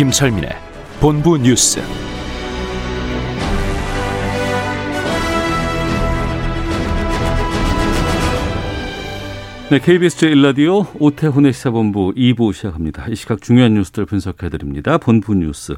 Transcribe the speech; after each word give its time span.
김철민의 0.00 0.48
본부 0.98 1.36
뉴스. 1.36 1.78
네, 9.70 9.78
KBS 9.78 10.16
제1라디오 10.16 10.86
오태훈의 10.98 11.52
시사본부 11.52 12.14
2부 12.16 12.54
시작합니다. 12.54 13.08
이 13.10 13.14
시각 13.14 13.42
중요한 13.42 13.74
뉴스들 13.74 14.06
분석해드립니다. 14.06 14.96
본부 14.96 15.34
뉴스. 15.34 15.76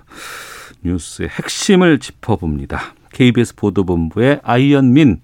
뉴스의 0.85 1.29
핵심을 1.29 1.99
짚어봅니다. 1.99 2.95
KBS 3.13 3.57
보도본부의 3.57 4.39
아이언민, 4.45 5.23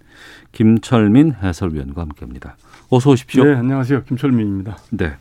김철민 0.51 1.37
해설위원과 1.41 2.03
함께합니다. 2.03 2.57
어서 2.91 3.11
오십시오. 3.11 3.45
네, 3.45 3.55
안녕하세요. 3.55 4.05
김철민입니다. 4.05 4.79
네. 4.93 5.13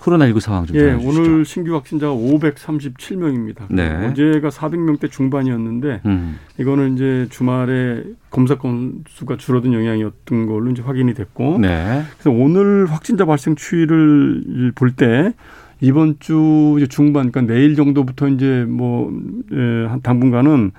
코로나19 0.00 0.38
상황 0.40 0.66
좀 0.66 0.76
예, 0.76 0.90
전해주시죠. 0.90 1.22
오늘 1.22 1.44
신규 1.46 1.74
확진자가 1.74 2.12
537명입니다. 2.14 3.62
네. 3.70 4.06
어제가 4.06 4.50
400명대 4.50 5.10
중반이었는데 5.10 6.02
음, 6.04 6.38
이거는 6.58 6.94
이제 6.94 7.26
주말에 7.30 8.04
검사 8.28 8.56
건수가 8.56 9.38
줄어든 9.38 9.72
영향이었던 9.72 10.46
걸로 10.46 10.70
이제 10.70 10.82
확인이 10.82 11.14
됐고 11.14 11.58
네. 11.58 12.02
그래서 12.18 12.30
오늘 12.38 12.84
확진자 12.86 13.24
발생 13.24 13.54
추이를 13.56 14.72
볼 14.74 14.90
때 14.96 15.32
이번 15.80 16.16
주 16.20 16.76
중반 16.90 17.30
그러니까 17.32 17.52
내일 17.52 17.76
정도부터 17.76 18.28
이제 18.28 18.64
뭐한 18.68 20.00
당분간은 20.02 20.72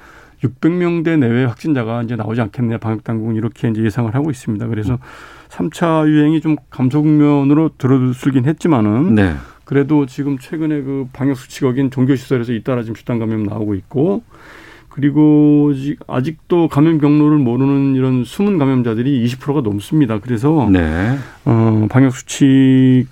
600명대 0.44 1.18
내외 1.18 1.46
확진자가 1.46 2.04
이제 2.04 2.16
나오지 2.16 2.42
않겠느냐 2.42 2.78
방역 2.78 3.04
당국은 3.04 3.36
이렇게 3.36 3.70
이제 3.70 3.84
예상을 3.84 4.14
하고 4.14 4.30
있습니다. 4.30 4.68
그래서 4.68 5.00
3차 5.50 6.08
유행이 6.08 6.42
좀 6.42 6.56
감소 6.70 7.02
국면으로 7.02 7.72
들어들긴 7.78 8.46
했지만은 8.46 9.16
네. 9.16 9.36
그래도 9.66 10.06
지금 10.06 10.38
최근에 10.38 10.82
그 10.82 11.08
방역 11.14 11.38
수칙 11.38 11.66
어긴 11.66 11.92
종교 11.92 12.16
시설에서 12.16 12.54
잇따라 12.54 12.84
지금 12.84 12.96
집단 12.96 13.20
감염 13.20 13.44
나오고 13.44 13.76
있고 13.76 14.24
그리고 14.90 15.74
지- 15.76 15.98
아직도 16.08 16.70
감염 16.70 16.98
경로를 17.00 17.38
모르는 17.38 17.96
이런 17.96 18.24
숨은 18.24 18.58
감염자들이 18.58 19.24
20%가 19.26 19.62
넘습니다. 19.62 20.20
그래서 20.20 20.68
네. 20.72 21.18
어, 21.46 21.86
방역 21.90 22.14
수칙을 22.16 23.08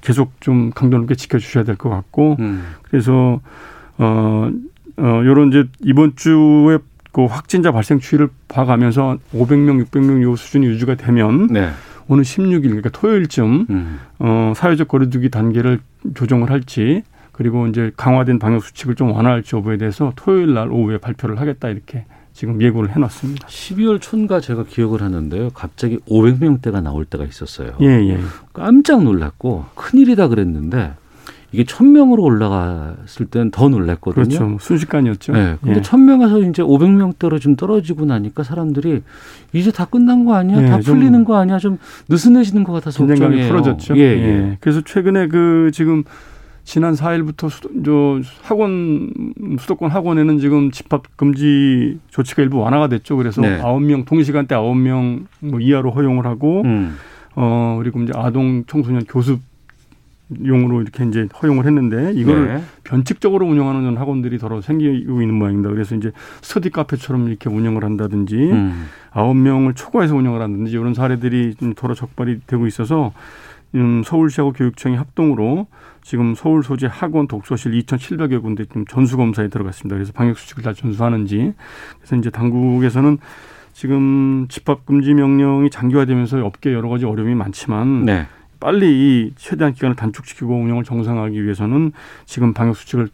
계속 0.00 0.40
좀 0.40 0.70
강도 0.74 0.96
높게 0.98 1.14
지켜주셔야 1.14 1.64
될 1.64 1.76
것 1.76 1.88
같고 1.90 2.36
음, 2.38 2.62
그래서 2.82 3.40
어, 3.98 4.50
어, 4.96 5.22
요런 5.24 5.48
이제 5.48 5.64
이번 5.80 6.14
주에 6.16 6.78
그 7.12 7.24
확진자 7.24 7.72
발생 7.72 7.98
추이를 7.98 8.28
봐가면서 8.48 9.18
500명, 9.34 9.84
600명 9.86 10.22
요 10.22 10.36
수준이 10.36 10.66
유지가 10.66 10.94
되면 10.94 11.48
네. 11.48 11.70
오늘 12.08 12.24
16일 12.24 12.62
그러니까 12.62 12.90
토요일쯤 12.90 13.66
음, 13.70 14.00
어, 14.18 14.52
사회적 14.56 14.88
거리두기 14.88 15.30
단계를 15.30 15.80
조정을 16.14 16.50
할지 16.50 17.02
그리고 17.32 17.66
이제 17.68 17.92
강화된 17.96 18.38
방역 18.38 18.64
수칙을 18.64 18.96
좀 18.96 19.12
완화할지 19.12 19.56
여부에 19.56 19.76
대해서 19.78 20.12
토요일 20.16 20.54
날 20.54 20.70
오후에 20.70 20.98
발표를 20.98 21.40
하겠다 21.40 21.68
이렇게 21.68 22.04
지금 22.32 22.60
예고를 22.60 22.94
해놨습니다. 22.94 23.46
12월 23.46 24.00
초인가 24.00 24.40
제가 24.40 24.64
기억을 24.64 25.02
하는데요. 25.02 25.50
갑자기 25.50 25.98
500명대가 26.08 26.82
나올 26.82 27.04
때가 27.04 27.24
있었어요. 27.24 27.76
예, 27.80 27.86
예. 27.86 28.20
깜짝 28.52 29.02
놀랐고 29.02 29.66
큰일이다 29.74 30.28
그랬는데 30.28 30.94
이게 31.52 31.64
1000명으로 31.64 32.22
올라갔을 32.22 33.26
때는 33.26 33.50
더 33.50 33.68
놀랐거든요. 33.68 34.24
그렇죠. 34.24 34.46
뭐 34.46 34.58
순식간이었죠. 34.60 35.32
네. 35.32 35.56
근데 35.60 35.78
예. 35.78 35.82
1000명에서 35.82 36.48
이제 36.48 36.62
500명대로 36.62 37.40
좀 37.40 37.56
떨어지고 37.56 38.04
나니까 38.04 38.44
사람들이 38.44 39.02
이제 39.52 39.72
다 39.72 39.84
끝난 39.84 40.24
거 40.24 40.34
아니야? 40.34 40.62
예, 40.62 40.66
다좀 40.66 40.94
풀리는 40.96 41.24
거 41.24 41.36
아니야? 41.36 41.58
좀 41.58 41.78
느슨해지는 42.08 42.62
것 42.62 42.72
같아서 42.72 42.98
긴장감이 42.98 43.36
걱정이에요. 43.36 43.48
풀어졌죠. 43.48 43.96
예, 43.96 44.00
예. 44.00 44.58
그래서 44.60 44.80
최근에 44.82 45.26
그 45.28 45.70
지금 45.72 46.04
지난 46.62 46.94
4일부터 46.94 47.50
수, 47.50 47.62
저 47.84 48.20
학원 48.42 49.10
수도권 49.58 49.90
학원에는 49.90 50.38
지금 50.38 50.70
집합 50.70 51.02
금지 51.16 51.98
조치가 52.10 52.42
일부 52.42 52.58
완화가 52.58 52.86
됐죠. 52.86 53.16
그래서 53.16 53.40
네. 53.40 53.60
아홉 53.60 53.82
명 53.82 54.04
동시간대 54.04 54.54
아홉 54.54 54.76
명뭐 54.76 55.58
이하로 55.60 55.90
허용을 55.90 56.26
하고 56.26 56.62
음. 56.64 56.96
어 57.34 57.76
그리고 57.80 58.00
이제 58.02 58.12
아동 58.14 58.62
청소년 58.68 59.04
교습 59.08 59.40
용으로 60.44 60.82
이렇게 60.82 61.04
이제 61.04 61.28
허용을 61.42 61.66
했는데 61.66 62.12
이거를 62.14 62.48
네. 62.48 62.62
변칙적으로 62.84 63.46
운영하는 63.46 63.96
학원들이 63.96 64.38
더러 64.38 64.60
생기고 64.60 65.20
있는 65.20 65.34
모양입니다. 65.34 65.70
그래서 65.70 65.94
이제 65.94 66.12
스터디 66.42 66.70
카페처럼 66.70 67.28
이렇게 67.28 67.48
운영을 67.48 67.84
한다든지 67.84 68.36
음. 68.36 68.86
아홉 69.10 69.36
명을 69.36 69.74
초과해서 69.74 70.14
운영을 70.14 70.40
한다든지 70.40 70.72
이런 70.72 70.94
사례들이 70.94 71.54
좀 71.56 71.74
더러 71.74 71.94
적발이 71.94 72.40
되고 72.46 72.66
있어서 72.66 73.12
음, 73.74 74.02
서울시하고 74.04 74.52
교육청이 74.52 74.96
합동으로 74.96 75.66
지금 76.02 76.34
서울 76.34 76.62
소재 76.62 76.88
학원 76.90 77.28
독서실 77.28 77.72
2,700여 77.72 78.42
군데 78.42 78.64
지금 78.64 78.84
전수 78.86 79.16
검사에 79.16 79.48
들어갔습니다. 79.48 79.94
그래서 79.96 80.12
방역 80.12 80.38
수칙을 80.38 80.62
다 80.62 80.72
준수하는지 80.72 81.54
그래서 81.98 82.16
이제 82.16 82.30
당국에서는 82.30 83.18
지금 83.72 84.46
집합 84.48 84.84
금지 84.86 85.14
명령이 85.14 85.70
장기화되면서 85.70 86.44
업계 86.44 86.72
여러 86.72 86.88
가지 86.88 87.04
어려움이 87.04 87.34
많지만 87.34 88.04
네. 88.04 88.26
빨리 88.60 88.86
이 88.88 89.32
최대한 89.36 89.72
기간을 89.72 89.96
단축시키고 89.96 90.54
운영을 90.54 90.84
정상화하기 90.84 91.42
위해서는 91.42 91.92
지금 92.26 92.52
방역 92.52 92.76
수칙을 92.76 93.08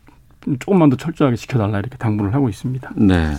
조금만 0.58 0.90
더 0.90 0.96
철저하게 0.96 1.36
지켜달라 1.36 1.78
이렇게 1.78 1.96
당부를 1.96 2.34
하고 2.34 2.48
있습니다. 2.48 2.92
네. 2.96 3.32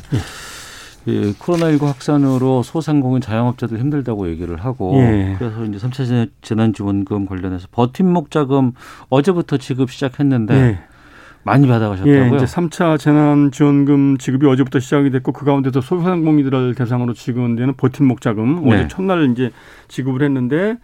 예, 1.08 1.32
코로나19 1.32 1.86
확산으로 1.86 2.64
소상공인 2.64 3.22
자영업자들 3.22 3.80
힘들다고 3.80 4.30
얘기를 4.30 4.58
하고 4.58 4.98
예. 4.98 5.36
그래서 5.40 5.64
이제 5.64 5.78
3차 5.78 6.30
재난지원금 6.42 7.26
관련해서 7.26 7.68
버팀목 7.72 8.30
자금 8.30 8.74
어제부터 9.10 9.58
지급 9.58 9.90
시작했는데 9.90 10.54
네. 10.54 10.80
많이 11.44 11.66
예, 11.66 11.70
받아가셨다고요? 11.70 12.36
이제 12.36 12.46
3차 12.46 13.00
재난지원금 13.00 14.18
지급이 14.18 14.48
어제부터 14.48 14.82
시작이 14.82 15.10
됐고 15.12 15.32
그 15.32 15.46
가운데서 15.46 15.80
소상공인들을 15.80 16.76
대상으로 16.76 17.14
지급되는 17.14 17.76
버팀목 17.76 18.20
자금 18.20 18.66
네. 18.66 18.76
어제 18.76 18.88
첫날 18.90 19.32
이제 19.32 19.52
지급을 19.88 20.22
했는데 20.24 20.76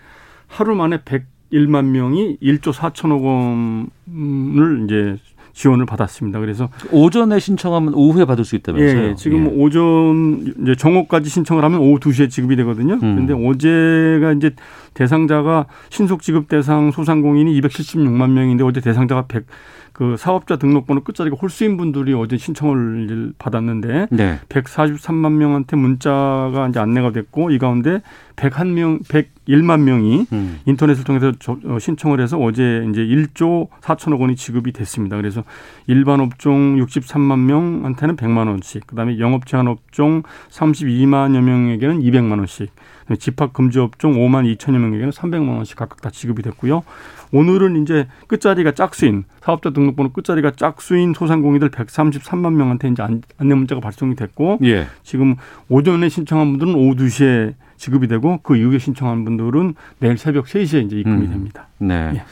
하루 0.53 0.75
만에 0.75 0.99
101만 0.99 1.85
명이 1.85 2.37
1조 2.41 2.71
4천억 2.73 3.23
원을 3.23 4.83
이제 4.85 5.17
지원을 5.53 5.85
받았습니다. 5.85 6.39
그래서 6.39 6.69
오전에 6.91 7.39
신청하면 7.39 7.93
오후에 7.93 8.25
받을 8.25 8.43
수 8.43 8.55
있다면서요? 8.55 9.03
예, 9.03 9.15
지금 9.15 9.45
예. 9.45 9.49
오전 9.55 10.53
이제 10.61 10.75
정오까지 10.75 11.29
신청을 11.29 11.63
하면 11.63 11.79
오후 11.79 11.99
2시에 11.99 12.29
지급이 12.29 12.55
되거든요. 12.57 12.95
음. 12.95 12.99
그런데 12.99 13.33
어제가 13.33 14.33
이제 14.33 14.51
대상자가 14.93 15.67
신속 15.89 16.21
지급 16.21 16.47
대상 16.47 16.91
소상공인이 16.91 17.59
276만 17.61 18.31
명인데 18.31 18.63
어제 18.63 18.81
대상자가 18.81 19.27
100, 19.27 19.45
그 19.93 20.17
사업자 20.17 20.55
등록번호 20.55 21.01
끝자리가 21.03 21.35
홀수인 21.39 21.77
분들이 21.77 22.13
어제 22.15 22.35
신청을 22.35 23.33
받았는데 23.37 24.07
네. 24.09 24.39
143만 24.49 25.33
명한테 25.33 25.75
문자가 25.77 26.67
이제 26.67 26.79
안내가 26.79 27.11
됐고 27.11 27.51
이 27.51 27.59
가운데 27.59 28.01
101명, 28.35 29.03
101만 29.07 29.81
명이 29.81 30.25
음. 30.33 30.59
인터넷을 30.65 31.03
통해서 31.03 31.31
저- 31.37 31.59
어, 31.65 31.77
신청을 31.77 32.19
해서 32.19 32.39
어제 32.39 32.83
이제 32.89 33.01
1조 33.05 33.67
4천억 33.81 34.19
원이 34.19 34.35
지급이 34.35 34.71
됐습니다. 34.71 35.15
그래서 35.15 35.43
일반 35.85 36.19
업종 36.21 36.75
63만 36.77 37.39
명한테는 37.41 38.15
100만 38.15 38.47
원씩, 38.47 38.87
그다음에 38.87 39.19
영업 39.19 39.45
제한 39.45 39.67
업종 39.67 40.23
32만여 40.49 41.39
명에게는 41.41 42.01
200만 42.01 42.39
원씩, 42.39 42.71
집합 43.19 43.53
금지 43.53 43.79
업종 43.79 44.13
5만 44.13 44.53
2천여 44.55 44.77
명에게는 44.77 45.09
300만 45.11 45.55
원씩 45.55 45.75
각각 45.77 46.01
다 46.01 46.09
지급이 46.09 46.41
됐고요. 46.43 46.83
오늘은 47.31 47.81
이제 47.81 48.07
끝자리가 48.27 48.73
짝수인 48.73 49.23
사업자 49.41 49.71
등록번호 49.71 50.11
끝자리가 50.13 50.51
짝수인 50.51 51.13
소상공인들 51.13 51.69
133만 51.69 52.53
명한테 52.53 52.89
이제 52.89 53.01
안- 53.01 53.21
안내 53.37 53.55
문자가 53.55 53.81
발송이 53.81 54.15
됐고 54.15 54.59
예. 54.63 54.85
지금 55.01 55.35
오전에 55.69 56.09
신청한 56.09 56.51
분들은 56.51 56.75
오후 56.75 56.95
2시에 56.95 57.55
지급이 57.77 58.07
되고 58.07 58.39
그 58.43 58.55
이후에 58.55 58.77
신청한 58.77 59.25
분들은 59.25 59.73
내일 59.99 60.17
새벽 60.17 60.45
3시에 60.45 60.85
이제 60.85 60.97
입금이 60.97 61.25
음. 61.25 61.29
됩니다. 61.31 61.67
네. 61.79 62.11
예. 62.15 62.23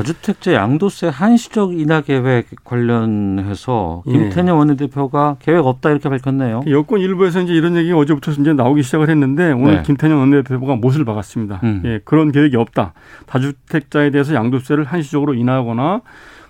다주택자 0.00 0.54
양도세 0.54 1.08
한시적 1.08 1.78
인하 1.78 2.00
계획 2.00 2.46
관련해서 2.64 4.02
예. 4.06 4.12
김태년 4.12 4.56
원내대표가 4.56 5.36
계획 5.40 5.66
없다 5.66 5.90
이렇게 5.90 6.08
밝혔네요. 6.08 6.62
여권 6.68 7.00
일부에서 7.00 7.42
이제 7.42 7.52
이런 7.52 7.76
얘기가 7.76 7.98
어제부터 7.98 8.32
이제 8.32 8.52
나오기 8.54 8.82
시작을 8.82 9.10
했는데 9.10 9.52
오늘 9.52 9.76
네. 9.76 9.82
김태년 9.82 10.18
원내대표가 10.18 10.76
못을 10.76 11.04
박았습니다. 11.04 11.60
음. 11.64 11.82
예, 11.84 12.00
그런 12.04 12.32
계획이 12.32 12.56
없다. 12.56 12.94
다주택자에 13.26 14.10
대해서 14.10 14.34
양도세를 14.34 14.84
한시적으로 14.84 15.34
인하하거나 15.34 16.00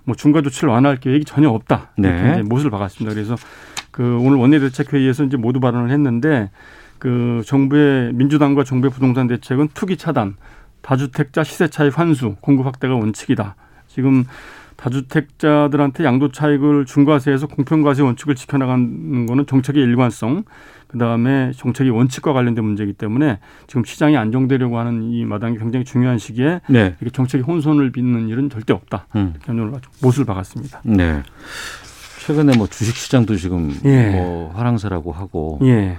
뭐 0.04 0.14
중과 0.16 0.42
조치를 0.42 0.68
완화할 0.68 0.98
계획이 0.98 1.24
전혀 1.24 1.50
없다. 1.50 1.90
네. 1.98 2.42
못을 2.42 2.70
박았습니다. 2.70 3.14
그래서 3.14 3.34
그 3.90 4.18
오늘 4.20 4.38
원내대책 4.38 4.92
회의에서 4.92 5.24
이제 5.24 5.36
모두 5.36 5.58
발언을 5.58 5.90
했는데 5.90 6.50
그 6.98 7.42
정부의 7.44 8.12
민주당과 8.12 8.62
정부의 8.62 8.90
부동산 8.92 9.26
대책은 9.26 9.70
투기 9.74 9.96
차단, 9.96 10.36
다주택자 10.82 11.44
시세 11.44 11.68
차익 11.68 11.98
환수, 11.98 12.36
공급 12.40 12.66
확대가 12.66 12.94
원칙이다. 12.94 13.56
지금 13.88 14.24
다주택자들한테 14.76 16.04
양도 16.04 16.32
차익을 16.32 16.86
중과세에서 16.86 17.48
공평과세 17.48 18.02
원칙을 18.02 18.34
지켜나가는 18.34 19.26
거는 19.26 19.46
정책의 19.46 19.82
일관성, 19.82 20.44
그 20.86 20.98
다음에 20.98 21.52
정책의 21.54 21.92
원칙과 21.92 22.32
관련된 22.32 22.64
문제이기 22.64 22.94
때문에 22.94 23.38
지금 23.66 23.84
시장이 23.84 24.16
안정되려고 24.16 24.78
하는 24.78 25.02
이 25.02 25.24
마당이 25.24 25.58
굉장히 25.58 25.84
중요한 25.84 26.18
시기에 26.18 26.62
네. 26.68 26.96
이렇게 27.00 27.10
정책의 27.10 27.44
혼선을 27.44 27.92
빚는 27.92 28.28
일은 28.28 28.50
절대 28.50 28.72
없다. 28.72 29.06
음. 29.14 29.34
아주 29.46 29.88
못을 30.02 30.24
박았습니다. 30.24 30.80
네. 30.84 31.22
최근에 32.26 32.56
뭐 32.56 32.66
주식 32.66 32.96
시장도 32.96 33.36
지금 33.36 33.72
예. 33.84 34.10
뭐 34.10 34.52
화랑세라고 34.54 35.12
하고 35.12 35.58
예. 35.62 35.96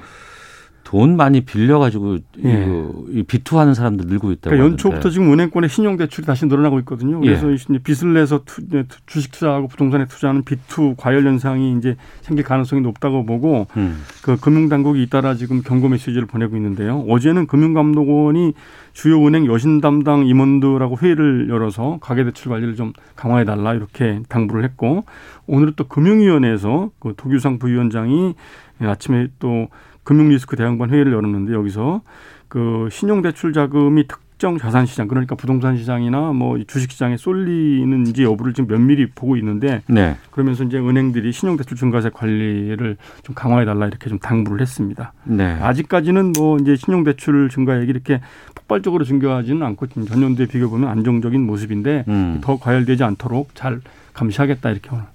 돈 0.83 1.15
많이 1.15 1.41
빌려가지고 1.41 2.17
예. 2.43 2.63
이거 2.65 3.05
이 3.11 3.23
비투하는 3.23 3.73
사람들 3.73 4.07
늘고 4.07 4.31
있다고. 4.33 4.49
그러니까 4.55 4.71
연초부터. 4.71 5.09
지금 5.09 5.31
은행권의 5.31 5.69
신용 5.69 5.95
대출이 5.95 6.25
다시 6.25 6.45
늘어나고 6.47 6.79
있거든요. 6.79 7.19
그래서 7.21 7.49
예. 7.49 7.53
이제 7.53 7.65
빚을 7.77 8.13
내서 8.13 8.41
투, 8.45 8.67
네, 8.67 8.83
투- 8.83 8.97
주식 9.05 9.31
투자하고 9.31 9.67
부동산에 9.67 10.05
투자하는 10.07 10.43
빚투 10.43 10.95
과열 10.97 11.25
현상이 11.25 11.77
이제 11.77 11.95
생길 12.21 12.43
가능성이 12.43 12.81
높다고 12.81 13.25
보고 13.25 13.67
음. 13.77 14.01
그 14.21 14.37
금융당국이 14.37 15.01
잇따라 15.01 15.35
지금 15.35 15.61
경고 15.61 15.87
메시지를 15.87 16.25
보내고 16.27 16.57
있는데요. 16.57 17.05
어제는 17.07 17.47
금융감독원이 17.47 18.53
주요 18.93 19.25
은행 19.25 19.45
여신 19.45 19.79
담당 19.81 20.25
임원들하고 20.27 20.97
회의를 20.97 21.47
열어서 21.49 21.99
가계대출 22.01 22.49
관리를 22.51 22.75
좀 22.75 22.91
강화해 23.15 23.45
달라 23.45 23.73
이렇게 23.73 24.19
당부를 24.27 24.63
했고 24.65 25.05
오늘은 25.47 25.73
또 25.77 25.85
금융위원회에서 25.87 26.89
그 26.99 27.13
도규상 27.15 27.59
부위원장이 27.59 28.33
아침에 28.81 29.27
또 29.39 29.67
금융리스크 30.11 30.57
대응반 30.57 30.89
회의를 30.89 31.13
열었는데 31.13 31.53
여기서 31.53 32.01
그 32.49 32.89
신용대출 32.91 33.53
자금이 33.53 34.07
특정 34.07 34.57
자산 34.57 34.85
시장 34.85 35.07
그러니까 35.07 35.35
부동산 35.35 35.77
시장이나 35.77 36.33
뭐이 36.33 36.65
주식 36.65 36.91
시장에 36.91 37.15
쏠리는지 37.15 38.25
여부를 38.25 38.53
지금 38.53 38.67
면밀히 38.67 39.05
보고 39.15 39.37
있는데 39.37 39.83
네. 39.87 40.17
그러면서 40.31 40.65
이제 40.65 40.77
은행들이 40.77 41.31
신용대출 41.31 41.77
증가세 41.77 42.09
관리를 42.09 42.97
좀 43.23 43.33
강화해 43.35 43.63
달라 43.63 43.87
이렇게 43.87 44.09
좀 44.09 44.19
당부를 44.19 44.59
했습니다. 44.59 45.13
네. 45.23 45.45
아직까지는 45.61 46.33
뭐 46.37 46.57
이제 46.57 46.75
신용대출 46.75 47.47
증가액이 47.49 47.89
이렇게 47.89 48.19
폭발적으로 48.53 49.05
증가하지는 49.05 49.63
않고 49.63 49.87
지금 49.87 50.05
전년도에 50.05 50.47
비교 50.47 50.69
보면 50.69 50.89
안정적인 50.89 51.39
모습인데 51.39 52.03
음. 52.09 52.39
더 52.41 52.59
과열되지 52.59 53.05
않도록 53.05 53.55
잘 53.55 53.79
감시하겠다 54.11 54.71
이렇게 54.71 54.89
오늘 54.91 55.05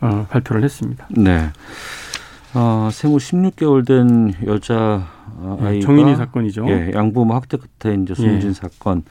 어, 0.00 0.26
발표를 0.30 0.64
했습니다. 0.64 1.06
네. 1.10 1.50
어, 2.54 2.88
생후 2.92 3.18
16개월 3.18 3.86
된 3.86 4.32
여자 4.46 5.06
어, 5.36 5.58
예, 5.62 5.66
아이가 5.66 5.86
정인이 5.86 6.16
사건이죠. 6.16 6.66
예, 6.68 6.92
양부모 6.94 7.34
학대 7.34 7.56
끝에 7.56 7.94
이제 7.94 8.14
숨진 8.14 8.50
예. 8.50 8.52
사건. 8.52 9.02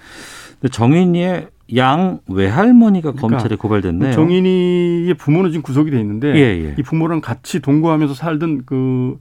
근데 0.59 0.71
정인이의 0.71 1.47
양 1.75 2.19
외할머니가 2.27 3.11
그러니까 3.11 3.27
검찰에 3.27 3.55
고발됐네요. 3.55 4.13
정인이의 4.13 5.13
부모는 5.15 5.51
지금 5.51 5.61
구속이 5.61 5.91
돼 5.91 5.99
있는데 5.99 6.33
예, 6.35 6.65
예. 6.65 6.75
이 6.77 6.83
부모랑 6.83 7.21
같이 7.21 7.59
동거하면서 7.59 8.13
살던 8.13 8.63
그 8.65 9.19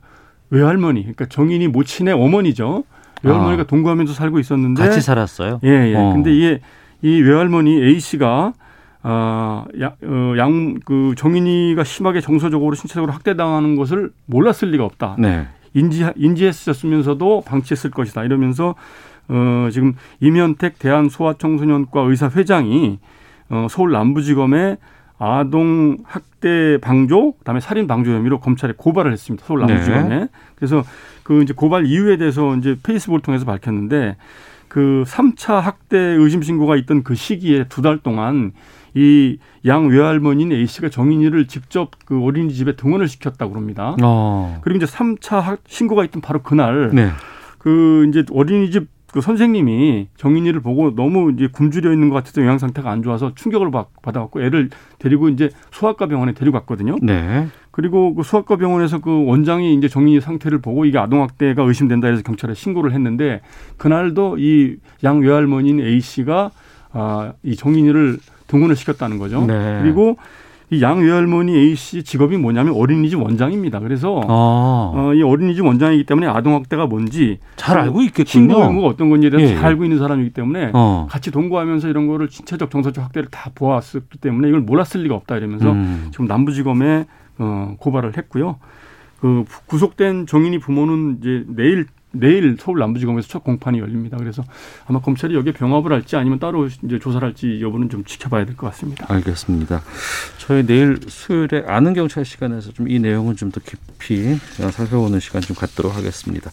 외할머니, 0.51 1.03
그러니까 1.03 1.27
정인이 1.27 1.69
모친의 1.69 2.15
어머니죠. 2.15 2.85
외할머니가 3.23 3.63
아. 3.63 3.67
동거하면서 3.67 4.13
살고 4.13 4.39
있었는데 4.39 4.83
같이 4.83 5.01
살았어요. 5.01 5.61
예, 5.65 5.93
예. 5.93 5.95
어. 5.97 6.13
근데 6.13 6.35
이게 6.35 6.61
이 7.03 7.21
외할머니 7.21 7.83
A 7.83 7.99
씨가 8.01 8.53
아, 9.09 9.65
야, 9.81 9.95
어, 10.03 10.35
양, 10.37 10.81
그, 10.85 11.15
정인이가 11.17 11.85
심하게 11.85 12.21
정서적으로 12.21 12.75
신체적으로 12.75 13.13
학대당하는 13.13 13.77
것을 13.77 14.11
몰랐을 14.27 14.73
리가 14.73 14.85
없다. 14.85 15.15
네. 15.21 15.47
인지, 15.75 16.05
인지했었으면서도 16.17 17.43
방치했을 17.47 17.91
것이다. 17.93 18.25
이러면서, 18.25 18.75
어, 19.29 19.69
지금 19.71 19.95
이면택 20.19 20.81
대한소아청소년과 20.81 22.01
의사 22.01 22.29
회장이, 22.35 22.99
어, 23.51 23.69
서울 23.71 23.93
남부지검에 23.93 24.79
아동 25.19 25.99
학대 26.05 26.79
방조, 26.83 27.35
그다음에 27.39 27.61
살인 27.61 27.87
방조 27.87 28.11
혐의로 28.11 28.41
검찰에 28.41 28.73
고발을 28.77 29.13
했습니다. 29.13 29.47
서울 29.47 29.61
남부지검에. 29.61 30.29
그래서 30.57 30.83
그 31.23 31.43
이제 31.45 31.55
고발 31.57 31.87
이유에 31.87 32.17
대해서 32.17 32.57
이제 32.57 32.77
페이스북을 32.83 33.21
통해서 33.21 33.45
밝혔는데 33.45 34.17
그 34.67 35.05
3차 35.07 35.61
학대 35.61 35.97
의심 35.97 36.43
신고가 36.43 36.75
있던 36.77 37.05
그 37.05 37.15
시기에 37.15 37.65
두 37.69 37.83
달 37.83 37.99
동안 37.99 38.53
이 38.97 39.39
양 39.67 39.89
외할머니인 39.89 40.53
A 40.53 40.65
씨가 40.67 40.89
정인이를 40.91 41.49
직접 41.49 41.91
그 42.05 42.23
어린이집에 42.23 42.77
등원을 42.77 43.09
시켰다고 43.09 43.53
그럽니다. 43.53 43.97
어. 44.03 44.59
그리고 44.63 44.77
이제 44.83 44.87
3차 44.87 45.41
학- 45.41 45.59
신고가 45.67 46.05
있던 46.05 46.23
바로 46.23 46.41
그날 46.43 46.91
네. 46.95 47.11
그 47.59 48.07
이제 48.09 48.25
어린이집 48.33 48.87
그 49.13 49.21
선생님이 49.21 50.09
정인이를 50.17 50.61
보고 50.61 50.95
너무 50.95 51.33
이제 51.33 51.49
굶주려 51.51 51.93
있는 51.93 52.11
것 52.11 52.17
같아서 52.17 52.43
영양 52.43 52.59
상태가 52.59 52.91
안 52.91 53.03
좋아서 53.03 53.35
충격을 53.35 53.71
받- 53.71 53.89
받아갖고 54.03 54.41
애를 54.43 54.71
데리고 54.99 55.29
이제 55.31 55.51
소아과 55.73 56.07
병원에 56.07 56.33
데리고 56.33 56.59
갔거든요. 56.59 56.97
네. 57.03 57.49
그리고 57.73 58.15
그 58.15 58.23
소아과 58.23 58.57
병원에서 58.57 59.01
그 59.01 59.25
원장이 59.27 59.75
이제 59.75 59.89
정인이 59.89 60.21
상태를 60.21 60.61
보고 60.61 60.85
이게 60.85 60.99
아동학대가 60.99 61.63
의심된다 61.65 62.09
해서 62.09 62.23
경찰에 62.23 62.55
신고를 62.55 62.93
했는데 62.93 63.41
그날도 63.79 64.37
이 64.39 64.77
양 65.03 65.21
외할머니인 65.21 65.81
A 65.81 66.01
씨가 66.01 66.51
아, 66.93 67.33
이 67.43 67.57
정인이를 67.57 68.19
등원을 68.47 68.77
시켰다는 68.77 69.19
거죠. 69.19 69.45
네. 69.47 69.81
그리고 69.83 70.17
이양 70.71 71.01
외할머니 71.01 71.57
A 71.57 71.77
씨 71.77 72.03
직업이 72.03 72.37
뭐냐면 72.37 72.75
어린이집 72.75 73.21
원장입니다. 73.21 73.79
그래서 73.81 74.21
어. 74.27 74.93
어, 74.97 75.15
이 75.15 75.23
어린이집 75.23 75.65
원장이기 75.65 76.05
때문에 76.05 76.27
아동학대가 76.27 76.87
뭔지 76.87 77.39
잘 77.55 77.79
알고 77.79 78.03
있겠군요. 78.03 78.25
신고 78.25 78.65
의무가 78.65 78.89
어떤 78.89 79.09
건지에 79.09 79.31
대해서 79.31 79.53
예, 79.53 79.55
잘 79.55 79.63
예. 79.65 79.67
알고 79.69 79.85
있는 79.85 79.99
사람이기 79.99 80.31
때문에 80.31 80.73
어. 80.75 81.07
같이 81.09 81.31
동거하면서 81.31 81.89
이런 81.89 82.09
거를 82.09 82.29
신체적 82.29 82.71
정서적 82.71 83.05
학대를 83.05 83.29
다 83.31 83.51
보았었기 83.55 84.19
때문에 84.19 84.49
이걸 84.49 84.61
몰랐을 84.61 85.05
리가 85.05 85.15
없다 85.15 85.37
이러면서 85.37 85.71
음. 85.71 86.09
지금 86.11 86.27
남부지검에 86.27 87.07
어, 87.39 87.77
고발을 87.79 88.17
했고요. 88.17 88.57
그 89.21 89.45
구속된 89.67 90.27
정인이 90.27 90.59
부모는 90.59 91.19
이제 91.21 91.45
내일 91.47 91.87
내일 92.19 92.57
서울 92.59 92.79
남부지검에서 92.81 93.29
첫 93.29 93.45
공판이 93.45 93.79
열립니다. 93.79 94.17
그래서 94.19 94.43
아마 94.87 95.01
검찰이 95.01 95.35
여기에 95.35 95.53
병합을 95.53 95.93
할지 95.93 96.17
아니면 96.17 96.39
따로 96.39 96.67
이제 96.67 96.99
조사를 96.99 97.27
할지 97.27 97.61
여부는 97.63 97.89
좀 97.91 98.05
지켜봐야 98.05 98.45
될 98.45 98.57
것 98.57 98.67
같습니다. 98.69 99.07
알겠습니다. 99.09 99.83
저희 100.39 100.65
내일 100.67 100.99
수요일에 101.09 101.65
아는 101.67 101.93
경찰 101.95 102.25
시간에서 102.25 102.73
좀 102.73 102.87
이 102.89 102.99
내용은 102.99 103.35
좀 103.37 103.51
더 103.51 103.61
깊이 103.61 104.37
살펴보는 104.71 105.21
시간 105.21 105.41
좀 105.43 105.55
갖도록 105.57 105.95
하겠습니다. 105.97 106.51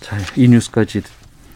자, 0.00 0.16
이 0.36 0.48
뉴스까지 0.48 1.02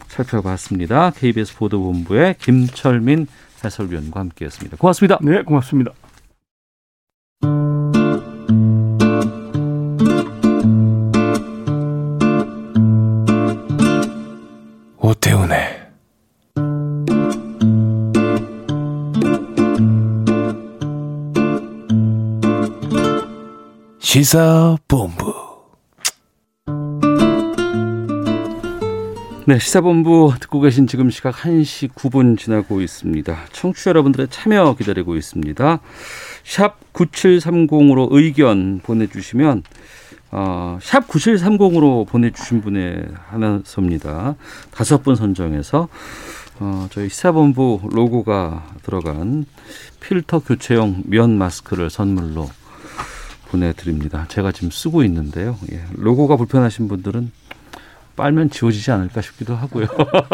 살펴봤습니다. 0.09 1.11
KBS 1.11 1.57
보도본부의 1.57 2.37
김철민 2.41 3.27
해설위원과 3.65 4.21
함께했습니다. 4.21 4.77
고맙습니다. 4.77 5.19
네, 5.23 5.43
고맙습니다. 5.43 5.93
오태훈의 15.23 15.81
시사본부 24.01 25.43
네, 29.45 29.59
시사본부 29.59 30.35
듣고 30.41 30.61
계신 30.61 30.87
지금 30.87 31.11
시각 31.11 31.35
1시 31.35 31.93
9분 31.95 32.39
지나고 32.39 32.81
있습니다. 32.81 33.37
청취자 33.53 33.91
여러분들의 33.91 34.29
참여 34.31 34.77
기다리고 34.77 35.17
있습니다. 35.17 35.81
샵 36.45 36.93
9730으로 36.93 38.09
의견 38.13 38.81
보내주시면 38.81 39.65
어, 40.33 40.79
샵 40.81 41.07
9730으로 41.09 42.07
보내주신 42.09 42.63
분에 42.63 43.05
하나서입니다. 43.29 44.35
다섯 44.71 45.03
분 45.03 45.15
선정해서 45.15 45.89
어, 46.59 46.89
저희 46.91 47.11
시사본부 47.11 47.81
로고가 47.93 48.75
들어간 48.83 49.45
필터 50.01 50.41
교체용 50.41 51.03
면 51.07 51.37
마스크를 51.37 51.91
선물로 51.91 52.49
보내드립니다. 53.51 54.27
제가 54.29 54.53
지금 54.53 54.71
쓰고 54.71 55.05
있는데요. 55.05 55.59
예, 55.71 55.85
로고가 55.97 56.37
불편하신 56.37 56.89
분들은 56.89 57.31
빨면 58.17 58.51
지워지지 58.51 58.91
않을까 58.91 59.21
싶기도 59.21 59.55
하고요. 59.55 59.87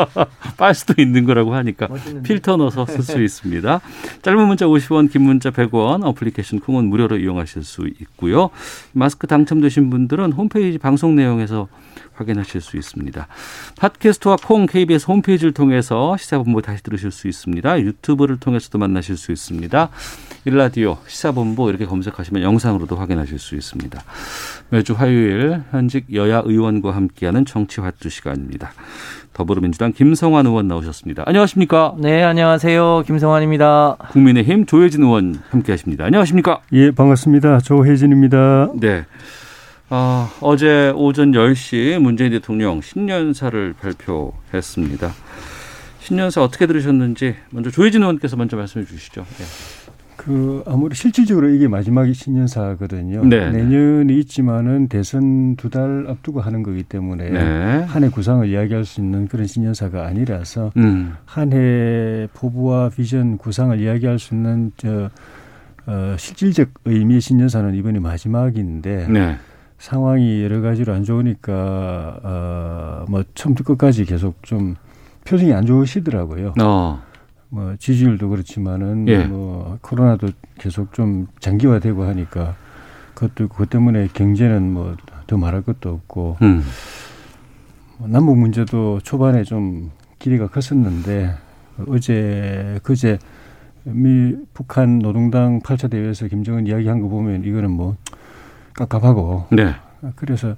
빨 0.56 0.74
수도 0.74 1.00
있는 1.00 1.24
거라고 1.24 1.54
하니까 1.54 1.88
필터 2.22 2.56
넣어서 2.56 2.86
쓸 2.86 3.02
수 3.02 3.22
있습니다. 3.22 3.80
짧은 4.22 4.46
문자 4.46 4.66
50원, 4.66 5.10
긴 5.10 5.22
문자 5.22 5.50
100원, 5.50 6.04
어플리케이션 6.04 6.60
콩은 6.60 6.86
무료로 6.86 7.18
이용하실 7.18 7.64
수 7.64 7.86
있고요. 8.00 8.50
마스크 8.92 9.26
당첨되신 9.26 9.90
분들은 9.90 10.32
홈페이지 10.32 10.78
방송 10.78 11.14
내용에서 11.14 11.68
확인하실 12.14 12.60
수 12.60 12.76
있습니다. 12.76 13.26
팟캐스트와 13.78 14.36
콩 14.44 14.66
KBS 14.66 15.06
홈페이지를 15.06 15.52
통해서 15.52 16.16
시사본부 16.16 16.62
다시 16.62 16.82
들으실 16.82 17.10
수 17.10 17.28
있습니다. 17.28 17.80
유튜브를 17.80 18.38
통해서도 18.38 18.78
만나실 18.78 19.16
수 19.16 19.32
있습니다. 19.32 19.88
일라디오 20.44 20.98
시사본부 21.06 21.68
이렇게 21.68 21.86
검색하시면 21.86 22.42
영상으로도 22.42 22.96
확인하실 22.96 23.38
수 23.38 23.54
있습니다. 23.54 24.02
매주 24.70 24.92
화요일 24.92 25.62
현직 25.70 26.12
여야 26.14 26.42
의원과 26.44 26.94
함께하는 26.94 27.46
정치화투 27.46 28.10
시간입니다. 28.10 28.72
더불어민주당 29.32 29.92
김성환 29.92 30.46
의원 30.46 30.68
나오셨습니다. 30.68 31.22
안녕하십니까? 31.26 31.94
네, 31.98 32.22
안녕하세요. 32.22 33.04
김성환입니다. 33.06 33.96
국민의힘 34.10 34.66
조혜진 34.66 35.02
의원 35.02 35.40
함께하십니다. 35.50 36.04
안녕하십니까? 36.04 36.60
예, 36.72 36.90
반갑습니다. 36.90 37.60
조혜진입니다. 37.60 38.72
네. 38.78 39.06
어, 39.90 40.28
어제 40.42 40.92
오전 40.94 41.32
10시 41.32 41.98
문재인 41.98 42.32
대통령 42.32 42.82
신년사를 42.82 43.74
발표했습니다. 43.80 45.12
신년사 46.00 46.42
어떻게 46.42 46.66
들으셨는지 46.66 47.36
먼저 47.50 47.70
조혜진 47.70 48.02
의원께서 48.02 48.36
먼저 48.36 48.56
말씀해 48.56 48.84
주시죠. 48.84 49.24
네. 49.38 49.44
그 50.18 50.64
아무리 50.66 50.96
실질적으로 50.96 51.48
이게 51.48 51.68
마지막 51.68 52.12
신년사거든요. 52.12 53.24
네, 53.24 53.50
네. 53.50 53.62
내년이 53.62 54.18
있지만은 54.18 54.88
대선 54.88 55.54
두 55.56 55.68
달 55.70 56.06
앞두고 56.08 56.40
하는 56.40 56.62
거기 56.64 56.82
때문에 56.82 57.30
네. 57.30 57.84
한해 57.84 58.08
구상을 58.10 58.46
이야기할 58.48 58.84
수 58.84 59.00
있는 59.00 59.28
그런 59.28 59.46
신년사가 59.46 60.06
아니라서 60.06 60.72
음. 60.76 61.14
한해 61.24 62.26
포부와 62.34 62.88
비전 62.90 63.38
구상을 63.38 63.78
이야기할 63.80 64.18
수 64.18 64.34
있는 64.34 64.72
저 64.76 65.08
어, 65.86 66.16
실질적 66.18 66.70
의미의 66.84 67.20
신년사는 67.20 67.74
이번이 67.76 68.00
마지막인데 68.00 69.06
네. 69.08 69.36
상황이 69.78 70.42
여러 70.42 70.60
가지로 70.60 70.92
안 70.94 71.04
좋으니까 71.04 72.20
어, 72.24 73.04
뭐 73.08 73.22
처음부터 73.34 73.72
끝까지 73.74 74.04
계속 74.04 74.42
좀 74.42 74.74
표정이 75.24 75.52
안 75.54 75.64
좋으시더라고요. 75.64 76.54
어. 76.60 77.02
뭐 77.50 77.74
지지율도 77.78 78.28
그렇지만은 78.28 79.08
예. 79.08 79.24
뭐 79.24 79.78
코로나도 79.80 80.28
계속 80.58 80.92
좀 80.92 81.26
장기화되고 81.40 82.04
하니까 82.04 82.56
그것도 83.14 83.48
그것 83.48 83.70
때문에 83.70 84.08
경제는 84.12 84.72
뭐 84.72 84.96
더 85.28 85.36
말할 85.36 85.62
것도 85.62 85.90
없고 85.90 86.38
음. 86.42 86.64
뭐 87.98 88.08
남북 88.08 88.36
문제도 88.38 88.98
초반에 89.00 89.44
좀 89.44 89.92
길이가 90.18 90.48
컸었는데 90.48 91.34
어제 91.86 92.80
그제 92.82 93.18
미 93.84 94.34
북한 94.54 94.98
노동당 94.98 95.60
8차 95.60 95.90
대회에서 95.90 96.26
김정은 96.26 96.66
이야기한 96.66 97.00
거 97.00 97.08
보면 97.08 97.44
이거는 97.44 97.70
뭐 97.70 97.96
깝깝하고 98.74 99.46
네. 99.52 99.74
그래서 100.16 100.56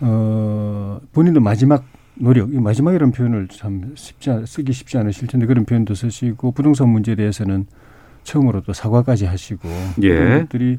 어 0.00 1.00
본인도 1.12 1.40
마지막 1.40 1.84
노력, 2.20 2.52
이 2.52 2.58
마지막이라는 2.58 3.12
표현을 3.12 3.48
참 3.48 3.92
쉽지 3.94 4.30
않, 4.30 4.46
쓰기 4.46 4.72
쉽지 4.72 4.98
않으실 4.98 5.28
텐데 5.28 5.46
그런 5.46 5.64
표현도 5.64 5.94
쓰시고 5.94 6.52
부동산 6.52 6.88
문제에 6.88 7.14
대해서는 7.14 7.66
처음으로 8.24 8.62
또 8.62 8.72
사과까지 8.72 9.26
하시고 9.26 9.68
예. 10.02 10.08
그런 10.08 10.40
것들이 10.42 10.78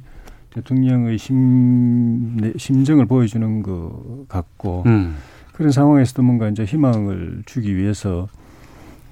대통령의 0.52 1.18
심, 1.18 2.38
내- 2.38 2.54
심정을 2.58 3.06
보여주는 3.06 3.64
것 3.64 4.26
같고 4.28 4.84
음. 4.88 5.16
그런 5.54 5.72
상황에서도 5.72 6.22
뭔가 6.24 6.50
이제 6.50 6.64
희망을 6.66 7.44
주기 7.46 7.76
위해서 7.76 8.28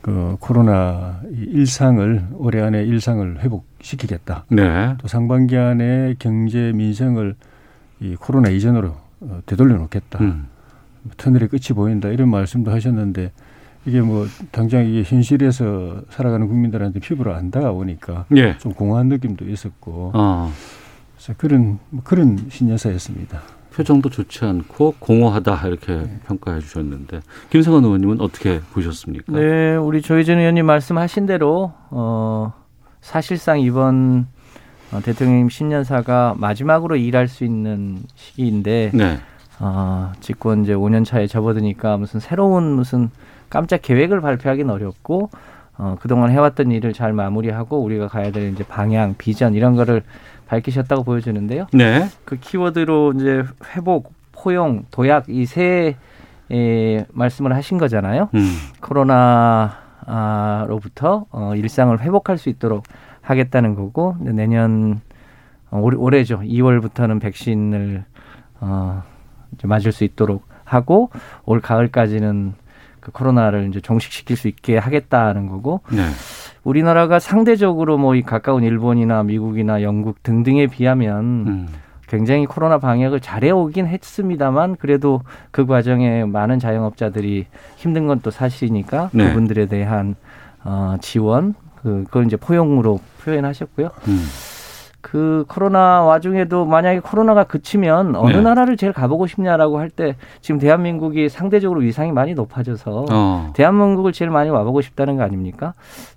그 0.01 0.38
코로나 0.39 1.22
이 1.31 1.38
일상을 1.51 2.27
올해 2.36 2.62
안에 2.62 2.84
일상을 2.84 3.39
회복시키겠다. 3.41 4.46
네. 4.50 4.96
또 5.00 5.07
상반기 5.07 5.57
안에 5.57 6.15
경제 6.19 6.72
민생을 6.74 7.36
이 8.00 8.15
코로나 8.15 8.50
이전으로 8.50 8.96
어, 9.22 9.39
되돌려 9.46 9.75
놓겠다. 9.77 10.19
음. 10.24 10.48
터널의 11.17 11.49
끝이 11.49 11.75
보인다 11.75 12.09
이런 12.09 12.29
말씀도 12.29 12.71
하셨는데 12.71 13.31
이게 13.85 14.01
뭐 14.01 14.27
당장 14.51 14.85
이게 14.85 15.03
현실에서 15.03 16.01
살아가는 16.09 16.47
국민들한테 16.47 16.99
피부로 16.99 17.33
안 17.33 17.51
다가오니까 17.51 18.25
예. 18.35 18.57
좀 18.57 18.73
공허한 18.73 19.07
느낌도 19.07 19.45
있었고 19.45 20.11
어. 20.13 20.51
그래서 21.15 21.33
그런 21.37 21.79
뭐 21.89 22.01
그런 22.03 22.37
신여사였습니다. 22.49 23.41
표정도 23.73 24.09
좋지 24.09 24.43
않고 24.43 24.95
공허하다 24.97 25.67
이렇게 25.67 26.03
평가해 26.25 26.59
주셨는데 26.61 27.21
김성환 27.51 27.83
의원님은 27.83 28.21
어떻게 28.21 28.59
보셨습니까? 28.73 29.33
네, 29.33 29.75
우리 29.75 30.01
조희진 30.01 30.39
의원님 30.39 30.65
말씀하신 30.65 31.27
대로 31.27 31.73
어, 31.91 32.53
사실상 33.01 33.59
이번 33.59 34.27
어, 34.91 34.99
대통령님 35.01 35.49
신년사가 35.49 36.35
마지막으로 36.37 36.95
일할 36.95 37.27
수 37.27 37.43
있는 37.43 37.99
시기인데 38.15 38.91
네. 38.93 39.19
어, 39.59 40.11
집권 40.19 40.63
이제 40.63 40.73
5년 40.73 41.05
차에 41.05 41.27
접어드니까 41.27 41.97
무슨 41.97 42.19
새로운 42.19 42.73
무슨 42.73 43.09
깜짝 43.49 43.81
계획을 43.81 44.21
발표하기는 44.21 44.73
어렵고 44.73 45.29
어, 45.77 45.95
그동안 45.99 46.31
해왔던 46.31 46.71
일을 46.71 46.93
잘 46.93 47.13
마무리하고 47.13 47.81
우리가 47.81 48.07
가야 48.07 48.31
될 48.31 48.51
이제 48.51 48.63
방향, 48.63 49.15
비전 49.17 49.53
이런 49.53 49.75
거를 49.75 50.01
밝히셨다고 50.47 51.03
보여지는데요. 51.03 51.67
네. 51.73 52.07
그 52.25 52.37
키워드로 52.37 53.13
이제 53.15 53.43
회복, 53.75 54.13
포용, 54.31 54.85
도약 54.91 55.29
이세 55.29 55.95
에, 56.51 57.05
말씀을 57.11 57.53
하신 57.55 57.77
거잖아요. 57.77 58.29
음. 58.33 58.55
코로나로부터 58.81 59.75
어, 61.31 61.53
일상을 61.55 61.99
회복할 61.99 62.37
수 62.37 62.49
있도록 62.49 62.83
하겠다는 63.21 63.75
거고 63.75 64.15
내년 64.19 65.01
어, 65.69 65.79
올, 65.79 65.95
올해죠. 65.95 66.39
2월부터는 66.39 67.21
백신을 67.21 68.05
어, 68.61 69.03
맞을 69.63 69.92
수 69.92 70.04
있도록 70.04 70.48
하고 70.63 71.10
올 71.46 71.62
가을까지는 71.62 72.54
그 73.00 73.12
코로나를 73.12 73.70
이제 73.70 73.80
종식시킬 73.80 74.36
수 74.36 74.48
있게 74.48 74.77
하겠다는 74.77 75.48
거고 75.48 75.82
네. 75.92 76.04
우리나라가 76.63 77.20
상대적으로 77.20 77.98
뭐 77.98 78.16
이 78.16 78.22
가까운 78.22 78.63
일본이나 78.63 79.24
미국이나 79.24 79.82
영국 79.82 80.22
등등에 80.24 80.68
비하면 80.68 81.24
음. 81.48 81.68
굉장히 82.08 82.46
코로나 82.46 82.77
방역을 82.80 83.20
잘해오긴 83.22 83.88
했습니다만 83.88 84.75
그래도 84.77 85.22
그 85.51 85.66
과정에 85.66 86.24
많은 86.25 86.60
자영업자들이 86.60 87.48
힘든 87.77 88.08
건 88.08 88.20
또 88.22 88.32
사실이니까 88.32 89.10
네. 89.13 89.27
그분들에 89.27 89.66
대한 89.68 90.16
어, 90.63 90.96
지원 91.01 91.54
그 91.82 92.04
그걸 92.06 92.25
이제 92.25 92.36
포용으로 92.36 93.00
표현하셨고요. 93.24 93.89
음. 94.08 94.25
그 95.01 95.46
코로나 95.48 96.01
와중에도 96.01 96.66
만약에 96.66 97.00
코로나가 97.00 97.44
그치면 97.46 98.16
어느 98.16 98.34
네. 98.38 98.42
나라를 98.42 98.77
제일 98.77 98.92
가보고 98.94 99.27
싶냐라고 99.27 99.80
할 99.80 99.89
때 99.89 100.16
지금 100.42 100.60
대한민국이 100.60 101.30
상대적으로 101.30 101.80
위상이 101.82 102.12
많이 102.12 102.34
높아져서 102.34 103.06
어. 103.10 103.54
대한민국을 103.54 104.12
제일 104.12 104.32
많이 104.32 104.50
와보고 104.50 104.82
싶다는 104.82 105.16
거 105.18 105.24
아닙니까? 105.24 105.74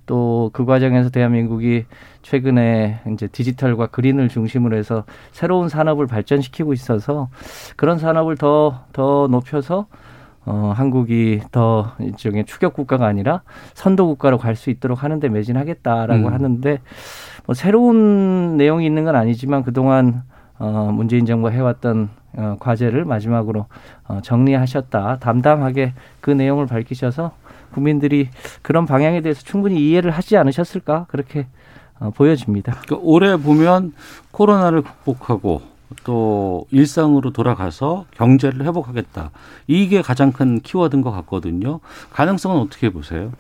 또 0.07 0.51
그 0.53 0.65
과정에서 0.65 1.11
대한민국이 1.11 1.85
최근에 2.23 3.01
이제 3.13 3.27
디지털과 3.29 3.87
그린을 3.89 4.29
중심으로 4.29 4.77
해서 4.77 5.05
새로운 5.33 5.69
산업을 5.69 6.07
발전시키고 6.07 6.73
있어서 6.73 7.29
그런 7.77 7.99
산업을 7.99 8.37
더, 8.37 8.81
더 8.93 9.29
높여서 9.31 9.87
어, 10.47 10.73
한국이 10.75 11.41
더 11.53 11.93
일종의 11.99 12.45
추격 12.47 12.73
국가가 12.75 13.07
아니라 13.07 13.43
선도 13.75 14.07
국가로 14.07 14.39
갈 14.39 14.57
수 14.57 14.71
있도록 14.71 15.03
하는데 15.05 15.29
매진하겠다라고 15.29 16.29
음. 16.29 16.33
하는데 16.33 16.79
뭐 17.47 17.55
새로운 17.55 18.57
내용이 18.57 18.85
있는 18.87 19.05
건 19.05 19.17
아니지만 19.17 19.63
그동안 19.63 20.23
어, 20.59 20.91
문재인 20.93 21.25
정부가 21.27 21.53
해왔던 21.53 22.11
어, 22.37 22.57
과제를 22.61 23.05
마지막으로 23.05 23.67
어, 24.07 24.21
정리하셨다. 24.23 25.19
담담하게 25.21 25.95
그 26.21 26.31
내용을 26.31 26.67
밝히셔서 26.67 27.33
국민들이 27.73 28.29
그런 28.63 28.85
방향에 28.87 29.21
대해서 29.21 29.43
충분히 29.43 29.89
이해를 29.89 30.11
하지 30.11 30.37
않으셨을까 30.37 31.07
그렇게 31.09 31.47
어, 31.99 32.11
보여집니다. 32.11 32.77
그 32.89 32.97
올해 33.01 33.37
보면 33.37 33.93
코로나를 34.33 34.83
극복하고 34.83 35.63
또 36.05 36.67
일상으로 36.71 37.33
돌아가서 37.33 38.07
경제를 38.13 38.65
회복하겠다. 38.67 39.31
이게 39.67 40.03
가장 40.03 40.33
큰 40.33 40.61
키워드인 40.61 41.03
것 41.03 41.11
같거든요. 41.11 41.81
가능성은 42.13 42.61
어떻게 42.61 42.91
보세요? 42.91 43.33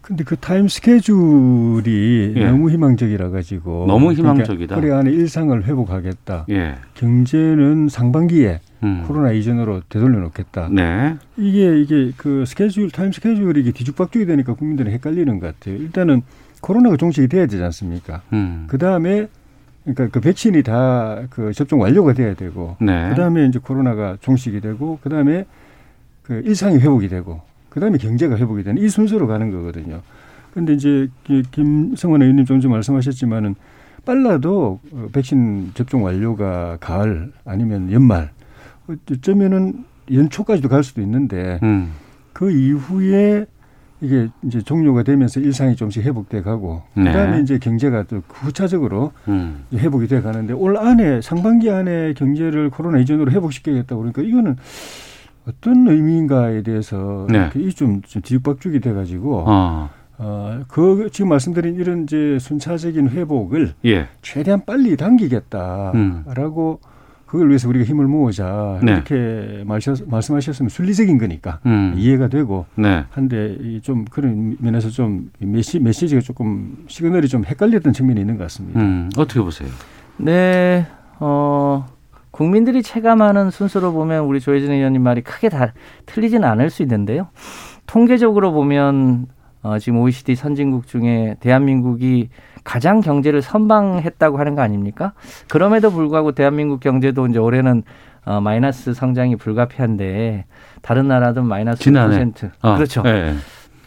근데 0.00 0.24
그 0.24 0.36
time 0.36 0.68
schedule이 0.68 2.32
예. 2.36 2.46
너무 2.46 2.70
희망적이라 2.70 3.30
가지고 3.30 3.84
너무 3.86 4.12
희망적이다. 4.12 4.76
그러니까 4.76 4.96
올해 4.96 5.00
안에 5.00 5.10
일상을 5.10 5.64
회복하겠다. 5.64 6.46
예. 6.50 6.76
경제는 6.94 7.88
상반기에 7.88 8.60
음. 8.84 9.04
코로나 9.06 9.32
이전으로 9.32 9.82
되돌려 9.88 10.20
놓겠다. 10.20 10.70
네. 10.72 11.16
이게 11.36 11.78
이게 11.80 12.12
그 12.16 12.44
스케줄 12.46 12.90
time 12.90 13.12
schedule이 13.12 13.60
이게 13.60 13.72
뒤죽박죽이 13.72 14.24
되니까 14.24 14.54
국민들은 14.54 14.90
헷갈리는 14.92 15.40
것 15.40 15.58
같아요. 15.58 15.76
일단은 15.76 16.22
코로나가 16.60 16.96
종식이 16.96 17.28
돼야 17.28 17.46
되지 17.46 17.62
않습니까? 17.62 18.22
음. 18.32 18.64
그 18.68 18.78
다음에 18.78 19.28
그러니까 19.94 20.08
그 20.08 20.20
백신이 20.20 20.62
다 20.62 21.26
그 21.30 21.52
접종 21.52 21.80
완료가 21.80 22.12
돼야 22.12 22.34
되고 22.34 22.76
네. 22.80 23.08
그 23.10 23.14
다음에 23.16 23.46
이제 23.46 23.58
코로나가 23.58 24.16
종식이 24.20 24.60
되고 24.60 24.98
그 25.02 25.08
다음에 25.08 25.46
그 26.22 26.42
일상이 26.44 26.76
회복이 26.78 27.08
되고 27.08 27.40
그다음에 27.70 27.98
경제가 27.98 28.36
회복이 28.36 28.62
되는 28.64 28.82
이 28.82 28.88
순서로 28.88 29.26
가는 29.26 29.50
거거든요. 29.50 30.00
근데 30.54 30.72
이제 30.74 31.08
김성원 31.50 32.22
의원님 32.22 32.44
좀 32.44 32.60
전 32.60 32.70
말씀하셨지만은 32.72 33.54
빨라도 34.04 34.80
어, 34.92 35.08
백신 35.12 35.72
접종 35.74 36.04
완료가 36.04 36.78
가을 36.80 37.32
아니면 37.44 37.92
연말 37.92 38.30
어쩌면은 39.10 39.84
연초까지도 40.10 40.68
갈 40.68 40.82
수도 40.82 41.02
있는데 41.02 41.58
음. 41.62 41.90
그 42.32 42.50
이후에 42.50 43.46
이게 44.00 44.28
이제 44.44 44.62
종료가 44.62 45.02
되면서 45.02 45.40
일상이 45.40 45.74
좀씩 45.74 46.04
회복돼 46.04 46.42
가고 46.42 46.82
네. 46.94 47.04
그다음에 47.04 47.40
이제 47.40 47.58
경제가 47.58 48.04
또 48.04 48.22
후차적으로 48.28 49.12
음. 49.26 49.64
회복이 49.74 50.06
돼 50.06 50.20
가는데 50.20 50.52
올 50.52 50.76
안에 50.76 51.20
상반기 51.20 51.70
안에 51.70 52.14
경제를 52.14 52.70
코로나 52.70 52.98
이전으로 52.98 53.32
회복시키겠다 53.32 53.96
그러니까 53.96 54.22
이거는 54.22 54.56
어떤 55.48 55.88
의미인가에 55.88 56.62
대해서 56.62 57.26
네. 57.30 57.50
이좀 57.56 58.02
좀 58.02 58.22
뒤죽박죽이 58.22 58.80
돼 58.80 58.92
가지고 58.92 59.44
어. 59.46 59.90
어, 60.18 60.60
그 60.68 61.08
지금 61.12 61.28
말씀드린 61.30 61.76
이런 61.76 62.02
이제 62.02 62.38
순차적인 62.40 63.10
회복을 63.10 63.74
예. 63.84 64.08
최대한 64.20 64.64
빨리 64.66 64.96
당기겠다라고 64.96 66.80
그걸 67.28 67.48
위해서 67.48 67.68
우리가 67.68 67.84
힘을 67.84 68.06
모으자 68.06 68.78
음. 68.80 68.86
네. 68.86 68.92
이렇게 68.92 69.62
말씀, 69.66 69.94
말씀하셨으면 70.06 70.70
순리적인 70.70 71.18
거니까 71.18 71.60
음. 71.66 71.92
이해가 71.94 72.28
되고 72.28 72.64
네. 72.74 73.04
한데 73.10 73.54
이좀 73.60 74.06
그런 74.06 74.56
면에서 74.58 74.88
좀 74.88 75.30
메시, 75.38 75.78
메시지가 75.78 76.22
조금 76.22 76.84
시그널이 76.86 77.28
좀 77.28 77.44
헷갈렸던 77.44 77.92
측면이 77.92 78.18
있는 78.18 78.38
것 78.38 78.44
같습니다. 78.44 78.80
음. 78.80 79.10
어떻게 79.18 79.40
보세요? 79.40 79.68
네, 80.16 80.86
어, 81.20 81.86
국민들이 82.30 82.82
체감하는 82.82 83.50
순서로 83.50 83.92
보면 83.92 84.24
우리 84.24 84.40
조혜진 84.40 84.72
의원님 84.72 85.02
말이 85.02 85.20
크게 85.20 85.50
다 85.50 85.74
틀리지는 86.06 86.48
않을 86.48 86.70
수 86.70 86.82
있는데요. 86.82 87.28
통계적으로 87.86 88.52
보면 88.52 89.26
어, 89.68 89.78
지금 89.78 89.98
OECD 89.98 90.34
선진국 90.34 90.86
중에 90.86 91.36
대한민국이 91.40 92.30
가장 92.64 93.00
경제를 93.00 93.42
선방했다고 93.42 94.38
하는 94.38 94.54
거 94.54 94.62
아닙니까? 94.62 95.12
그럼에도 95.48 95.90
불구하고 95.90 96.32
대한민국 96.32 96.80
경제도 96.80 97.26
이제 97.26 97.38
올해는 97.38 97.82
어, 98.24 98.40
마이너스 98.40 98.94
성장이 98.94 99.36
불가피한데 99.36 100.46
다른 100.80 101.08
나라도 101.08 101.42
마이너스 101.42 101.82
지난해. 101.82 102.24
5%. 102.24 102.50
아, 102.62 102.76
그렇죠. 102.76 103.02
예. 103.06 103.34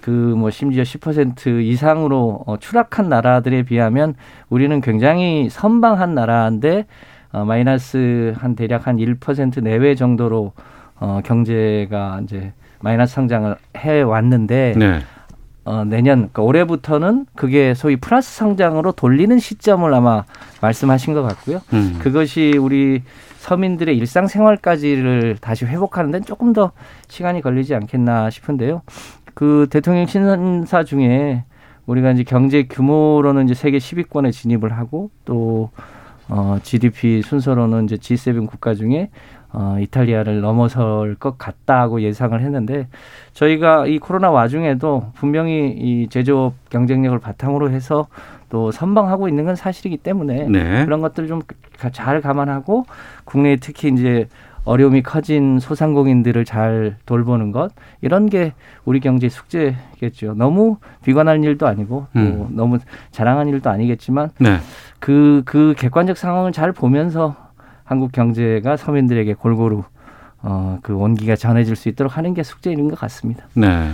그뭐 0.01 0.49
심지어 0.51 0.83
10% 0.83 1.63
이상으로 1.63 2.43
어, 2.45 2.57
추락한 2.57 3.09
나라들에 3.09 3.63
비하면 3.63 4.15
우리는 4.49 4.81
굉장히 4.81 5.49
선방한 5.49 6.13
나라인데 6.13 6.85
어, 7.31 7.45
마이너스 7.45 8.33
한 8.37 8.55
대략 8.55 8.87
한 8.87 8.97
1% 8.97 9.63
내외 9.63 9.95
정도로 9.95 10.53
어, 10.99 11.21
경제가 11.23 12.21
이제 12.23 12.53
마이너스 12.81 13.15
성장을 13.15 13.55
해 13.77 14.01
왔는데 14.01 14.73
네. 14.75 14.99
어, 15.63 15.83
내년 15.85 16.17
그러니까 16.19 16.41
올해부터는 16.41 17.27
그게 17.35 17.73
소위 17.73 17.95
플러스 17.95 18.35
성장으로 18.35 18.93
돌리는 18.93 19.37
시점을 19.37 19.93
아마 19.93 20.23
말씀하신 20.61 21.13
것 21.13 21.21
같고요. 21.21 21.61
음. 21.73 21.97
그것이 21.99 22.57
우리 22.59 23.03
서민들의 23.37 23.95
일상생활까지를 23.97 25.37
다시 25.39 25.65
회복하는 25.65 26.11
데는 26.11 26.25
조금 26.25 26.53
더 26.53 26.71
시간이 27.09 27.41
걸리지 27.41 27.75
않겠나 27.75 28.29
싶은데요. 28.29 28.81
그 29.33 29.67
대통령 29.69 30.05
신사 30.05 30.83
중에 30.83 31.43
우리가 31.85 32.11
이제 32.11 32.23
경제 32.23 32.63
규모로는 32.63 33.45
이제 33.45 33.53
세계 33.53 33.77
10위권에 33.77 34.31
진입을 34.31 34.73
하고 34.73 35.09
또 35.25 35.69
어, 36.27 36.59
GDP 36.63 37.21
순서로는 37.23 37.85
이제 37.85 37.97
G7 37.97 38.47
국가 38.47 38.73
중에 38.73 39.09
어, 39.53 39.77
이탈리아를 39.79 40.41
넘어설 40.41 41.15
것 41.15 41.37
같다고 41.37 42.01
예상을 42.01 42.39
했는데 42.39 42.87
저희가 43.33 43.87
이 43.87 43.99
코로나 43.99 44.31
와중에도 44.31 45.11
분명히 45.15 45.69
이 45.69 46.07
제조업 46.09 46.53
경쟁력을 46.69 47.17
바탕으로 47.19 47.69
해서 47.71 48.07
또 48.49 48.71
선방하고 48.71 49.29
있는 49.29 49.45
건 49.45 49.55
사실이기 49.55 49.97
때문에 49.97 50.47
네. 50.47 50.85
그런 50.85 51.01
것들 51.01 51.27
좀 51.27 51.41
잘 51.89 52.21
감안하고 52.21 52.85
국내에 53.25 53.55
특히 53.57 53.89
이제 53.89 54.27
어려움이 54.63 55.01
커진 55.01 55.57
소상공인들을 55.59 56.45
잘 56.45 56.95
돌보는 57.07 57.51
것 57.51 57.71
이런 58.01 58.29
게 58.29 58.53
우리 58.85 58.99
경제 58.99 59.27
숙제겠죠. 59.27 60.35
너무 60.35 60.77
비관할 61.03 61.43
일도 61.43 61.65
아니고 61.65 62.05
또 62.13 62.19
음. 62.19 62.47
너무 62.51 62.77
자랑한 63.09 63.47
일도 63.47 63.71
아니겠지만 63.71 64.29
네. 64.37 64.57
그, 64.99 65.41
그 65.45 65.73
객관적 65.75 66.15
상황을 66.15 66.51
잘 66.51 66.71
보면서 66.73 67.35
한국 67.91 68.13
경제가 68.13 68.77
서민들에게 68.77 69.33
골고루 69.33 69.83
어, 70.43 70.79
그 70.81 70.95
온기가 70.95 71.35
전해질 71.35 71.75
수 71.75 71.89
있도록 71.89 72.15
하는 72.15 72.33
게 72.33 72.41
숙제인 72.41 72.87
것 72.87 72.97
같습니다. 72.97 73.43
네. 73.53 73.91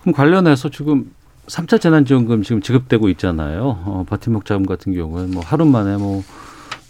그럼 0.00 0.14
관련해서 0.14 0.70
지금 0.70 1.12
3차 1.46 1.78
재난지원금 1.78 2.42
지금 2.42 2.62
지급되고 2.62 3.10
있잖아요. 3.10 3.82
어, 3.84 4.06
버팀목 4.08 4.46
자금 4.46 4.64
같은 4.64 4.94
경우는 4.94 5.32
뭐 5.32 5.42
하루 5.44 5.66
만에 5.66 5.98
뭐 5.98 6.22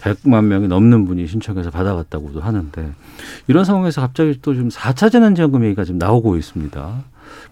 100만 0.01 0.45
명이 0.45 0.69
넘는 0.69 1.07
분이 1.07 1.27
신청해서 1.27 1.73
받아갔다고도 1.73 2.41
하는데 2.41 2.93
이런 3.49 3.65
상황에서 3.65 4.01
갑자기 4.01 4.39
또 4.41 4.55
지금 4.55 4.69
4차 4.69 5.11
재난지원금 5.11 5.65
얘기가 5.65 5.83
지금 5.83 5.99
나오고 5.99 6.37
있습니다. 6.37 7.03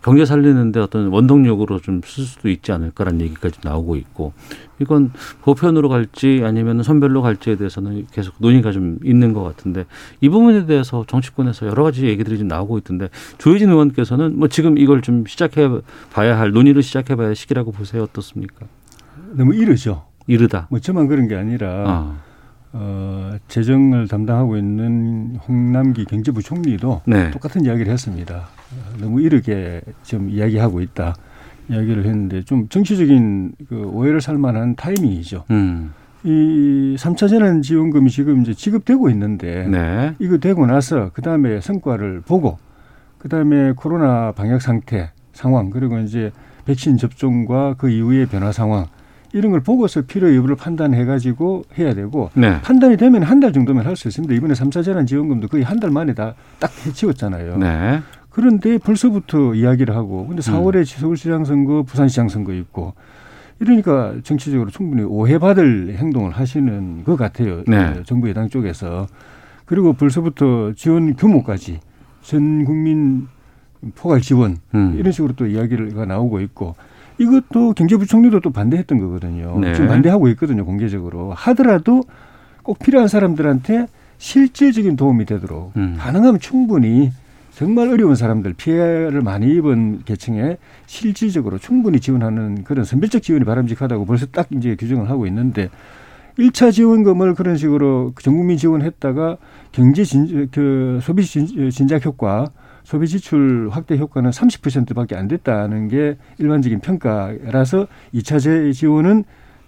경제 0.02 0.24
살리는데 0.24 0.80
어떤 0.80 1.08
원동력으로 1.08 1.80
좀 1.80 2.00
쓸 2.04 2.24
수도 2.24 2.48
있지 2.48 2.72
않을까라는 2.72 3.20
얘기까지 3.22 3.58
나오고 3.64 3.96
있고 3.96 4.32
이건 4.78 5.12
보편으로 5.42 5.88
갈지 5.88 6.42
아니면 6.44 6.82
선별로 6.82 7.22
갈지에 7.22 7.56
대해서는 7.56 8.06
계속 8.12 8.34
논의가 8.38 8.72
좀 8.72 8.98
있는 9.04 9.32
것 9.32 9.42
같은데 9.42 9.84
이 10.20 10.28
부분에 10.28 10.66
대해서 10.66 11.04
정치권에서 11.06 11.66
여러 11.66 11.82
가지 11.82 12.06
얘기들이 12.06 12.38
좀 12.38 12.48
나오고 12.48 12.78
있던데 12.78 13.08
조혜진 13.38 13.68
의원께서는 13.70 14.38
뭐 14.38 14.48
지금 14.48 14.78
이걸 14.78 15.02
좀 15.02 15.24
시작해 15.26 15.68
봐야 16.12 16.38
할 16.38 16.52
논의를 16.52 16.82
시작해 16.82 17.16
봐야 17.16 17.28
할 17.28 17.36
시기라고 17.36 17.72
보세요 17.72 18.02
어떻습니까? 18.04 18.66
너무 19.32 19.54
이르죠. 19.54 20.04
이르다. 20.26 20.66
뭐 20.70 20.78
저만 20.78 21.08
그런 21.08 21.26
게 21.28 21.34
아니라 21.36 21.84
아, 21.86 22.16
어, 22.72 23.36
재정을 23.48 24.08
담당하고 24.08 24.56
있는 24.56 25.36
홍남기 25.46 26.04
경제부 26.04 26.42
총리도 26.42 27.02
네. 27.06 27.30
똑같은 27.30 27.64
이야기를 27.64 27.90
했습니다. 27.92 28.36
어, 28.36 28.96
너무 29.00 29.20
이르게 29.22 29.80
지금 30.02 30.28
이야기하고 30.30 30.80
있다. 30.80 31.14
이야기를 31.70 32.04
했는데 32.04 32.42
좀 32.42 32.68
정치적인 32.68 33.52
그 33.68 33.84
오해를 33.92 34.20
살 34.20 34.38
만한 34.38 34.74
타이밍이죠. 34.74 35.44
음, 35.50 35.92
이 36.24 36.96
3차 36.98 37.28
재난 37.28 37.62
지원금이 37.62 38.10
지금 38.10 38.42
이제 38.42 38.54
지급되고 38.54 39.10
있는데 39.10 39.66
네. 39.68 40.14
이거 40.18 40.38
되고 40.38 40.66
나서 40.66 41.10
그다음에 41.12 41.60
성과를 41.60 42.22
보고 42.22 42.58
그다음에 43.18 43.72
코로나 43.72 44.32
방역 44.32 44.62
상태 44.62 45.10
상황 45.32 45.70
그리고 45.70 45.98
이제 45.98 46.32
백신 46.64 46.96
접종과 46.96 47.74
그 47.78 47.90
이후의 47.90 48.26
변화 48.26 48.52
상황 48.52 48.86
이런 49.32 49.52
걸 49.52 49.60
보고서 49.60 50.02
필요 50.02 50.34
여부를 50.34 50.56
판단해 50.56 51.04
가지고 51.04 51.64
해야 51.78 51.92
되고 51.94 52.30
네. 52.34 52.60
판단이 52.62 52.96
되면 52.96 53.22
한 53.22 53.40
달 53.40 53.52
정도면 53.52 53.84
할 53.86 53.94
수 53.96 54.08
있습니다. 54.08 54.32
이번에 54.34 54.54
3차 54.54 54.82
재난 54.84 55.06
지원금도 55.06 55.48
거의 55.48 55.62
한 55.64 55.78
달 55.80 55.90
만에 55.90 56.14
다 56.14 56.34
딱 56.58 56.70
해치웠잖아요. 56.86 57.58
네. 57.58 58.00
그런데 58.30 58.78
벌써부터 58.78 59.54
이야기를 59.54 59.94
하고 59.94 60.26
근데 60.26 60.40
4월에 60.42 60.84
서울시장 60.84 61.44
선거, 61.44 61.82
부산시장 61.82 62.28
선거 62.28 62.52
있고 62.54 62.94
이러니까 63.60 64.14
정치적으로 64.22 64.70
충분히 64.70 65.02
오해받을 65.02 65.96
행동을 65.98 66.30
하시는 66.32 67.04
것 67.04 67.16
같아요. 67.16 67.62
네. 67.66 67.94
그 67.94 68.04
정부 68.04 68.28
여당 68.28 68.48
쪽에서 68.48 69.06
그리고 69.66 69.92
벌써부터 69.92 70.72
지원 70.74 71.14
규모까지 71.16 71.80
전 72.22 72.64
국민 72.64 73.26
포괄 73.94 74.20
지원 74.20 74.56
음. 74.74 74.94
이런 74.98 75.12
식으로 75.12 75.34
또 75.34 75.46
이야기가 75.46 76.04
나오고 76.06 76.40
있고 76.40 76.74
이것도 77.18 77.74
경제부총리도 77.74 78.40
또 78.40 78.50
반대했던 78.50 78.98
거거든요. 78.98 79.58
네. 79.60 79.74
지금 79.74 79.88
반대하고 79.88 80.28
있거든요, 80.28 80.64
공개적으로. 80.64 81.32
하더라도 81.32 82.02
꼭 82.62 82.78
필요한 82.78 83.08
사람들한테 83.08 83.86
실질적인 84.18 84.96
도움이 84.96 85.24
되도록 85.24 85.72
음. 85.76 85.96
가능하면 85.98 86.40
충분히 86.40 87.10
정말 87.52 87.88
어려운 87.88 88.14
사람들 88.14 88.54
피해를 88.54 89.20
많이 89.20 89.52
입은 89.56 90.02
계층에 90.04 90.58
실질적으로 90.86 91.58
충분히 91.58 91.98
지원하는 91.98 92.62
그런 92.62 92.84
선별적 92.84 93.22
지원이 93.22 93.44
바람직하다고 93.44 94.04
벌써 94.04 94.26
딱 94.26 94.46
이제 94.52 94.76
규정을 94.76 95.10
하고 95.10 95.26
있는데 95.26 95.68
일차 96.36 96.70
지원금을 96.70 97.34
그런 97.34 97.56
식으로 97.56 98.12
전 98.22 98.36
국민 98.36 98.56
지원했다가 98.56 99.38
경제 99.72 100.04
진, 100.04 100.48
그 100.52 101.00
소비 101.02 101.24
진, 101.24 101.70
진작 101.70 102.06
효과 102.06 102.46
소비 102.88 103.06
지출 103.06 103.68
확대 103.70 103.98
효과는 103.98 104.30
30%밖에 104.30 105.14
안 105.14 105.28
됐다는 105.28 105.88
게 105.88 106.16
일반적인 106.38 106.80
평가라서 106.80 107.86
이차 108.12 108.38
지원은 108.38 109.24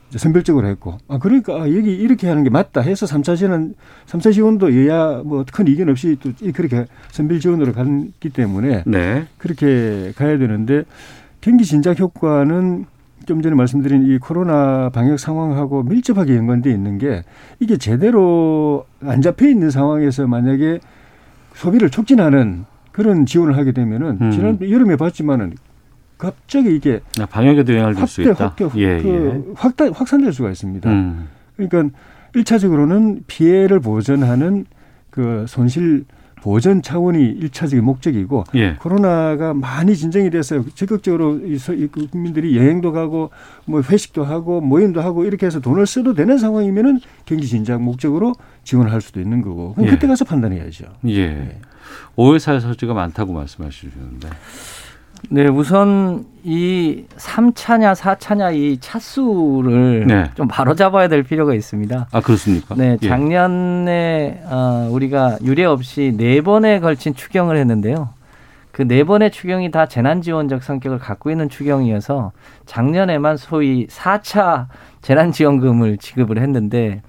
이제 0.09 0.19
선별적으로 0.19 0.67
했고 0.69 0.97
아 1.07 1.19
그러니까 1.19 1.57
아, 1.57 1.61
여기 1.69 1.95
이렇게 1.95 2.29
하는 2.29 2.45
게 2.45 2.49
맞다 2.49 2.81
해서 2.81 3.05
삼차 3.05 3.37
지원 3.37 3.75
삼차 4.07 4.33
지원도 4.33 4.75
여야 4.75 5.21
뭐 5.23 5.45
큰 5.53 5.69
이견 5.69 5.91
없이 5.91 6.17
또 6.23 6.33
그렇게 6.55 6.87
선별 7.11 7.41
지원으로 7.41 7.75
갔기 7.75 8.31
때문에 8.31 8.85
네. 8.87 9.27
그렇게 9.37 10.15
가야 10.17 10.39
되는데 10.39 10.85
경기 11.43 11.67
진작 11.67 12.01
효과는 12.01 12.87
좀 13.27 13.43
전에 13.43 13.55
말씀드린 13.55 14.07
이 14.07 14.17
코로나 14.17 14.89
방역 14.89 15.21
상황하고 15.21 15.83
밀접하게 15.83 16.37
연관돼 16.39 16.71
있는 16.71 16.97
게 16.97 17.23
이게 17.59 17.77
제대로 17.77 18.87
안 19.03 19.21
잡혀 19.21 19.47
있는 19.47 19.71
상황에서 19.71 20.27
만약에 20.27 20.81
소비를 21.53 21.91
촉진하는 21.91 22.65
그런 22.93 23.27
지원을 23.27 23.57
하게 23.57 23.73
되면은 23.73 24.19
음. 24.21 24.31
지난 24.31 24.59
여름에 24.61 24.97
봤지만은 24.97 25.55
갑자기 26.19 26.75
이게 26.77 27.01
아, 27.21 27.27
방역에도 27.27 27.73
영향을 27.75 27.95
줄 27.95 28.07
수 28.07 28.23
있다. 28.23 28.47
확대 28.47 28.69
예, 28.77 29.01
그 29.01 29.53
확대 29.57 29.91
확산될 29.93 30.33
수가 30.33 30.51
있습니다. 30.51 30.91
음. 30.91 31.29
그러니까 31.57 31.97
일차적으로는 32.35 33.25
피해를 33.27 33.81
보전하는 33.81 34.67
그 35.11 35.45
손실 35.49 36.05
보전 36.43 36.81
차원이 36.81 37.23
일차적인 37.23 37.85
목적이고 37.85 38.45
예. 38.55 38.75
코로나가 38.81 39.53
많이 39.53 39.95
진정이 39.95 40.31
돼서 40.31 40.63
적극적으로 40.75 41.39
이 41.39 41.59
국민들이 41.89 42.57
여행도 42.57 42.93
가고 42.93 43.31
뭐 43.67 43.83
회식도 43.83 44.25
하고 44.25 44.61
모임도 44.63 45.03
하고 45.03 45.25
이렇게 45.25 45.45
해서 45.47 45.61
돈을 45.61 45.87
써도 45.87 46.15
되는 46.15 46.39
상황이면은 46.39 47.01
경기 47.27 47.47
진작 47.47 47.83
목적으로 47.83 48.33
지원을 48.65 48.91
할 48.91 49.03
수도 49.03 49.21
있는 49.21 49.43
거고 49.43 49.75
그럼 49.75 49.87
예. 49.89 49.91
그때 49.91 50.07
가서 50.07 50.25
판단해야죠. 50.25 50.87
예. 51.09 51.59
오해살 52.17 52.61
설지가 52.61 52.95
많다고 52.95 53.33
말씀하시는데. 53.33 54.29
네, 55.29 55.47
우선 55.49 56.25
이 56.43 57.05
3차냐 57.17 57.95
4차냐 57.95 58.55
이 58.57 58.79
차수를 58.81 60.07
네. 60.07 60.31
좀 60.35 60.49
바로 60.49 60.75
잡아야 60.75 61.09
될 61.09 61.23
필요가 61.23 61.55
있습니다. 61.55 62.09
아 62.11 62.21
그렇습니까? 62.21 62.75
네, 62.75 62.97
예. 63.03 63.09
작년에 63.09 64.43
어, 64.47 64.89
우리가 64.91 65.39
유례 65.45 65.65
없이 65.65 66.15
네 66.17 66.41
번에 66.41 66.81
걸친 66.81 67.15
추경을 67.15 67.57
했는데요. 67.57 68.11
그 68.73 68.87
네 68.87 69.05
번의 69.05 69.31
추경이 69.31 69.71
다 69.71 69.85
재난지원적 69.85 70.63
성격을 70.63 70.99
갖고 70.99 71.31
있는 71.31 71.51
추경이어서 71.51 72.33
작년에만 72.65 73.37
소위 73.37 73.87
4차 73.89 74.69
재난지원금을 75.03 75.99
지급을 75.99 76.39
했는데 76.39 77.03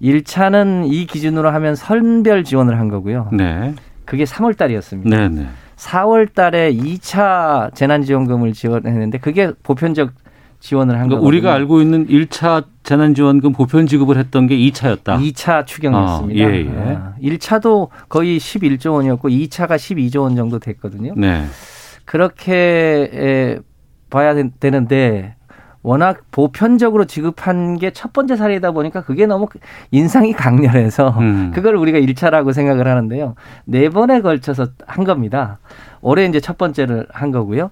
1차는 0.00 0.90
이 0.90 1.06
기준으로 1.06 1.50
하면 1.50 1.74
선별 1.74 2.42
지원을 2.42 2.78
한 2.78 2.88
거고요. 2.88 3.28
네. 3.32 3.74
그게 4.04 4.24
3월 4.24 4.56
달이었습니다. 4.56 5.16
네, 5.16 5.28
네. 5.28 5.46
4월 5.76 6.32
달에 6.32 6.72
2차 6.72 7.74
재난지원금을 7.74 8.52
지원했는데 8.52 9.18
그게 9.18 9.52
보편적 9.62 10.12
지원을 10.60 10.98
한 10.98 11.08
그러니까. 11.08 11.26
우리가 11.26 11.52
알고 11.52 11.82
있는 11.82 12.06
1차 12.06 12.64
재난지원금 12.84 13.52
보편 13.52 13.86
지급을 13.86 14.16
했던 14.16 14.46
게 14.46 14.56
2차였다. 14.56 15.18
2차 15.20 15.66
추경이었습니다. 15.66 16.44
아, 16.46 16.50
예, 16.50 16.60
예. 16.64 16.68
아, 16.96 17.12
1차도 17.22 17.88
거의 18.08 18.38
11조 18.38 18.92
원이었고 18.94 19.28
2차가 19.28 19.76
12조 19.76 20.22
원 20.22 20.36
정도 20.36 20.58
됐거든요. 20.58 21.12
네. 21.16 21.44
그렇게 22.06 23.10
에, 23.12 23.58
봐야 24.10 24.34
되- 24.34 24.48
되는데 24.60 25.34
워낙 25.84 26.22
보편적으로 26.32 27.04
지급한 27.04 27.78
게 27.78 27.92
첫 27.94 28.12
번째 28.12 28.36
사례이다 28.36 28.72
보니까 28.72 29.02
그게 29.02 29.26
너무 29.26 29.46
인상이 29.90 30.32
강렬해서 30.32 31.10
음. 31.20 31.52
그걸 31.54 31.76
우리가 31.76 31.98
1차라고 32.00 32.52
생각을 32.52 32.88
하는데요. 32.88 33.34
네 33.66 33.88
번에 33.88 34.20
걸쳐서 34.20 34.66
한 34.86 35.04
겁니다. 35.04 35.58
올해 36.00 36.24
이제 36.26 36.40
첫 36.40 36.58
번째를 36.58 37.06
한 37.10 37.30
거고요. 37.30 37.70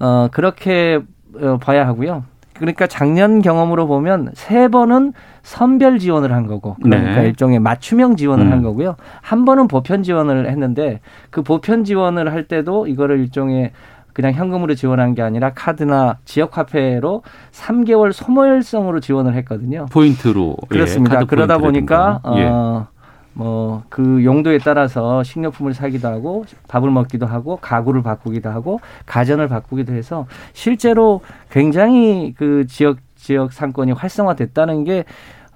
어, 0.00 0.28
그렇게 0.32 1.00
어, 1.40 1.58
봐야 1.58 1.86
하고요. 1.86 2.24
그러니까 2.54 2.86
작년 2.86 3.40
경험으로 3.40 3.86
보면 3.86 4.30
세 4.34 4.68
번은 4.68 5.14
선별 5.42 5.98
지원을 5.98 6.32
한 6.32 6.46
거고 6.46 6.76
그러니까 6.82 7.22
네. 7.22 7.26
일종의 7.28 7.58
맞춤형 7.58 8.16
지원을 8.16 8.46
음. 8.46 8.52
한 8.52 8.62
거고요. 8.62 8.96
한 9.20 9.44
번은 9.44 9.68
보편 9.68 10.02
지원을 10.02 10.48
했는데 10.48 11.00
그 11.30 11.42
보편 11.42 11.84
지원을 11.84 12.32
할 12.32 12.44
때도 12.44 12.86
이거를 12.86 13.20
일종의 13.20 13.72
그냥 14.12 14.32
현금으로 14.32 14.74
지원한 14.74 15.14
게 15.14 15.22
아니라 15.22 15.52
카드나 15.52 16.18
지역 16.24 16.58
화폐로 16.58 17.22
3개월 17.52 18.12
소모일성으로 18.12 19.00
지원을 19.00 19.34
했거든요. 19.36 19.86
포인트로 19.90 20.56
예, 20.62 20.66
그렇습니다. 20.68 21.16
카드 21.16 21.26
그러다 21.26 21.58
보니까. 21.58 22.20
예. 22.36 22.44
어, 22.44 22.86
뭐 23.34 23.82
그 23.88 24.24
용도에 24.24 24.58
따라서 24.58 25.22
식료품을 25.22 25.74
사기도 25.74 26.08
하고 26.08 26.44
밥을 26.68 26.90
먹기도 26.90 27.26
하고 27.26 27.56
가구를 27.60 28.02
바꾸기도 28.02 28.50
하고 28.50 28.80
가전을 29.06 29.48
바꾸기도 29.48 29.92
해서 29.92 30.26
실제로 30.52 31.20
굉장히 31.50 32.34
그 32.36 32.66
지역 32.66 32.98
지역 33.16 33.52
상권이 33.52 33.92
활성화됐다는 33.92 34.84
게 34.84 35.04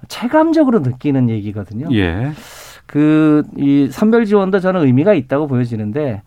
체감적으로 0.07 0.79
느끼는 0.79 1.29
얘기거든요. 1.29 1.87
예. 1.93 2.31
그이 2.85 3.89
선별 3.91 4.25
지원도 4.25 4.59
저는 4.59 4.85
의미가 4.85 5.13
있다고 5.13 5.47
보여지는데 5.47 6.21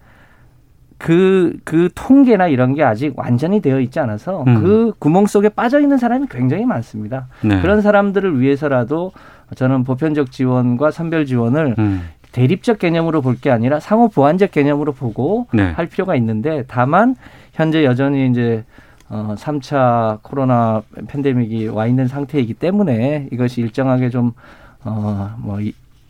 그, 1.00 1.56
그 1.64 1.88
통계나 1.94 2.46
이런 2.48 2.74
게 2.74 2.84
아직 2.84 3.18
완전히 3.18 3.60
되어 3.60 3.80
있지 3.80 3.98
않아서 4.00 4.44
음. 4.46 4.62
그 4.62 4.92
구멍 4.98 5.24
속에 5.26 5.48
빠져 5.48 5.80
있는 5.80 5.96
사람이 5.96 6.26
굉장히 6.30 6.66
많습니다. 6.66 7.26
네. 7.42 7.60
그런 7.62 7.80
사람들을 7.80 8.38
위해서라도 8.38 9.12
저는 9.56 9.84
보편적 9.84 10.30
지원과 10.30 10.90
선별 10.90 11.24
지원을 11.24 11.74
음. 11.78 12.02
대립적 12.32 12.78
개념으로 12.78 13.22
볼 13.22 13.36
게 13.40 13.50
아니라 13.50 13.80
상호 13.80 14.08
보완적 14.08 14.50
개념으로 14.50 14.92
보고 14.92 15.46
네. 15.54 15.70
할 15.72 15.86
필요가 15.86 16.14
있는데 16.16 16.64
다만 16.68 17.16
현재 17.54 17.82
여전히 17.84 18.28
이제 18.28 18.62
어 19.08 19.34
3차 19.38 20.18
코로나 20.22 20.82
팬데믹이 21.08 21.68
와 21.68 21.86
있는 21.86 22.06
상태이기 22.08 22.54
때문에 22.54 23.28
이것이 23.32 23.62
일정하게 23.62 24.10
좀 24.10 24.32
어뭐 24.84 25.58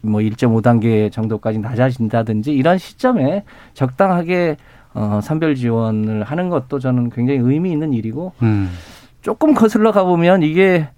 뭐 0.03 0.21
1.5단계 0.21 1.13
정도까지 1.13 1.61
낮아진다든지 1.61 2.53
이런 2.53 2.77
시점에 2.77 3.45
적당하게 3.75 4.57
어 4.95 5.21
선별 5.23 5.55
지원을 5.55 6.25
하는 6.25 6.49
것도 6.49 6.79
저는 6.79 7.11
굉장히 7.11 7.41
의미 7.41 7.71
있는 7.71 7.93
일이고 7.93 8.33
음. 8.43 8.71
조금 9.23 9.55
거슬러 9.55 9.93
가보면 9.93 10.43
이게 10.43 10.89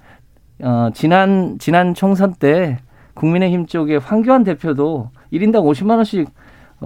어 0.63 0.91
지난 0.95 1.57
지난 1.59 1.95
총선 1.95 2.35
때 2.35 2.79
국민의힘 3.15 3.67
쪽에 3.67 3.97
황교안 3.97 4.45
대표도 4.45 5.11
1인당 5.33 5.65
50만 5.65 5.97
원씩 5.97 6.29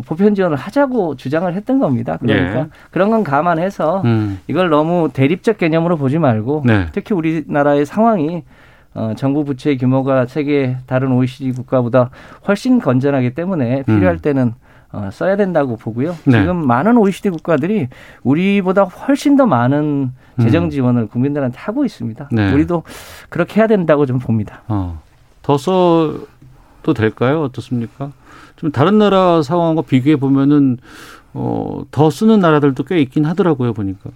보편 0.04 0.34
지원을 0.34 0.56
하자고 0.56 1.16
주장을 1.16 1.52
했던 1.52 1.78
겁니다. 1.78 2.18
그러니까 2.20 2.58
예. 2.60 2.66
그런 2.90 3.10
건 3.10 3.24
감안해서 3.24 4.02
음. 4.04 4.40
이걸 4.46 4.68
너무 4.68 5.08
대립적 5.12 5.58
개념으로 5.58 5.96
보지 5.96 6.18
말고 6.18 6.64
네. 6.66 6.86
특히 6.92 7.14
우리나라의 7.14 7.86
상황이 7.86 8.44
어, 8.94 9.12
정부 9.16 9.44
부채 9.44 9.76
규모가 9.76 10.26
세계 10.26 10.76
다른 10.86 11.12
OECD 11.12 11.52
국가보다 11.52 12.10
훨씬 12.48 12.80
건전하기 12.80 13.34
때문에 13.34 13.82
필요할 13.84 14.16
음. 14.16 14.20
때는 14.20 14.48
어, 14.48 14.54
써야 15.12 15.36
된다고 15.36 15.76
보고요. 15.76 16.16
네. 16.24 16.40
지금 16.40 16.66
많은 16.66 16.96
OECD 16.96 17.30
국가들이 17.30 17.88
우리보다 18.22 18.84
훨씬 18.84 19.36
더 19.36 19.46
많은 19.46 20.12
재정 20.40 20.70
지원을 20.70 21.06
국민들한테 21.06 21.58
하고 21.58 21.84
있습니다. 21.84 22.28
음. 22.32 22.36
네. 22.36 22.52
우리도 22.52 22.82
그렇게 23.28 23.60
해야 23.60 23.66
된다고 23.66 24.06
좀 24.06 24.18
봅니다. 24.18 24.62
어. 24.68 25.00
더 25.42 25.56
써도 25.56 26.94
될까요? 26.94 27.42
어떻습니까? 27.42 28.10
좀 28.56 28.72
다른 28.72 28.98
나라 28.98 29.42
상황과 29.42 29.82
비교해 29.82 30.16
보면은 30.16 30.78
어, 31.34 31.84
더 31.90 32.10
쓰는 32.10 32.40
나라들도 32.40 32.84
꽤 32.84 33.00
있긴 33.00 33.26
하더라고요, 33.26 33.74
보니까. 33.74 34.10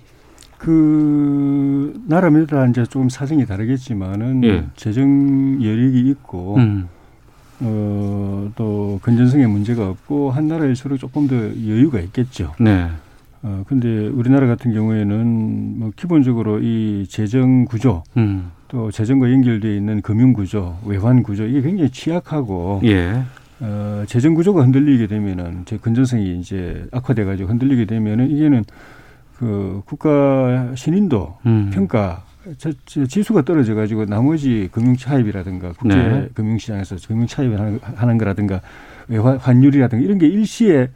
그 0.57 1.95
나라마다 2.07 2.67
이제 2.67 2.85
조금 2.85 3.09
사정이 3.09 3.47
다르겠지만은 3.47 4.45
예. 4.45 4.67
재정 4.77 5.59
여력이 5.63 6.01
있고 6.11 6.57
음. 6.57 6.89
어, 7.61 8.51
또 8.57 8.99
건전성에 9.03 9.47
문제가 9.47 9.89
없고 9.89 10.31
한 10.31 10.49
나라일수록 10.49 10.99
조금 10.99 11.27
더 11.27 11.37
여유가 11.37 12.01
있겠죠. 12.01 12.55
네. 12.59 12.89
어, 13.43 13.65
근데 13.67 14.07
우리나라 14.09 14.47
같은 14.47 14.73
경우에는 14.73 15.79
뭐 15.79 15.91
기본적으로 15.97 16.61
이 16.61 17.07
재정 17.09 17.65
구조 17.65 18.03
음. 18.17 18.51
또 18.69 18.91
재정과 18.91 19.31
연결되어 19.33 19.75
있는 19.75 20.03
금융 20.03 20.33
구조, 20.33 20.77
외환 20.85 21.23
구조 21.23 21.45
이게 21.45 21.61
굉장히 21.63 21.91
취약하고 21.91 22.81
예. 22.85 23.23
어, 23.61 24.05
재정 24.07 24.35
구조가 24.35 24.63
흔들리게 24.63 25.07
되면은 25.07 25.63
제 25.67 25.77
건전성이 25.77 26.39
이제 26.39 26.87
악화돼 26.93 27.25
가지고 27.25 27.51
흔들리게 27.51 27.87
되면은 27.87 28.31
이게는 28.31 28.65
그 29.37 29.83
국가 29.87 30.73
신인도 30.75 31.39
음. 31.47 31.71
평가 31.73 32.23
지수가 32.87 33.43
떨어져 33.43 33.75
가지고 33.75 34.07
나머지 34.07 34.69
금융 34.73 34.97
차입이라든가 34.97 35.73
국제 35.73 35.97
네. 35.97 36.29
금융 36.35 36.59
시장에서 36.59 36.97
금융 37.07 37.27
차입을 37.27 37.61
하는, 37.61 37.81
하는 37.83 38.19
거라든가 38.19 38.61
외환 39.09 39.37
환율이라든가 39.37 40.03
이런 40.05 40.19
게 40.19 40.27
일시에 40.27 40.89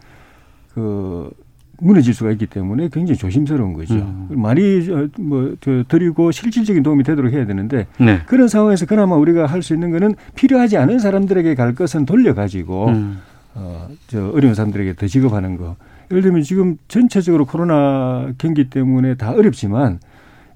그 0.74 1.30
무너질 1.78 2.14
수가 2.14 2.30
있기 2.32 2.46
때문에 2.46 2.88
굉장히 2.92 3.18
조심스러운 3.18 3.74
거죠. 3.74 3.94
음. 3.94 4.28
많이 4.30 4.88
어, 4.90 5.08
뭐 5.18 5.54
저, 5.60 5.82
드리고 5.88 6.30
실질적인 6.30 6.82
도움이 6.82 7.02
되도록 7.04 7.32
해야 7.32 7.46
되는데 7.46 7.86
네. 7.98 8.20
그런 8.26 8.48
상황에서 8.48 8.86
그나마 8.86 9.16
우리가 9.16 9.46
할 9.46 9.60
수 9.62 9.74
있는 9.74 9.90
거는 9.90 10.14
필요하지 10.34 10.76
않은 10.76 10.98
사람들에게 10.98 11.54
갈 11.54 11.74
것은 11.74 12.06
돌려 12.06 12.32
가지고 12.34 12.88
음. 12.88 13.18
어, 13.54 13.88
저 14.06 14.30
어려운 14.30 14.54
사람들에게 14.54 14.94
더 14.94 15.06
지급하는 15.06 15.56
거. 15.56 15.76
예를 16.10 16.22
들면 16.22 16.42
지금 16.42 16.76
전체적으로 16.86 17.44
코로나 17.44 18.32
경기 18.38 18.68
때문에 18.70 19.14
다 19.14 19.32
어렵지만 19.32 20.00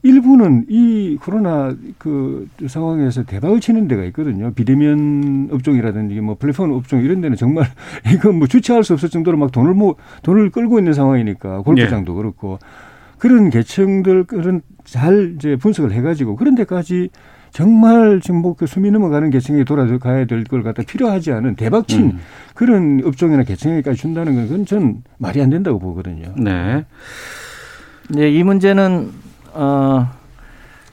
일부는 0.03 0.67
이 0.69 1.19
코로나 1.21 1.75
그 1.99 2.47
상황에서 2.67 3.25
대박을 3.25 3.61
치는 3.61 3.89
데가 3.89 4.05
있거든요. 4.05 4.53
비대면 4.53 5.49
업종이라든지 5.53 6.21
뭐 6.21 6.37
플랫폼 6.39 6.73
업종 6.73 7.03
이런 7.03 7.21
데는 7.21 7.37
정말 7.37 7.67
이건 8.15 8.37
뭐 8.37 8.47
주체할 8.47 8.85
수 8.85 8.93
없을 8.93 9.09
정도로 9.09 9.37
막 9.37 9.51
돈을 9.51 9.75
뭐 9.75 9.97
돈을 10.23 10.51
끌고 10.51 10.79
있는 10.79 10.93
상황이니까 10.93 11.63
골프장도 11.63 12.15
그렇고 12.15 12.59
그런 13.19 13.51
계층들 13.51 14.25
그런 14.25 14.61
잘 14.85 15.35
이제 15.37 15.57
분석을 15.57 15.93
해가지고 15.93 16.37
그런 16.37 16.55
데까지 16.55 17.11
정말 17.51 18.21
지금 18.21 18.41
뭐그 18.43 18.67
숨이 18.67 18.91
넘어가는 18.91 19.31
계층에 19.31 19.65
돌아가야 19.65 20.27
될 20.27 20.45
걸 20.45 20.63
갖다 20.63 20.83
필요하지 20.87 21.33
않은 21.33 21.57
대박친 21.57 22.01
음. 22.03 22.19
그런 22.55 23.01
업종이나 23.05 23.43
계층에까지 23.43 23.99
준다는 23.99 24.35
건 24.35 24.45
그건 24.49 24.67
전 24.67 25.03
말이 25.19 25.41
안 25.43 25.51
된다고 25.51 25.79
보거든요. 25.79 26.35
네. 26.37 26.85
네, 28.11 28.31
이 28.31 28.43
문제는 28.43 29.11
어 29.55 30.07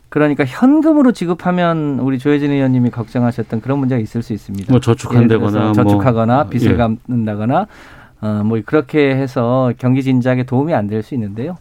그러니까 0.09 0.45
현금으로 0.45 1.11
지급하면 1.11 1.99
우리 1.99 2.19
조혜진 2.19 2.51
의원님이 2.51 2.89
걱정하셨던 2.91 3.61
그런 3.61 3.79
문제가 3.79 3.99
있을 4.01 4.21
수 4.21 4.33
있습니다. 4.33 4.71
뭐 4.71 4.79
저축한다거나 4.79 5.59
뭐. 5.65 5.73
저축하거나 5.73 6.47
빚을 6.47 6.71
예. 6.73 6.77
갚는다거나 6.77 7.67
어, 8.21 8.41
뭐 8.45 8.59
그렇게 8.65 9.13
해서 9.15 9.73
경기 9.77 10.01
진작에 10.03 10.43
도움이 10.43 10.73
안 10.73 10.87
될 10.87 11.03
수 11.03 11.13
있는데요. 11.15 11.57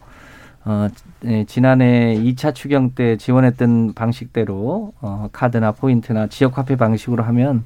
어, 0.63 0.87
예, 1.25 1.43
지난해 1.43 2.15
2차 2.17 2.55
추경 2.55 2.91
때 2.91 3.17
지원했던 3.17 3.93
방식대로 3.93 4.93
어, 5.01 5.27
카드나 5.31 5.73
포인트나 5.73 6.27
지역 6.27 6.57
화폐 6.57 6.75
방식으로 6.75 7.23
하면 7.23 7.65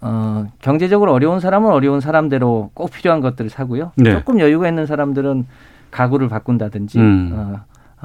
어, 0.00 0.46
경제적으로 0.60 1.12
어려운 1.12 1.40
사람은 1.40 1.70
어려운 1.70 2.00
사람대로 2.00 2.70
꼭 2.74 2.90
필요한 2.90 3.20
것들을 3.20 3.50
사고요. 3.50 3.92
네. 3.96 4.12
조금 4.12 4.40
여유가 4.40 4.68
있는 4.68 4.86
사람들은 4.86 5.46
가구를 5.90 6.28
바꾼다든지 6.28 6.98
음. 6.98 7.32
어, 7.34 7.36
어, 7.36 7.60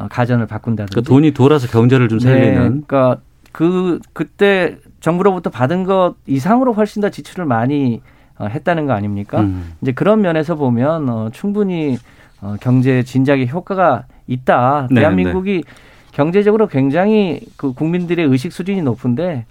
가전을 0.09 0.47
바꾼다든지 0.47 0.91
그러니까 0.93 1.09
돈이 1.09 1.31
돌아서 1.31 1.67
경제를 1.67 2.09
좀 2.09 2.19
네, 2.19 2.25
살리는. 2.25 2.55
그러니까 2.55 3.17
그 3.51 3.99
그때 4.13 4.77
정부로부터 4.99 5.49
받은 5.49 5.83
것 5.85 6.15
이상으로 6.25 6.73
훨씬 6.73 7.01
더 7.01 7.09
지출을 7.09 7.45
많이 7.45 8.01
어, 8.37 8.47
했다는 8.47 8.85
거 8.85 8.93
아닙니까? 8.93 9.41
음. 9.41 9.73
이제 9.81 9.93
그런 9.93 10.21
면에서 10.21 10.55
보면 10.55 11.09
어, 11.09 11.29
충분히 11.31 11.97
어, 12.41 12.55
경제 12.59 13.03
진작에 13.03 13.47
효과가 13.47 14.05
있다. 14.27 14.87
네, 14.91 15.01
대한민국이 15.01 15.63
경제적으로 16.11 16.67
굉장히 16.67 17.41
그 17.55 17.73
국민들의 17.73 18.25
의식 18.25 18.51
수준이 18.51 18.81
높은데 18.81 19.45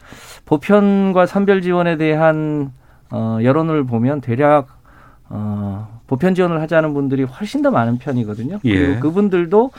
보편과 0.45 1.27
선별 1.27 1.63
지원에 1.63 1.97
대한 1.97 2.73
어, 3.11 3.39
여론을 3.43 3.85
보면 3.85 4.21
대략 4.21 4.67
어, 5.29 6.01
보편 6.07 6.35
지원을 6.35 6.61
하자는 6.61 6.93
분들이 6.95 7.23
훨씬 7.23 7.63
더 7.63 7.71
많은 7.71 7.99
편이거든요. 7.99 8.61
예. 8.65 8.79
그리고 8.79 9.01
그분들도 9.01 9.71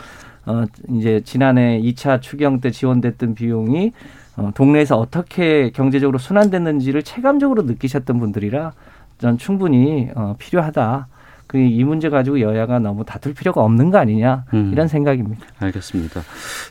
어, 0.46 0.64
이제 0.92 1.22
지난해 1.26 1.80
2차 1.82 2.22
추경 2.22 2.62
때 2.62 2.72
지원됐던 2.72 3.36
비용이 3.36 3.92
어, 4.38 4.52
동네에서 4.54 4.98
어떻게 4.98 5.70
경제적으로 5.72 6.18
순환됐는지를 6.18 7.04
체감적으로 7.04 7.64
느끼셨던 7.64 8.20
분들이라 8.20 8.74
전 9.20 9.38
충분히 9.38 10.10
어, 10.16 10.36
필요하다. 10.38 11.08
그 11.48 11.60
이 11.60 11.84
문제 11.84 12.10
가지고 12.10 12.42
여야가 12.42 12.80
너무 12.80 13.06
다툴 13.06 13.34
필요가 13.36 13.62
없는 13.64 13.92
거 13.92 13.98
아니냐 14.00 14.44
음. 14.54 14.72
이런 14.74 14.88
생각입니다. 14.90 15.46
알겠습니다. 15.60 16.22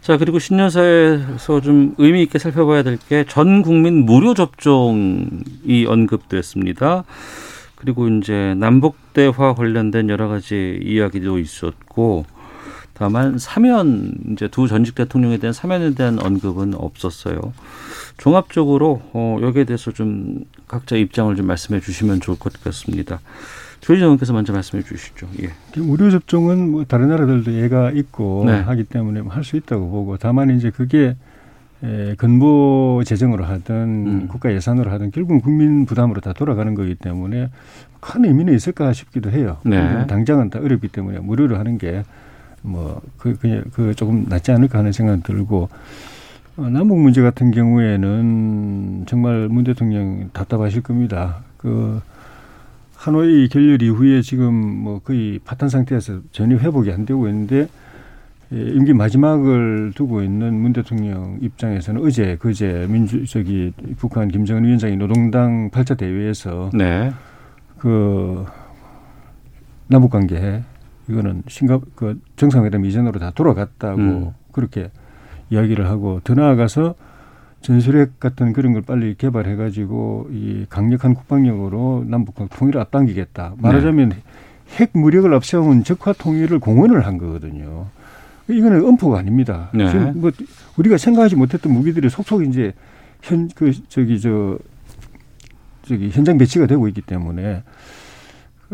자, 0.03 0.17
그리고 0.19 0.39
신년사에서 0.41 1.61
좀 1.63 1.95
의미 1.97 2.23
있게 2.25 2.39
살펴봐야 2.39 2.83
될 2.83 2.99
게 3.09 3.25
전 3.29 3.63
국민 3.63 4.05
무료 4.05 4.35
접종이 4.35 5.87
언급됐습니다. 5.89 7.05
그리고 7.77 8.09
이제 8.09 8.55
남북 8.59 8.97
대화 9.13 9.55
관련된 9.55 10.09
여러 10.11 10.29
가지 10.29 10.79
이야기도 10.83 11.39
있었고, 11.39 12.25
다만 12.95 13.39
사면 13.39 14.15
이제 14.33 14.49
두 14.49 14.69
전직 14.69 14.95
대통령에 14.95 15.39
대한 15.39 15.53
사면에 15.53 15.95
대한 15.95 16.19
언급은 16.25 16.75
없었어요. 16.75 17.53
종합적으로 18.19 19.03
어, 19.13 19.39
여기에 19.43 19.65
대해서 19.65 19.91
좀 19.91 20.45
각자 20.69 20.97
입장을 20.97 21.35
좀 21.37 21.47
말씀해 21.47 21.81
주시면 21.81 22.21
좋을 22.21 22.39
것 22.39 22.53
같습니다. 22.63 23.21
조희정 23.81 24.07
의원께서 24.07 24.33
먼저 24.33 24.53
말씀해 24.53 24.83
주시죠. 24.85 25.29
예. 25.43 25.51
무료 25.81 26.11
접종은 26.11 26.71
뭐 26.71 26.85
다른 26.85 27.09
나라들도 27.09 27.53
예가 27.53 27.91
있고 27.91 28.45
네. 28.47 28.61
하기 28.61 28.85
때문에 28.85 29.21
할 29.29 29.45
수 29.45 29.57
있다고 29.57 29.91
보고 29.91 30.17
다만 30.17 30.51
이제 30.57 30.71
그게 30.71 31.17
에, 31.83 32.15
근보 32.17 33.03
재정으로 33.05 33.45
하든 33.45 33.75
음. 33.75 34.29
국가 34.29 34.55
예산으로 34.55 34.91
하든 34.93 35.11
결국은 35.11 35.43
국민 35.43 35.85
부담으로 35.85 36.23
다 36.23 36.33
돌아가는 36.33 36.75
거기 36.75 36.95
때문에 36.95 37.51
큰 38.01 38.25
의미는 38.25 38.55
있을까 38.55 38.93
싶기도 38.95 39.31
해요. 39.31 39.59
네. 39.65 40.07
당장은 40.07 40.49
다 40.49 40.61
어렵기 40.61 40.89
때문에 40.89 41.19
무료로 41.19 41.59
하는 41.59 41.77
게 41.77 42.05
뭐그 42.65 43.37
그냥 43.41 43.65
그 43.73 43.95
조금 43.95 44.27
낫지 44.29 44.51
않을까 44.51 44.79
하는 44.79 44.93
생각 44.93 45.23
들고 45.23 45.69
어, 46.57 46.69
남북 46.69 46.99
문제 46.99 47.21
같은 47.21 47.51
경우에는 47.51 49.05
정말 49.07 49.49
문 49.49 49.65
대통령 49.65 50.31
답답하실 50.33 50.83
겁니다. 50.83 51.43
그 51.57 52.01
하노이 52.97 53.49
결렬 53.49 53.83
이후에 53.83 54.23
지금 54.23 54.55
뭐 54.55 55.01
거의 55.01 55.39
파탄 55.45 55.69
상태에서 55.69 56.21
전혀 56.33 56.57
회복이 56.57 56.91
안 56.91 57.05
되고 57.05 57.29
있는데 57.29 57.69
예, 58.53 58.57
임기 58.57 58.93
마지막을 58.93 59.93
두고 59.95 60.23
있는 60.23 60.55
문 60.55 60.73
대통령 60.73 61.39
입장에서는 61.41 62.05
어제 62.05 62.37
그제 62.37 62.87
민주 62.89 63.27
저기 63.27 63.73
북한 63.99 64.29
김정은 64.29 64.65
위원장이 64.65 64.97
노동당 64.97 65.71
8차 65.71 65.97
대회에서 65.99 66.71
네. 66.73 67.13
그 67.79 68.47
남북 69.89 70.11
관계 70.11 70.63
이거는 71.09 71.43
싱가 71.49 71.81
그 71.95 72.21
정상회담 72.37 72.85
이전으로 72.85 73.19
다 73.21 73.31
돌아갔다고 73.35 74.01
음. 74.01 74.31
그렇게 74.53 74.91
이야기를 75.51 75.87
하고 75.89 76.21
더 76.25 76.35
나아가서 76.35 76.95
전술핵 77.61 78.21
같은 78.21 78.53
그런 78.53 78.73
걸 78.73 78.83
빨리 78.83 79.15
개발해 79.15 79.57
가지고 79.57 80.29
이 80.31 80.67
강력한 80.69 81.15
국방력으로 81.15 82.05
남북 82.07 82.35
통일을 82.51 82.81
앞당기겠다. 82.81 83.55
말하자면 83.59 84.13
핵 84.77 84.91
무력을 84.95 85.33
앞세운 85.33 85.85
적화 85.85 86.13
통일을 86.13 86.59
공언을 86.59 87.07
한 87.07 87.17
거거든요. 87.19 87.87
이거는 88.49 88.85
엄포가 88.85 89.19
아닙니다. 89.19 89.71
네. 89.75 89.89
지금 89.91 90.21
뭐 90.21 90.31
우리가 90.77 90.99
생각하지 90.99 91.37
못했던 91.37 91.73
무기들이 91.73 92.11
속속 92.11 92.45
이제 92.47 92.73
현 93.23 93.49
그 93.55 93.73
저기 93.89 94.21
저 94.21 94.59
저기 95.83 96.11
현장 96.11 96.37
배치가 96.37 96.67
되고 96.67 96.87
있기 96.89 97.01
때문에 97.01 97.63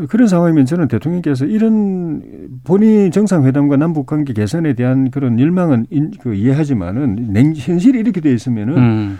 그런 0.08 0.28
상황이면 0.28 0.66
저는 0.66 0.88
대통령께서 0.88 1.44
이런 1.46 2.22
본인 2.64 3.10
정상회담과 3.10 3.76
남북 3.76 4.06
관계 4.06 4.32
개선에 4.32 4.74
대한 4.74 5.10
그런 5.10 5.38
일망은 5.38 5.86
인, 5.90 6.10
그 6.20 6.34
이해하지만은 6.34 7.32
냉, 7.32 7.54
현실이 7.54 7.98
이렇게 7.98 8.20
돼 8.20 8.32
있으면은 8.32 8.76
음. 8.76 9.18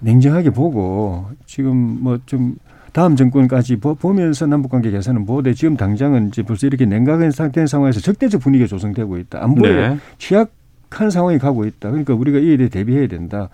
냉정하게 0.00 0.50
보고 0.50 1.26
지금 1.46 1.98
뭐 2.02 2.18
좀 2.26 2.56
다음 2.92 3.16
정권까지 3.16 3.76
보, 3.76 3.94
보면서 3.94 4.46
남북관계 4.46 4.90
개선은 4.90 5.24
보되 5.24 5.54
지금 5.54 5.76
당장은 5.76 6.28
이제 6.28 6.42
벌써 6.42 6.66
이렇게 6.66 6.84
냉각한 6.84 7.30
상태인 7.30 7.66
상황에서 7.66 8.00
적대적 8.00 8.40
분위기가 8.40 8.68
조성되고 8.68 9.16
있다. 9.16 9.42
안보에 9.42 9.72
네. 9.72 9.98
취약한 10.18 11.10
상황이 11.10 11.38
가고 11.38 11.64
있다. 11.64 11.90
그러니까 11.90 12.14
우리가 12.14 12.38
이에 12.38 12.58
대해 12.58 12.68
대비해야 12.68 13.06
된다. 13.08 13.48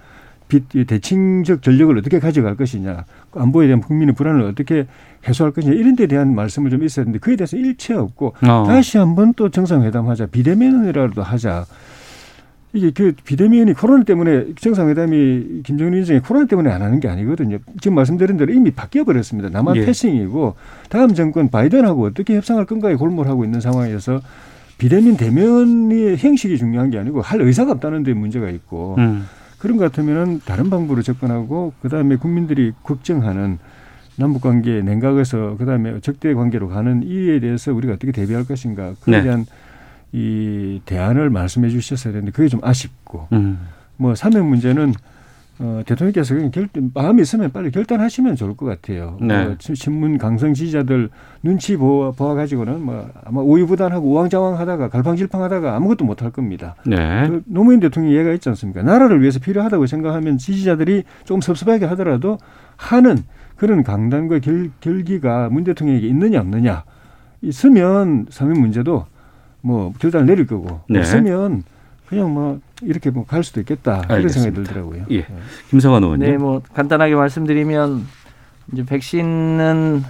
빚, 0.48 0.74
이 0.74 0.84
대칭적 0.84 1.62
전력을 1.62 1.96
어떻게 1.98 2.18
가져갈 2.18 2.56
것이냐, 2.56 3.04
안보에 3.34 3.66
대한 3.66 3.80
국민의 3.80 4.14
불안을 4.14 4.42
어떻게 4.42 4.86
해소할 5.26 5.52
것이냐 5.52 5.74
이런 5.74 5.94
데 5.94 6.06
대한 6.06 6.34
말씀을 6.34 6.70
좀 6.70 6.82
있어야 6.82 7.04
되는데 7.04 7.18
그에 7.18 7.36
대해서 7.36 7.56
일체 7.56 7.94
없고 7.94 8.34
어. 8.42 8.64
다시 8.66 8.98
한번 8.98 9.34
또 9.34 9.50
정상회담하자 9.50 10.26
비대면이라도 10.26 11.22
하자. 11.22 11.66
이게 12.74 12.90
그 12.90 13.14
비대면이 13.24 13.72
코로나 13.72 14.04
때문에 14.04 14.54
정상회담이 14.60 15.62
김정은 15.64 15.94
위원장이 15.94 16.20
코로나 16.20 16.46
때문에 16.46 16.70
안 16.70 16.82
하는 16.82 17.00
게 17.00 17.08
아니거든요. 17.08 17.58
지금 17.80 17.94
말씀드린 17.94 18.36
대로 18.36 18.52
이미 18.52 18.70
바뀌어 18.70 19.04
버렸습니다. 19.04 19.48
남한 19.48 19.76
예. 19.76 19.86
패싱이고 19.86 20.54
다음 20.90 21.14
정권 21.14 21.48
바이든하고 21.48 22.04
어떻게 22.04 22.36
협상할 22.36 22.66
건가에 22.66 22.94
골몰하고 22.94 23.44
있는 23.44 23.60
상황에서 23.60 24.20
비대면 24.76 25.16
대면의 25.16 26.18
형식이 26.18 26.58
중요한 26.58 26.90
게 26.90 26.98
아니고 26.98 27.22
할 27.22 27.40
의사가 27.40 27.72
없다는 27.72 28.02
데 28.02 28.12
문제가 28.12 28.50
있고 28.50 28.96
음. 28.98 29.26
그런 29.58 29.76
것 29.76 29.84
같으면은 29.84 30.40
다른 30.44 30.70
방법으로 30.70 31.02
접근하고 31.02 31.72
그다음에 31.82 32.16
국민들이 32.16 32.72
걱정하는 32.82 33.58
남북 34.16 34.42
관계 34.42 34.82
냉각에서 34.82 35.56
그다음에 35.56 36.00
적대 36.00 36.34
관계로 36.34 36.68
가는 36.68 37.02
이에 37.04 37.40
대해서 37.40 37.72
우리가 37.72 37.94
어떻게 37.94 38.12
대비할 38.12 38.44
것인가 38.44 38.94
그에 39.00 39.18
네. 39.18 39.22
대한 39.22 39.46
이 40.12 40.80
대안을 40.86 41.30
말씀해 41.30 41.68
주셨어야 41.70 42.12
되는데 42.12 42.32
그게 42.32 42.48
좀 42.48 42.60
아쉽고 42.62 43.28
음. 43.32 43.60
뭐 43.96 44.14
사면 44.14 44.46
문제는 44.46 44.94
어, 45.60 45.82
대통령께서 45.84 46.34
그냥 46.36 46.50
결, 46.52 46.68
마음이 46.94 47.22
있으면 47.22 47.50
빨리 47.50 47.70
결단하시면 47.72 48.36
좋을 48.36 48.56
것 48.56 48.66
같아요. 48.66 49.16
네. 49.20 49.44
뭐 49.44 49.56
시- 49.58 49.74
신문 49.74 50.16
강성 50.16 50.54
지지자들 50.54 51.10
눈치 51.42 51.76
보아, 51.76 52.12
보아 52.12 52.34
가지고는 52.34 52.80
뭐 52.80 53.08
아마 53.24 53.40
우유부단하고 53.40 54.08
우왕좌왕하다가 54.08 54.88
갈팡질팡하다가 54.88 55.74
아무것도 55.74 56.04
못 56.04 56.22
할 56.22 56.30
겁니다. 56.30 56.76
네. 56.86 57.26
그 57.28 57.42
노무현 57.46 57.80
대통령 57.80 58.12
얘가 58.12 58.32
있지 58.32 58.48
않습니까? 58.50 58.82
나라를 58.82 59.20
위해서 59.20 59.40
필요하다고 59.40 59.86
생각하면 59.86 60.38
지지자들이 60.38 61.02
조금 61.24 61.40
섭섭하게 61.40 61.86
하더라도 61.86 62.38
하는 62.76 63.18
그런 63.56 63.82
강단과 63.82 64.38
결, 64.38 64.70
결기가 64.80 65.48
문 65.50 65.64
대통령에게 65.64 66.06
있느냐 66.06 66.38
없느냐 66.40 66.84
있으면 67.42 68.26
사면 68.30 68.60
문제도 68.60 69.06
뭐 69.60 69.92
결단을 69.98 70.26
내릴 70.26 70.46
거고 70.46 70.80
네. 70.88 71.00
없으면 71.00 71.64
그냥 72.08 72.32
뭐 72.32 72.60
이렇게 72.82 73.10
뭐 73.10 73.24
갈 73.24 73.44
수도 73.44 73.60
있겠다 73.60 73.98
이런 74.04 74.10
알겠습니다. 74.18 74.40
생각이 74.42 74.64
들더라고요. 74.66 75.04
예. 75.10 75.26
김성환 75.70 76.02
의원님. 76.02 76.30
네, 76.30 76.36
뭐 76.38 76.62
간단하게 76.74 77.14
말씀드리면 77.14 78.06
이제 78.72 78.84
백신은 78.84 80.02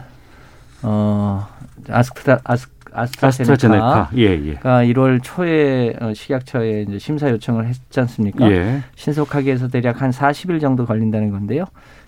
어 0.82 1.46
아스트라 1.88 2.38
아스트라제네카. 2.44 3.26
아스트라제네카. 3.26 4.11
예, 4.16 4.22
예. 4.46 4.54
가 4.54 4.82
1월 4.84 5.20
초에 5.22 5.94
어, 6.00 6.12
식약처에 6.14 6.82
이제 6.82 6.98
심사 6.98 7.30
요청을 7.30 7.66
했지 7.66 8.00
않습니까? 8.00 8.50
예. 8.50 8.82
신속하게 8.96 9.52
해서 9.52 9.68
대략 9.68 10.00
한 10.02 10.11
40일 10.11 10.61
정도 10.61 10.87
걸린다는 10.87 11.30
건데요. 11.30 11.64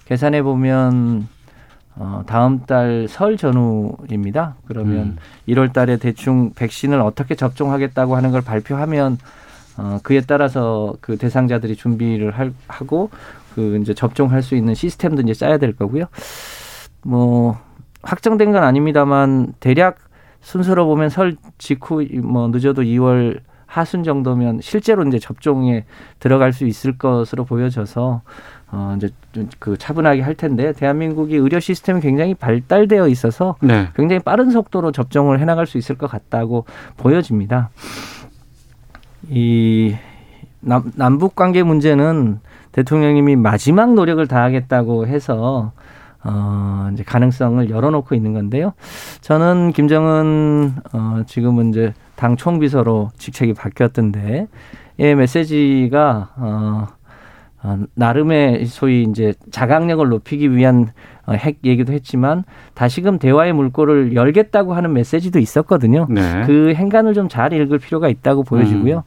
계산해 0.07 0.43
보면 0.43 1.29
어, 1.97 2.23
다음 2.27 2.61
달 2.65 3.07
설 3.09 3.37
전후입니다. 3.37 4.55
그러면 4.67 4.97
음. 4.99 5.17
1월 5.49 5.73
달에 5.73 5.97
대충 5.99 6.53
백신을 6.55 7.01
어떻게 7.01 7.35
접종하겠다고 7.35 8.17
하는 8.17 8.31
걸 8.31 8.41
발표하면 8.43 9.19
어, 9.77 9.99
그에 10.03 10.21
따라서 10.21 10.95
그 11.01 11.17
대상자들이 11.17 11.77
준비를 11.77 12.33
할, 12.33 12.53
하고 12.69 13.11
그 13.55 13.79
이제 13.81 13.95
접종할 13.95 14.43
수 14.43 14.55
있는 14.55 14.75
시스템도 14.75 15.23
이제 15.23 15.35
짜야 15.35 15.59
될 15.59 15.75
거고요. 15.75 16.07
뭐 17.03 17.59
확정된 18.03 18.53
건 18.53 18.63
아닙니다만 18.63 19.55
대략 19.61 19.99
순서로 20.41 20.87
보면 20.87 21.11
설 21.11 21.37
직후 21.59 22.05
뭐 22.23 22.49
늦어도 22.49 22.83
2월 22.83 23.41
하순 23.67 24.03
정도면 24.03 24.61
실제로 24.63 25.05
이제 25.05 25.21
접종에 25.21 25.85
들어갈 26.19 26.53
수 26.53 26.67
있을 26.67 26.99
것으로 26.99 27.45
보여져서 27.45 28.23
어 28.73 28.95
이제 28.97 29.11
좀그 29.33 29.77
차분하게 29.79 30.23
할 30.23 30.35
텐데 30.35 30.73
대한민국이 30.73 31.37
의료 31.37 31.61
시스템이 31.61 32.01
굉장히 32.01 32.35
발달되어 32.35 33.07
있어서 33.09 33.57
네. 33.61 33.89
굉장히 33.95 34.21
빠른 34.21 34.51
속도로 34.51 34.91
접종을 34.91 35.39
해 35.39 35.45
나갈 35.45 35.67
수 35.67 35.79
있을 35.79 35.97
것 35.97 36.09
같다고 36.09 36.65
보여집니다. 36.97 37.71
이 39.29 39.95
남, 40.61 40.93
남북 40.97 41.35
관계 41.35 41.63
문제는 41.63 42.41
대통령님이 42.73 43.37
마지막 43.37 43.95
노력을 43.95 44.25
다하겠다고 44.27 45.07
해서 45.07 45.73
어, 46.23 46.91
이제 46.93 47.03
가능성을 47.03 47.71
열어놓고 47.71 48.15
있는 48.15 48.35
건데요. 48.35 48.75
저는 49.21 49.73
김정은 49.73 50.75
어, 50.93 51.23
지금은 51.27 51.71
이제 51.71 51.95
당 52.15 52.37
총비서로 52.37 53.11
직책이 53.17 53.55
바뀌었던데 53.55 54.47
이 54.99 55.15
메시지가 55.15 56.29
어, 56.37 56.87
어, 57.63 57.79
나름의 57.95 58.67
소위 58.67 59.03
이제 59.03 59.33
자각력을 59.51 60.07
높이기 60.09 60.55
위한 60.55 60.93
어, 61.20 61.20
핵 61.35 61.59
얘기도 61.65 61.93
했지만 61.93 62.45
다시금 62.75 63.19
대화의 63.19 63.53
물꼬를 63.53 64.15
열겠다고 64.15 64.75
하는 64.75 64.93
메시지도 64.93 65.39
있었거든요. 65.39 66.07
네. 66.11 66.43
그 66.47 66.73
행간을 66.75 67.15
좀 67.15 67.29
잘 67.29 67.53
읽을 67.53 67.79
필요가 67.79 68.09
있다고 68.09 68.43
보여지고요. 68.43 69.05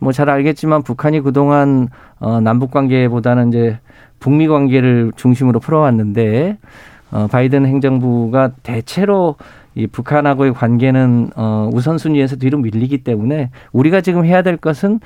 뭐잘 0.00 0.30
알겠지만 0.30 0.82
북한이 0.82 1.20
그동안 1.22 1.88
어, 2.20 2.40
남북 2.40 2.70
관계보다는 2.70 3.48
이제 3.48 3.78
북미 4.20 4.46
관계를 4.46 5.12
중심으로 5.16 5.60
풀어왔는데 5.60 6.56
어, 7.10 7.26
바이든 7.30 7.66
행정부가 7.66 8.52
대체로 8.62 9.36
이 9.74 9.86
북한하고의 9.86 10.54
관계는 10.54 11.30
어, 11.36 11.68
우선순위에서 11.72 12.36
뒤로 12.36 12.58
밀리기 12.58 12.98
때문에 12.98 13.50
우리가 13.72 14.00
지금 14.00 14.24
해야 14.24 14.42
될 14.42 14.56
것은 14.56 15.00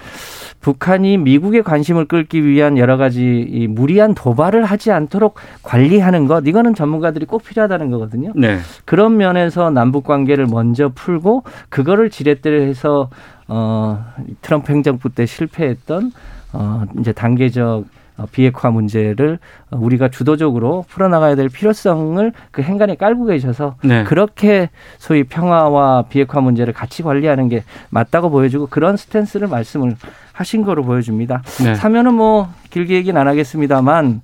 북한이 0.60 1.16
미국의 1.18 1.62
관심을 1.62 2.06
끌기 2.06 2.44
위한 2.44 2.76
여러 2.76 2.96
가지 2.96 3.46
이 3.48 3.66
무리한 3.66 4.14
도발을 4.14 4.64
하지 4.64 4.92
않도록 4.92 5.36
관리하는 5.62 6.26
것 6.26 6.46
이거는 6.46 6.74
전문가들이 6.74 7.26
꼭 7.26 7.44
필요하다는 7.44 7.90
거거든요. 7.90 8.32
네. 8.34 8.58
그런 8.84 9.16
면에서 9.16 9.70
남북 9.70 10.04
관계를 10.04 10.46
먼저 10.46 10.90
풀고 10.94 11.44
그거를 11.68 12.10
지렛대를 12.10 12.62
해서 12.62 13.08
어 13.46 14.04
트럼프 14.42 14.72
행정부 14.72 15.08
때 15.08 15.24
실패했던 15.24 16.12
어 16.52 16.84
이제 16.98 17.12
단계적 17.12 17.84
어, 17.84 17.84
비핵화 18.32 18.70
문제를 18.70 19.38
어, 19.70 19.78
우리가 19.80 20.08
주도적으로 20.08 20.84
풀어나가야 20.88 21.36
될 21.36 21.48
필요성을 21.48 22.32
그 22.50 22.62
행간에 22.62 22.94
깔고 22.94 23.26
계셔서 23.26 23.76
네. 23.84 24.04
그렇게 24.04 24.70
소위 24.98 25.24
평화와 25.24 26.06
비핵화 26.08 26.40
문제를 26.40 26.72
같이 26.72 27.02
관리하는 27.02 27.48
게 27.48 27.64
맞다고 27.90 28.30
보여주고 28.30 28.66
그런 28.66 28.96
스탠스를 28.96 29.48
말씀을 29.48 29.96
하신 30.32 30.64
거로 30.64 30.84
보여줍니다. 30.84 31.42
네. 31.64 31.74
사면은 31.74 32.14
뭐 32.14 32.48
길게 32.70 32.94
얘기는 32.94 33.20
안 33.20 33.26
하겠습니다만 33.28 34.22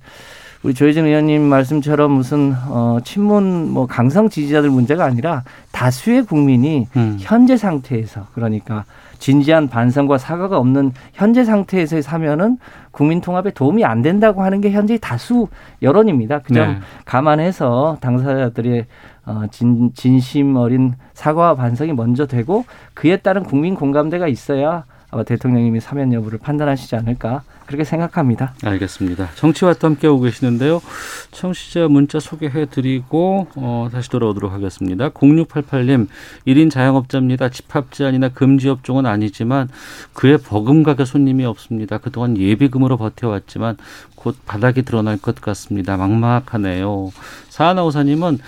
우리 0.65 0.73
조혜진 0.73 1.05
의원님 1.05 1.43
말씀처럼 1.43 2.11
무슨 2.11 2.55
어 2.67 2.97
친문 3.03 3.69
뭐 3.69 3.85
강성 3.85 4.29
지지자들 4.29 4.71
문제가 4.71 5.05
아니라 5.05 5.43
다수의 5.71 6.25
국민이 6.25 6.87
음. 6.95 7.17
현재 7.19 7.55
상태에서 7.55 8.25
그러니까 8.33 8.83
진지한 9.19 9.69
반성과 9.69 10.17
사과가 10.17 10.57
없는 10.57 10.93
현재 11.13 11.43
상태에서의 11.43 12.01
사면은 12.01 12.57
국민 12.95 13.19
통합에 13.19 13.51
도움이 13.51 13.83
안 13.83 14.01
된다고 14.01 14.41
하는 14.41 14.61
게 14.61 14.71
현재 14.71 14.97
다수 14.97 15.49
여론입니다. 15.81 16.39
그점 16.39 16.75
네. 16.75 16.79
감안해서 17.03 17.97
당사자들의 17.99 18.85
어, 19.25 19.41
진, 19.51 19.91
진심 19.93 20.55
어린 20.55 20.93
사과와 21.13 21.55
반성이 21.55 21.91
먼저 21.91 22.25
되고 22.25 22.63
그에 22.93 23.17
따른 23.17 23.43
국민 23.43 23.75
공감대가 23.75 24.29
있어야 24.29 24.85
아마 25.11 25.23
대통령님이 25.23 25.79
사면 25.79 26.13
여부를 26.13 26.39
판단하시지 26.39 26.95
않을까 26.95 27.43
그렇게 27.65 27.83
생각합니다. 27.83 28.53
알겠습니다. 28.63 29.29
정치와 29.35 29.73
또 29.73 29.87
함께하고 29.87 30.19
계시는데요. 30.21 30.81
청취자 31.31 31.87
문자 31.87 32.19
소개해드리고 32.19 33.47
어, 33.55 33.89
다시 33.91 34.09
돌아오도록 34.09 34.51
하겠습니다. 34.51 35.09
0688님 35.09 36.07
1인 36.45 36.69
자영업자입니다. 36.69 37.49
집합 37.49 37.91
제한이나 37.91 38.29
금지 38.29 38.69
업종은 38.69 39.05
아니지만 39.05 39.69
그에 40.13 40.37
버금가게 40.37 41.05
손님이 41.05 41.45
없습니다. 41.45 41.97
그동안 41.97 42.37
예비금으로 42.37 42.97
버텨왔지만 42.97 43.77
곧 44.15 44.37
바닥이 44.45 44.83
드러날 44.83 45.17
것 45.17 45.41
같습니다. 45.41 45.97
막막하네요. 45.97 47.11
사하나오사님은 47.55 48.39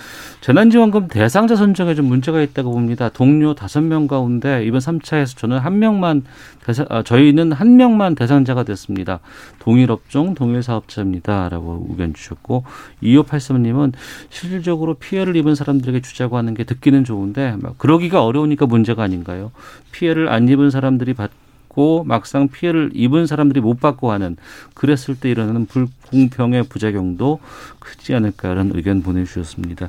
재난지원금 0.42 1.08
대상자 1.08 1.56
선정에 1.56 1.94
좀 1.94 2.04
문제가 2.04 2.42
있다고 2.42 2.70
봅니다. 2.72 3.08
동료 3.08 3.54
다섯 3.54 3.80
명 3.80 4.06
가운데 4.06 4.62
이번 4.66 4.80
3차에서 4.80 5.34
저는 5.34 5.58
한 5.58 5.78
명만 5.78 6.24
대상, 6.62 6.84
아, 6.90 7.02
저희는 7.02 7.52
한 7.52 7.76
명만 7.76 8.14
대상자가 8.14 8.64
됐습니다. 8.64 9.20
동일 9.60 9.90
업종, 9.90 10.34
동일 10.34 10.62
사업자입니다. 10.62 11.48
라고 11.48 11.86
의견 11.88 12.12
주셨고 12.12 12.64
2583님은 13.02 13.94
실질적으로 14.28 14.94
피해를 14.94 15.36
입은 15.36 15.54
사람들에게 15.54 16.02
주자고 16.02 16.36
하는 16.36 16.52
게 16.52 16.64
듣기는 16.64 17.04
좋은데 17.04 17.56
막 17.60 17.78
그러기가 17.78 18.22
어려우니까 18.22 18.66
문제가 18.66 19.04
아닌가요? 19.04 19.52
피해를 19.90 20.28
안 20.28 20.50
입은 20.50 20.70
사람들이 20.70 21.14
받 21.14 21.30
고 21.78 22.02
막상 22.02 22.48
피해를 22.48 22.90
입은 22.92 23.28
사람들이 23.28 23.60
못 23.60 23.78
받고 23.78 24.10
하는 24.10 24.36
그랬을 24.74 25.14
때 25.14 25.30
일어나는 25.30 25.66
불공평의 25.66 26.64
부작용도 26.64 27.38
크지 27.78 28.16
않을까 28.16 28.50
이런 28.50 28.72
의견 28.74 29.00
보내주셨습니다. 29.00 29.88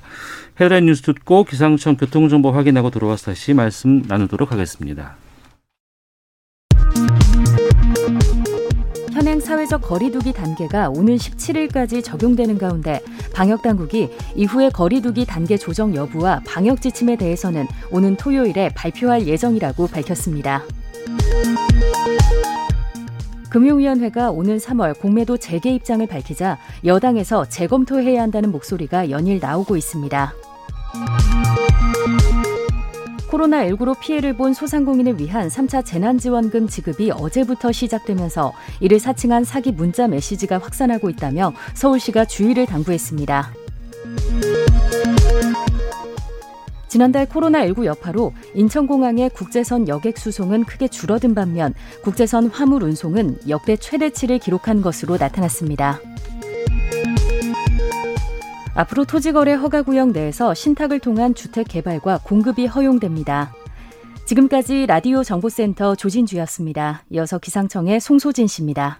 헤드라인 0.61 0.85
뉴스 0.85 1.01
듣고 1.01 1.45
기상청 1.45 1.97
교통정보 1.97 2.51
확인하고 2.51 2.91
들어와서 2.91 3.31
다시 3.31 3.55
말씀 3.55 4.03
나누도록 4.07 4.51
하겠습니다. 4.51 5.15
현행 9.11 9.39
사회적 9.39 9.81
거리두기 9.81 10.31
단계가 10.31 10.89
오는 10.89 11.15
17일까지 11.15 12.03
적용되는 12.03 12.59
가운데 12.59 13.01
방역 13.33 13.63
당국이 13.63 14.09
이후의 14.35 14.69
거리두기 14.73 15.25
단계 15.25 15.57
조정 15.57 15.95
여부와 15.95 16.41
방역 16.45 16.83
지침에 16.83 17.15
대해서는 17.15 17.65
오는 17.89 18.15
토요일에 18.15 18.69
발표할 18.75 19.25
예정이라고 19.25 19.87
밝혔습니다. 19.87 20.63
금융위원회가 23.49 24.31
오는 24.31 24.57
3월 24.57 24.99
공매도 24.99 25.37
재개 25.37 25.71
입장을 25.71 26.05
밝히자 26.05 26.57
여당에서 26.85 27.45
재검토해야 27.45 28.21
한다는 28.21 28.51
목소리가 28.51 29.09
연일 29.09 29.39
나오고 29.39 29.75
있습니다. 29.75 30.33
코로나19로 33.29 33.99
피해를 33.99 34.33
본 34.33 34.53
소상공인을 34.53 35.19
위한 35.19 35.47
3차 35.49 35.85
재난지원금 35.85 36.67
지급이 36.67 37.11
어제부터 37.11 37.71
시작되면서 37.71 38.53
이를 38.79 38.99
사칭한 38.99 39.43
사기 39.43 39.71
문자 39.71 40.07
메시지가 40.07 40.57
확산하고 40.57 41.09
있다며 41.09 41.53
서울시가 41.75 42.25
주의를 42.25 42.65
당부했습니다. 42.65 43.53
지난달 46.89 47.27
코로나19 47.27 47.85
여파로 47.85 48.33
인천공항의 48.55 49.29
국제선 49.29 49.87
여객 49.87 50.17
수송은 50.17 50.65
크게 50.65 50.87
줄어든 50.87 51.35
반면 51.35 51.73
국제선 52.03 52.47
화물 52.47 52.83
운송은 52.83 53.37
역대 53.47 53.77
최대치를 53.77 54.39
기록한 54.39 54.81
것으로 54.81 55.17
나타났습니다. 55.17 55.99
앞으로 58.73 59.05
토지거래 59.05 59.53
허가 59.53 59.83
구역 59.83 60.11
내에서 60.11 60.53
신탁을 60.53 60.99
통한 60.99 61.35
주택 61.35 61.67
개발과 61.67 62.21
공급이 62.23 62.65
허용됩니다. 62.65 63.53
지금까지 64.25 64.85
라디오 64.85 65.23
정보센터 65.23 65.95
조진주였습니다. 65.95 67.03
이어서 67.09 67.39
기상청의 67.39 67.99
송소진 67.99 68.47
씨입니다. 68.47 68.99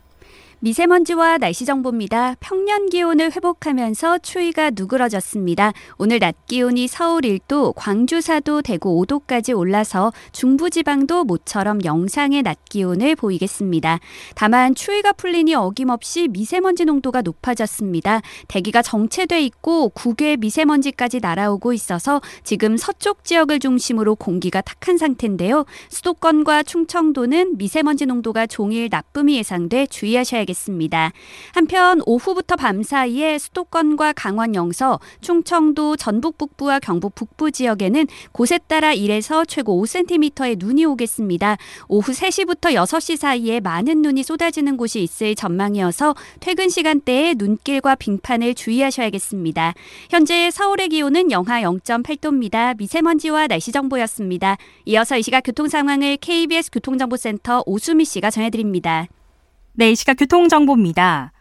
미세먼지와 0.61 1.37
날씨 1.37 1.63
정보입니다. 1.63 2.35
평년 2.41 2.89
기온을 2.89 3.31
회복하면서 3.31 4.17
추위가 4.17 4.71
누그러졌습니다. 4.71 5.71
오늘 5.97 6.19
낮 6.19 6.35
기온이 6.47 6.89
서울 6.89 7.21
1도, 7.21 7.73
광주 7.77 8.19
4도, 8.19 8.61
대구 8.61 9.01
5도까지 9.01 9.57
올라서 9.57 10.11
중부지방도 10.33 11.23
모처럼 11.23 11.85
영상의 11.85 12.43
낮 12.43 12.57
기온을 12.65 13.15
보이겠습니다. 13.15 13.99
다만 14.35 14.75
추위가 14.75 15.13
풀리니 15.13 15.55
어김없이 15.55 16.27
미세먼지 16.27 16.83
농도가 16.83 17.21
높아졌습니다. 17.21 18.21
대기가 18.49 18.81
정체돼 18.81 19.41
있고 19.43 19.87
국외 19.89 20.35
미세먼지까지 20.35 21.21
날아오고 21.21 21.71
있어서 21.71 22.19
지금 22.43 22.75
서쪽 22.75 23.23
지역을 23.23 23.59
중심으로 23.59 24.15
공기가 24.15 24.59
탁한 24.59 24.97
상태인데요. 24.97 25.65
수도권과 25.87 26.63
충청도는 26.63 27.57
미세먼지 27.57 28.05
농도가 28.05 28.45
종일 28.45 28.89
나쁨이 28.91 29.37
예상돼 29.37 29.87
주의하셔야겠습니다. 29.87 30.48
알겠습니다. 30.49 31.11
한편 31.53 32.01
오후부터 32.05 32.55
밤 32.55 32.83
사이에 32.83 33.37
수도권과 33.37 34.13
강원 34.13 34.55
영서, 34.55 34.99
충청도 35.21 35.95
전북 35.95 36.37
북부와 36.37 36.79
경북 36.79 37.15
북부 37.15 37.51
지역에는 37.51 38.07
곳에 38.31 38.59
따라 38.67 38.93
1에서 38.93 39.47
최고 39.47 39.81
5cm의 39.81 40.57
눈이 40.59 40.85
오겠습니다. 40.85 41.57
오후 41.87 42.11
3시부터 42.11 42.73
6시 42.73 43.17
사이에 43.17 43.59
많은 43.59 44.01
눈이 44.01 44.23
쏟아지는 44.23 44.77
곳이 44.77 45.01
있을 45.03 45.35
전망이어서 45.35 46.15
퇴근 46.39 46.69
시간대에 46.69 47.35
눈길과 47.37 47.95
빙판을 47.95 48.55
주의하셔야겠습니다. 48.55 49.73
현재 50.09 50.49
서울의 50.51 50.89
기온은 50.89 51.31
영하 51.31 51.61
0.8도입니다. 51.61 52.77
미세먼지와 52.77 53.47
날씨 53.47 53.71
정보였습니다. 53.71 54.57
이어서 54.85 55.17
이 55.17 55.23
시각 55.23 55.41
교통 55.41 55.67
상황을 55.67 56.17
KBS 56.17 56.71
교통정보센터 56.71 57.63
오수미 57.65 58.05
씨가 58.05 58.31
전해드립니다. 58.31 59.07
네, 59.79 59.91
이 59.91 59.95
시각 59.95 60.15
교통정보입니다. 60.15 61.31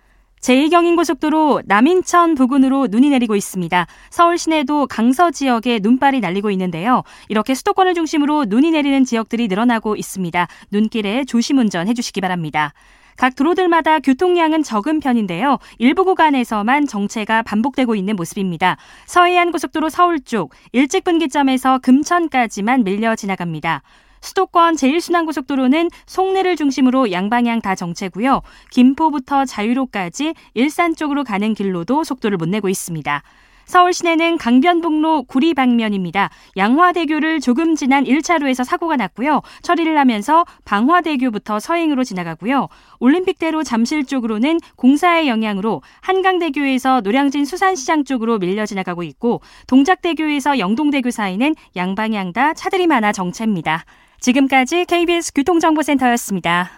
제2경인고속도로 0.43 1.63
남인천 1.67 2.37
부근으로 2.37 2.87
눈이 2.89 3.11
내리고 3.11 3.35
있습니다. 3.35 3.89
서울 4.11 4.39
시내도 4.39 4.87
강서 4.87 5.33
지역에 5.33 5.81
눈발이 5.83 6.21
날리고 6.21 6.53
있는데요. 6.53 7.03
이렇게 7.29 7.57
수도권을 7.57 7.95
중심으로 7.95 8.45
눈이 8.45 8.71
내리는 8.71 9.05
지역들이 9.05 9.49
늘어나고 9.49 9.97
있습니다. 9.97 10.47
눈길에 10.71 11.25
조심 11.25 11.59
운전해 11.59 11.95
주시기 11.95 12.21
바랍니다. 12.21 12.75
각 13.17 13.35
도로들마다 13.35 13.99
교통량은 13.99 14.63
적은 14.63 15.01
편인데요. 15.01 15.59
일부 15.79 16.05
구간에서만 16.05 16.87
정체가 16.87 17.43
반복되고 17.43 17.97
있는 17.97 18.15
모습입니다. 18.15 18.77
서해안 19.07 19.51
고속도로 19.51 19.89
서울 19.89 20.21
쪽 20.21 20.55
일찍 20.71 21.03
분기점에서 21.03 21.79
금천까지만 21.79 22.85
밀려 22.85 23.17
지나갑니다. 23.17 23.83
수도권 24.21 24.75
제1순환고속도로는 24.77 25.91
송내를 26.07 26.57
중심으로 26.57 27.13
양방향 27.13 27.61
다 27.61 27.75
정체고요. 27.75 28.43
김포부터 28.71 29.45
자유로까지 29.45 30.35
일산 30.55 30.95
쪽으로 30.95 31.25
가는 31.25 31.55
길로도 31.55 32.05
속도를 32.05 32.37
못 32.37 32.49
내고 32.49 32.69
있습니다. 32.69 33.23
서울 33.69 33.93
시내는 33.93 34.39
강변북로 34.39 35.25
구리 35.25 35.53
방면입니다. 35.53 36.31
양화대교를 36.57 37.41
조금 37.41 37.77
지난 37.77 38.05
1차로에서 38.05 38.65
사고가 38.65 38.97
났고요. 38.97 39.43
처리를 39.61 39.99
하면서 39.99 40.47
방화대교부터 40.65 41.61
서행으로 41.61 42.03
지나가고요. 42.03 42.69
올림픽대로 42.99 43.63
잠실 43.63 44.07
쪽으로는 44.07 44.59
공사의 44.77 45.29
영향으로 45.29 45.83
한강대교에서 46.01 47.03
노량진 47.03 47.45
수산시장 47.45 48.05
쪽으로 48.05 48.39
밀려 48.39 48.65
지나가고 48.65 49.03
있고 49.03 49.43
동작대교에서 49.67 50.59
영동대교 50.59 51.11
사이는 51.11 51.55
양방향 51.77 52.33
다 52.33 52.55
차들이 52.55 52.87
많아 52.87 53.13
정체입니다. 53.13 53.85
지금까지 54.21 54.85
KBS 54.85 55.33
교통정보센터였습니다. 55.35 56.71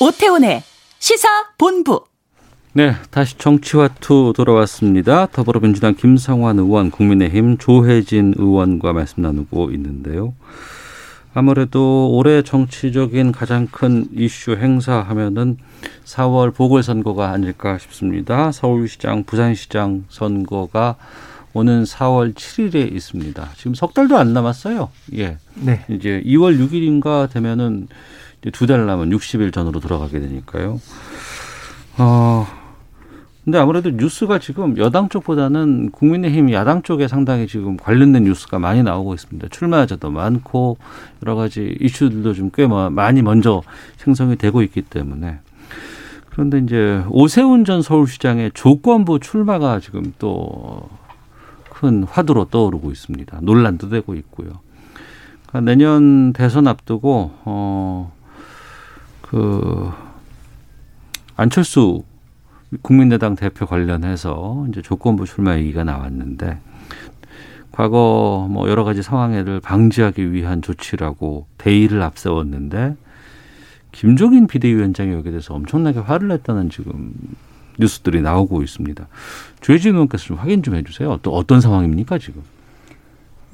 오태훈의 0.00 0.62
시사본부. 0.98 2.04
네, 2.72 2.94
다시 3.10 3.38
정치와투 3.38 4.32
돌아왔습니다. 4.36 5.26
더불어민주당 5.26 5.94
김성환 5.94 6.58
의원, 6.58 6.90
국민의힘 6.90 7.58
조혜진 7.58 8.34
의원과 8.36 8.92
말씀 8.92 9.22
나누고 9.22 9.70
있는데요. 9.70 10.34
아무래도 11.34 12.10
올해 12.12 12.42
정치적인 12.42 13.32
가장 13.32 13.66
큰 13.66 14.06
이슈 14.14 14.52
행사 14.52 15.00
하면은 15.00 15.58
4월 16.04 16.54
보궐선거가 16.54 17.30
아닐까 17.30 17.76
싶습니다. 17.78 18.52
서울시장, 18.52 19.24
부산시장 19.24 20.04
선거가 20.08 20.96
오는 21.52 21.82
4월 21.84 22.34
7일에 22.34 22.92
있습니다. 22.94 23.50
지금 23.56 23.74
석 23.74 23.94
달도 23.94 24.16
안 24.16 24.32
남았어요. 24.32 24.90
예. 25.16 25.38
네. 25.54 25.84
이제 25.88 26.22
2월 26.24 26.58
6일인가 26.58 27.30
되면은 27.30 27.88
두 28.52 28.66
달 28.66 28.86
남은 28.86 29.10
60일 29.10 29.52
전으로 29.52 29.80
돌아가게 29.80 30.20
되니까요. 30.20 30.80
어, 31.98 32.46
근데 33.44 33.58
아무래도 33.58 33.90
뉴스가 33.90 34.38
지금 34.38 34.78
여당 34.78 35.08
쪽보다는 35.08 35.90
국민의힘 35.90 36.50
야당 36.52 36.82
쪽에 36.82 37.08
상당히 37.08 37.46
지금 37.46 37.76
관련된 37.76 38.24
뉴스가 38.24 38.58
많이 38.58 38.82
나오고 38.82 39.14
있습니다. 39.14 39.48
출마자도 39.48 40.10
많고 40.10 40.78
여러 41.22 41.34
가지 41.34 41.76
이슈들도 41.80 42.32
좀 42.32 42.50
꽤 42.54 42.66
많이 42.66 43.22
먼저 43.22 43.62
생성이 43.96 44.36
되고 44.36 44.62
있기 44.62 44.82
때문에 44.82 45.40
그런데 46.30 46.58
이제 46.58 47.02
오세훈 47.10 47.64
전 47.64 47.82
서울시장의 47.82 48.52
조건부 48.54 49.20
출마가 49.20 49.80
지금 49.80 50.12
또 50.18 50.88
큰 51.74 52.04
화두로 52.04 52.46
떠오르고 52.46 52.90
있습니다. 52.92 53.40
논란도 53.42 53.90
되고 53.90 54.14
있고요. 54.14 54.60
그러니까 55.46 55.60
내년 55.60 56.32
대선 56.32 56.66
앞두고 56.66 57.32
어그 59.22 59.90
안철수 61.36 62.04
국민의당 62.82 63.36
대표 63.36 63.66
관련해서 63.66 64.66
이제 64.68 64.82
조건부 64.82 65.26
출마 65.26 65.56
얘기가 65.56 65.84
나왔는데 65.84 66.58
과거 67.72 68.46
뭐 68.50 68.68
여러 68.68 68.84
가지 68.84 69.02
상황을 69.02 69.60
방지하기 69.60 70.32
위한 70.32 70.62
조치라고 70.62 71.46
대의를 71.58 72.02
앞세웠는데 72.02 72.96
김종인 73.90 74.46
비대위원장이 74.46 75.12
여기에 75.12 75.32
대해서 75.32 75.54
엄청나게 75.54 76.00
화를 76.00 76.28
냈다는 76.28 76.70
지금 76.70 77.12
뉴스들이 77.78 78.22
나오고 78.22 78.62
있습니다. 78.62 79.06
조혜진 79.60 79.94
의원께서 79.94 80.24
좀 80.24 80.36
확인 80.36 80.62
좀 80.62 80.74
해주세요. 80.74 81.18
또 81.22 81.32
어떤 81.32 81.60
상황입니까 81.60 82.18
지금? 82.18 82.42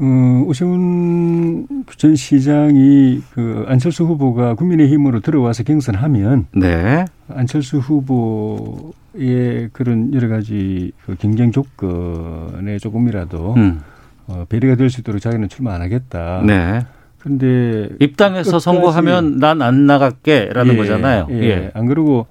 어, 0.02 0.44
오세훈 0.46 1.66
전 1.96 2.16
시장이 2.16 3.20
그 3.34 3.64
안철수 3.68 4.04
후보가 4.04 4.54
국민의힘으로 4.54 5.20
들어와서 5.20 5.62
경선하면 5.62 6.46
네. 6.56 7.04
안철수 7.28 7.78
후보의 7.78 9.68
그런 9.72 10.14
여러 10.14 10.28
가지 10.28 10.92
그 11.04 11.16
경쟁 11.16 11.52
조건에 11.52 12.78
조금이라도 12.78 13.54
음. 13.58 13.80
어, 14.26 14.44
배려가 14.48 14.76
될 14.76 14.88
수 14.90 15.00
있도록 15.00 15.20
자기는 15.20 15.48
출마 15.48 15.74
안 15.74 15.82
하겠다. 15.82 16.42
네. 16.46 16.86
근데 17.18 17.90
입당해서 18.00 18.58
선거하면 18.58 19.36
난 19.38 19.60
안 19.60 19.84
나갈게라는 19.86 20.72
예, 20.72 20.76
거잖아요. 20.78 21.26
예. 21.30 21.34
예. 21.42 21.70
안 21.74 21.84
그러고 21.84 22.26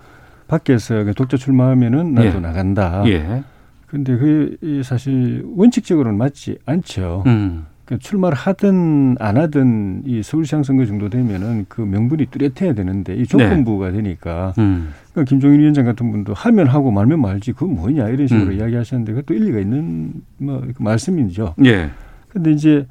밖에서 0.48 1.04
독자 1.16 1.38
출마하면은 1.38 2.16
나도 2.16 2.28
예. 2.28 2.40
나간다. 2.40 3.04
예. 3.06 3.44
근데 3.90 4.16
그 4.18 4.82
사실 4.84 5.44
원칙적으로는 5.56 6.18
맞지 6.18 6.60
않죠. 6.66 7.24
음. 7.26 7.66
그러니까 7.86 8.08
출마를 8.08 8.38
하든 8.38 9.16
안 9.20 9.38
하든 9.38 10.04
이 10.06 10.22
서울시장 10.22 10.62
선거 10.62 10.86
정도 10.86 11.10
되면은 11.10 11.66
그 11.68 11.82
명분이 11.82 12.28
뚜렷해야 12.28 12.74
되는데 12.74 13.16
이 13.16 13.26
조건부가 13.26 13.90
네. 13.90 13.98
되니까 13.98 14.54
음. 14.60 14.90
그러니까 15.12 15.28
김종인 15.28 15.60
위원장 15.60 15.86
같은 15.86 16.12
분도 16.12 16.36
하면 16.36 16.68
하고 16.68 16.92
말면 16.92 17.20
말지 17.20 17.54
그건 17.54 17.76
뭐냐 17.76 18.10
이런 18.10 18.28
식으로 18.28 18.52
음. 18.52 18.60
이야기하셨는데 18.60 19.14
그것도 19.14 19.34
일리가 19.34 19.60
있는 19.60 20.14
뭐그 20.38 20.76
말씀이죠. 20.78 21.56
예. 21.66 21.90
근데 22.30 22.52
이제 22.52 22.86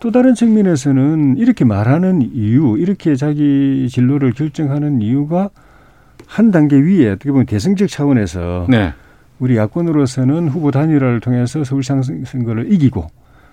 또 0.00 0.10
다른 0.10 0.34
측면에서는 0.34 1.36
이렇게 1.38 1.64
말하는 1.64 2.22
이유, 2.22 2.76
이렇게 2.76 3.14
자기 3.14 3.86
진로를 3.88 4.32
결정하는 4.32 5.00
이유가 5.00 5.50
한 6.26 6.50
단계 6.50 6.76
위에 6.76 7.10
어떻게 7.10 7.30
보면 7.30 7.46
대승적 7.46 7.88
차원에서 7.88 8.66
네. 8.68 8.92
우리 9.38 9.56
야권으로서는 9.56 10.48
후보 10.48 10.70
단일화를 10.70 11.20
통해서 11.20 11.64
서울시장 11.64 12.02
선거를 12.02 12.72
이기고 12.72 13.06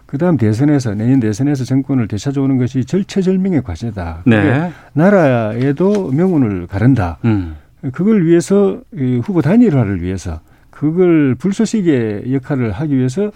그다음 0.06 0.38
대선에서 0.38 0.94
내년 0.94 1.20
대선에서 1.20 1.64
정권을 1.64 2.08
되찾아오는 2.08 2.58
것이 2.58 2.84
절체절명의 2.86 3.64
과제다. 3.64 4.24
네. 4.26 4.72
나라에도 4.94 6.12
명운을 6.12 6.68
가른다. 6.68 7.18
음. 7.26 7.56
그걸 7.94 8.26
위해서 8.26 8.80
후보 9.24 9.42
단일화를 9.42 10.02
위해서 10.02 10.42
그걸 10.70 11.36
불쏘시개 11.36 12.24
역할을 12.32 12.72
하기 12.72 12.98
위해서 12.98 13.32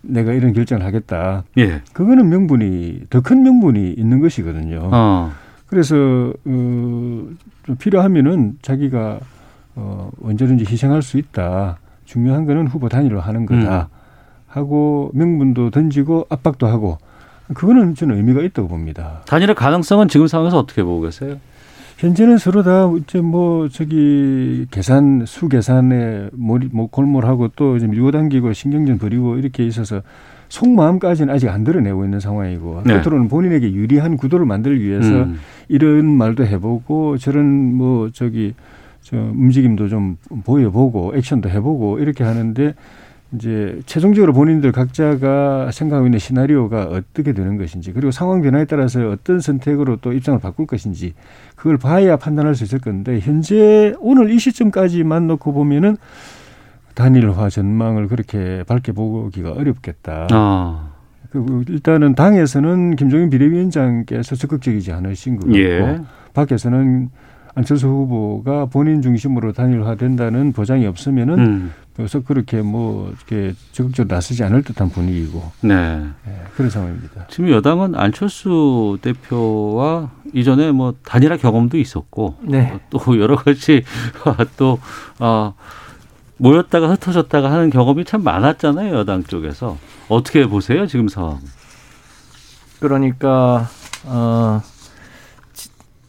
내가 0.00 0.32
이런 0.32 0.52
결정을 0.52 0.84
하겠다. 0.84 1.44
예. 1.58 1.80
그거는 1.92 2.28
명분이 2.28 3.02
더 3.10 3.20
큰 3.20 3.42
명분이 3.42 3.92
있는 3.92 4.20
것이거든요. 4.20 4.88
어. 4.92 5.32
그래서 5.66 5.96
어, 5.96 6.32
좀 6.44 7.76
필요하면은 7.78 8.58
자기가 8.62 9.18
어, 9.74 10.10
언제든지 10.22 10.64
희생할 10.68 11.02
수 11.02 11.18
있다. 11.18 11.78
중요한 12.04 12.46
거는 12.46 12.66
후보 12.66 12.88
단일화 12.88 13.20
하는 13.20 13.46
거다. 13.46 13.88
음. 13.90 14.02
하고 14.46 15.10
명분도 15.14 15.70
던지고 15.70 16.26
압박도 16.28 16.66
하고 16.66 16.98
그거는 17.54 17.94
저는 17.94 18.16
의미가 18.16 18.42
있다고 18.42 18.68
봅니다. 18.68 19.22
단일화 19.26 19.54
가능성은 19.54 20.08
지금 20.08 20.26
상황에서 20.26 20.58
어떻게 20.58 20.82
보고 20.82 21.00
계세요? 21.00 21.36
현재는 21.98 22.38
서로 22.38 22.62
다 22.62 22.90
이제 22.98 23.20
뭐 23.20 23.68
저기 23.68 24.66
계산 24.70 25.24
수 25.24 25.48
계산에 25.48 26.30
몰이 26.32 26.68
뭐 26.72 26.88
골몰하고 26.88 27.50
또 27.54 27.76
이제 27.76 27.86
밀고 27.86 28.10
당기고 28.10 28.52
신경전 28.52 28.98
벌이고 28.98 29.36
이렇게 29.36 29.64
있어서 29.66 30.02
속마음까지는 30.48 31.32
아직 31.32 31.48
안 31.48 31.64
드러내고 31.64 32.04
있는 32.04 32.20
상황이고 32.20 32.82
네. 32.84 32.94
겉으로는 32.94 33.28
본인에게 33.28 33.72
유리한 33.72 34.16
구도를 34.16 34.44
만들기 34.44 34.84
위해서 34.84 35.08
음. 35.08 35.38
이런 35.68 36.06
말도 36.06 36.44
해보고 36.44 37.18
저런 37.18 37.74
뭐 37.74 38.10
저기 38.12 38.52
저 39.12 39.18
움직임도 39.18 39.88
좀 39.88 40.16
보여보고 40.44 41.14
액션도 41.14 41.50
해보고 41.50 41.98
이렇게 41.98 42.24
하는데 42.24 42.74
이제 43.34 43.80
최종적으로 43.86 44.32
본인들 44.32 44.72
각자가 44.72 45.70
생각하고 45.70 46.06
있는 46.06 46.18
시나리오가 46.18 46.84
어떻게 46.84 47.32
되는 47.32 47.58
것인지 47.58 47.92
그리고 47.92 48.10
상황 48.10 48.40
변화에 48.40 48.64
따라서 48.64 49.08
어떤 49.10 49.40
선택으로 49.40 49.96
또 49.96 50.12
입장을 50.12 50.38
바꿀 50.40 50.66
것인지 50.66 51.12
그걸 51.56 51.76
봐야 51.76 52.16
판단할 52.16 52.54
수 52.54 52.64
있을 52.64 52.78
건데 52.78 53.20
현재 53.20 53.94
오늘 54.00 54.30
이 54.30 54.38
시점까지만 54.38 55.26
놓고 55.26 55.52
보면은 55.52 55.96
단일화 56.94 57.50
전망을 57.50 58.08
그렇게 58.08 58.64
밝게 58.66 58.92
보기가 58.92 59.52
어렵겠다. 59.52 60.28
아. 60.30 60.92
그 61.30 61.64
일단은 61.68 62.14
당에서는 62.14 62.96
김종인 62.96 63.30
비대위원장께서 63.30 64.36
적극적이지 64.36 64.92
않으신 64.92 65.36
것 65.36 65.46
같고 65.46 65.58
예. 65.58 66.00
밖에서는 66.34 67.08
안철수 67.54 67.86
후보가 67.86 68.66
본인 68.66 69.02
중심으로 69.02 69.52
단일화된다는 69.52 70.52
보장이 70.52 70.86
없으면은 70.86 71.38
음. 71.38 71.72
그래서 71.94 72.20
그렇게 72.20 72.62
뭐 72.62 73.10
이렇게 73.10 73.54
적극적으로 73.72 74.14
나서지 74.14 74.42
않을 74.44 74.62
듯한 74.62 74.88
분위기고 74.88 75.52
네. 75.60 76.02
예, 76.26 76.42
그런 76.56 76.70
상황입니다. 76.70 77.26
지금 77.28 77.50
여당은 77.50 77.94
안철수 77.94 78.96
대표와 79.02 80.10
이전에 80.32 80.72
뭐 80.72 80.94
단일화 81.04 81.36
경험도 81.36 81.76
있었고 81.76 82.36
네. 82.42 82.80
또 82.88 82.98
여러 83.20 83.36
가지 83.36 83.84
또 84.56 84.78
어, 85.18 85.52
모였다가 86.38 86.88
흩어졌다가 86.92 87.52
하는 87.52 87.68
경험이 87.68 88.06
참 88.06 88.24
많았잖아요 88.24 88.94
여당 88.96 89.22
쪽에서 89.24 89.76
어떻게 90.08 90.46
보세요 90.46 90.86
지금 90.86 91.08
상황? 91.08 91.38
그러니까 92.80 93.68
어 94.06 94.60
지- 94.64 94.71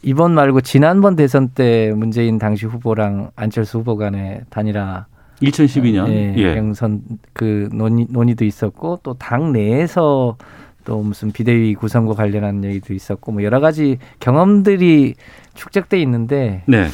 이번 0.04 0.34
말고 0.34 0.62
지난번 0.62 1.16
대선 1.16 1.50
때 1.50 1.92
문재인 1.96 2.38
당시 2.38 2.66
후보랑 2.66 3.32
안철수 3.36 3.80
후보 3.80 3.96
간의 3.96 4.42
단일화 4.50 5.06
2012년 5.42 6.10
예, 6.10 6.34
예. 6.38 6.56
경선 6.56 7.02
그 7.34 7.70
논의 7.74 8.06
논의도 8.10 8.46
있었고 8.46 9.00
또 9.04 9.14
당 9.18 9.54
내에서 9.54 10.38
또 10.86 11.02
무슨 11.02 11.32
비대위 11.32 11.76
구성과 11.76 12.14
관련한 12.16 12.64
얘기도 12.66 12.94
있었고 12.94 13.32
뭐 13.32 13.44
여러 13.44 13.60
가지 13.62 13.98
경험들이 14.20 15.16
축적돼 15.54 16.02
있는데 16.02 16.64
네. 16.68 16.88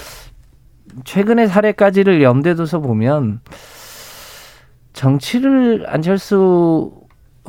최근의 1.03 1.47
사례까지를 1.47 2.21
염두에 2.21 2.53
둬서 2.55 2.79
보면 2.79 3.41
정치를 4.93 5.85
안철수 5.87 6.91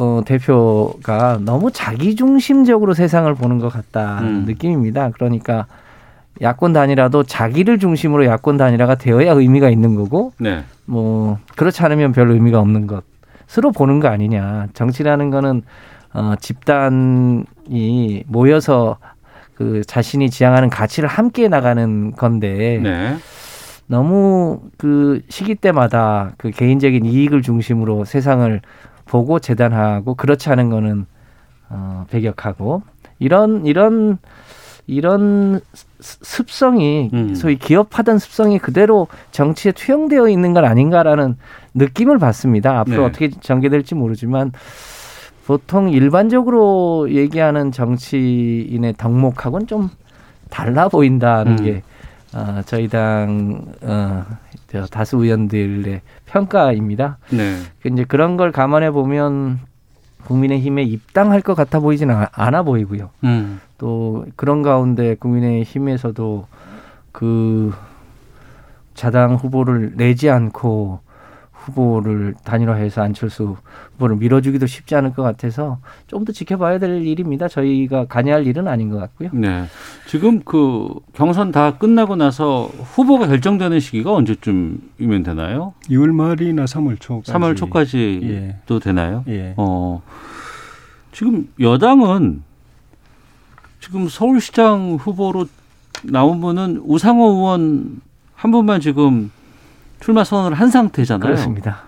어, 0.00 0.22
대표가 0.24 1.38
너무 1.42 1.70
자기중심적으로 1.70 2.94
세상을 2.94 3.32
보는 3.34 3.58
것 3.58 3.68
같다는 3.68 4.28
음. 4.28 4.44
느낌입니다. 4.46 5.10
그러니까 5.10 5.66
야권 6.40 6.72
단일화도 6.72 7.24
자기를 7.24 7.78
중심으로 7.78 8.24
야권 8.24 8.56
단일화가 8.56 8.94
되어야 8.94 9.32
의미가 9.32 9.68
있는 9.68 9.96
거고 9.96 10.32
네. 10.38 10.64
뭐 10.86 11.36
그렇지 11.54 11.82
않으면 11.82 12.12
별 12.12 12.30
의미가 12.30 12.58
없는 12.60 12.86
것으로 12.86 13.72
보는 13.72 14.00
거 14.00 14.08
아니냐. 14.08 14.68
정치라는 14.72 15.28
거는 15.28 15.62
어, 16.14 16.32
집단이 16.40 18.24
모여서 18.26 18.96
그 19.54 19.82
자신이 19.86 20.30
지향하는 20.30 20.70
가치를 20.70 21.10
함께 21.10 21.46
나가는 21.48 22.12
건데 22.12 22.80
네. 22.82 23.16
너무 23.86 24.62
그 24.78 25.20
시기 25.28 25.54
때마다 25.56 26.32
그 26.38 26.50
개인적인 26.50 27.04
이익을 27.04 27.42
중심으로 27.42 28.06
세상을 28.06 28.62
보고 29.10 29.40
재단하고 29.40 30.14
그렇지 30.14 30.50
않은 30.50 30.70
거는 30.70 31.04
어, 31.68 32.06
배격하고 32.10 32.82
이런 33.18 33.66
이런 33.66 34.18
이런 34.86 35.60
습- 35.98 36.24
습성이 36.24 37.10
음. 37.12 37.34
소위 37.34 37.58
기업하던 37.58 38.18
습성이 38.20 38.60
그대로 38.60 39.08
정치에 39.32 39.72
투영되어 39.72 40.28
있는 40.28 40.54
건 40.54 40.64
아닌가라는 40.64 41.36
느낌을 41.74 42.18
받습니다. 42.18 42.78
앞으로 42.80 42.98
네. 42.98 43.04
어떻게 43.08 43.30
전개될지 43.30 43.96
모르지만 43.96 44.52
보통 45.44 45.90
일반적으로 45.90 47.10
얘기하는 47.10 47.72
정치인의 47.72 48.94
덕목하고는 48.96 49.66
좀 49.66 49.90
달라 50.50 50.88
보인다는 50.88 51.58
음. 51.58 51.64
게 51.64 51.82
어, 52.32 52.60
저희 52.64 52.86
당 52.86 53.64
어, 53.82 54.24
저 54.70 54.86
다수 54.86 55.16
의원들의 55.16 56.00
평가입니다. 56.26 57.18
네. 57.30 57.56
그 57.82 57.88
이제 57.88 58.04
그런 58.04 58.36
걸 58.36 58.52
감안해 58.52 58.92
보면 58.92 59.58
국민의힘에 60.26 60.82
입당할 60.84 61.40
것 61.40 61.54
같아 61.54 61.80
보이지는 61.80 62.14
아- 62.14 62.28
않아 62.32 62.62
보이고요. 62.62 63.10
음. 63.24 63.60
또 63.78 64.26
그런 64.36 64.62
가운데 64.62 65.16
국민의힘에서도 65.16 66.46
그 67.10 67.74
자당 68.94 69.34
후보를 69.34 69.96
내지 69.96 70.30
않고 70.30 71.00
후보를 71.64 72.34
단일화해서 72.44 73.02
안철수 73.02 73.56
후보를 73.92 74.16
밀어주기도 74.16 74.66
쉽지 74.66 74.94
않을 74.96 75.12
것 75.12 75.22
같아서 75.22 75.78
좀 76.06 76.24
더 76.24 76.32
지켜봐야 76.32 76.78
될 76.78 77.06
일입니다. 77.06 77.48
저희가 77.48 78.04
관여할 78.06 78.46
일은 78.46 78.68
아닌 78.68 78.90
것 78.90 78.98
같고요. 78.98 79.30
네. 79.32 79.64
지금 80.06 80.40
그 80.44 80.88
경선 81.14 81.50
다 81.52 81.78
끝나고 81.78 82.16
나서 82.16 82.64
후보가 82.94 83.26
결정되는 83.26 83.80
시기가 83.80 84.12
언제쯤이면 84.12 85.22
되나요? 85.22 85.72
2월 85.88 86.12
말이나 86.12 86.64
3월 86.66 87.00
초까지. 87.00 87.32
3월 87.32 87.56
초까지 87.56 88.20
예. 88.24 88.56
또 88.66 88.78
되나요? 88.80 89.24
예. 89.28 89.54
어. 89.56 90.02
지금 91.12 91.48
여당은 91.58 92.42
지금 93.80 94.08
서울시장 94.08 94.96
후보로 95.00 95.46
나온 96.04 96.40
분은 96.40 96.82
우상호 96.84 97.30
의원 97.30 98.00
한 98.34 98.50
분만 98.50 98.80
지금 98.80 99.30
출마 100.00 100.24
선언을 100.24 100.58
한 100.58 100.70
상태잖아요. 100.70 101.20
그렇습니다. 101.20 101.82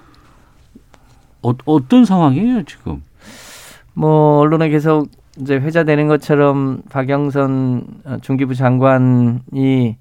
어, 1.42 1.52
어떤 1.64 2.04
상황이에요 2.04 2.62
지금? 2.64 3.02
뭐 3.94 4.38
언론에 4.38 4.68
계속 4.68 5.08
이제 5.40 5.56
회자되는 5.56 6.08
것처럼 6.08 6.82
박영선 6.90 7.86
어, 8.04 8.16
중기부 8.20 8.54
장관이 8.54 9.96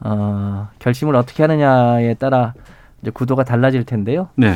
어, 0.00 0.68
결심을 0.78 1.16
어떻게 1.16 1.42
하느냐에 1.42 2.14
따라 2.14 2.54
이제 3.02 3.10
구도가 3.10 3.44
달라질 3.44 3.84
텐데요. 3.84 4.28
네. 4.36 4.54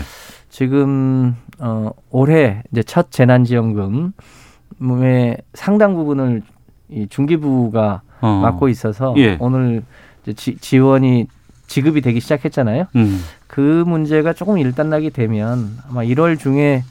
지금 0.51 1.37
어, 1.59 1.91
올해 2.11 2.63
이제 2.71 2.83
첫 2.83 3.11
재난지원금의 3.11 4.13
상당 5.55 5.95
부분을 5.95 6.43
이 6.91 7.07
중기부가 7.09 8.03
어. 8.21 8.41
맡고 8.43 8.69
있어서 8.69 9.15
예. 9.17 9.37
오늘 9.41 9.83
이제 10.23 10.33
지, 10.35 10.57
지원이 10.57 11.29
지급이 11.71 12.01
되기 12.01 12.19
시작했잖아요. 12.19 12.87
음. 12.97 13.21
그 13.47 13.85
문제가 13.87 14.33
조금 14.33 14.59
일단락이 14.59 15.11
되면 15.11 15.79
아마 15.89 16.01
1월 16.03 16.37
중에 16.37 16.83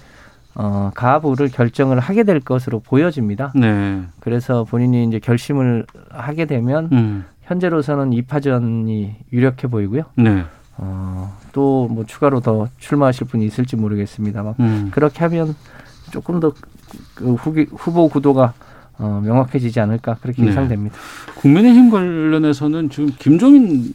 어, 0.55 0.91
가부를 0.95 1.49
결정을 1.49 1.99
하게 1.99 2.23
될 2.23 2.39
것으로 2.39 2.79
보여집니다. 2.79 3.51
네. 3.55 4.01
그래서 4.21 4.63
본인이 4.63 5.05
이제 5.05 5.19
결심을 5.19 5.85
하게 6.09 6.45
되면 6.45 6.87
음. 6.93 7.25
현재로서는 7.43 8.11
2파전이 8.11 9.15
유력해 9.33 9.67
보이고요. 9.67 10.03
네. 10.15 10.45
어, 10.77 11.37
또 11.51 11.87
뭐 11.89 12.05
추가로 12.05 12.39
더 12.39 12.69
출마하실 12.77 13.27
분이 13.27 13.45
있을지 13.45 13.75
모르겠습니다만 13.75 14.53
음. 14.61 14.87
그렇게 14.91 15.19
하면 15.25 15.55
조금 16.11 16.39
더 16.39 16.53
그 17.13 17.33
후기, 17.35 17.67
후보 17.71 18.07
구도가 18.07 18.53
어, 18.97 19.21
명확해지지 19.23 19.79
않을까 19.79 20.15
그렇게 20.21 20.41
네. 20.41 20.47
예상됩니다. 20.49 20.95
국민의힘 21.35 21.91
관련해서는 21.91 22.89
지금 22.89 23.11
김종인 23.19 23.93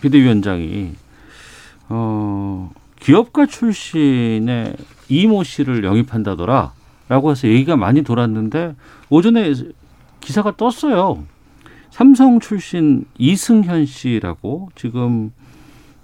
비대위원장이 0.00 0.92
어, 1.88 2.70
기업가 3.00 3.46
출신의 3.46 4.76
이모 5.08 5.42
씨를 5.42 5.84
영입한다더라 5.84 6.72
라고 7.08 7.30
해서 7.30 7.48
얘기가 7.48 7.76
많이 7.76 8.02
돌았는데 8.02 8.76
오전에 9.08 9.52
기사가 10.20 10.56
떴어요. 10.56 11.24
삼성 11.90 12.38
출신 12.38 13.04
이승현 13.18 13.86
씨라고 13.86 14.70
지금 14.76 15.32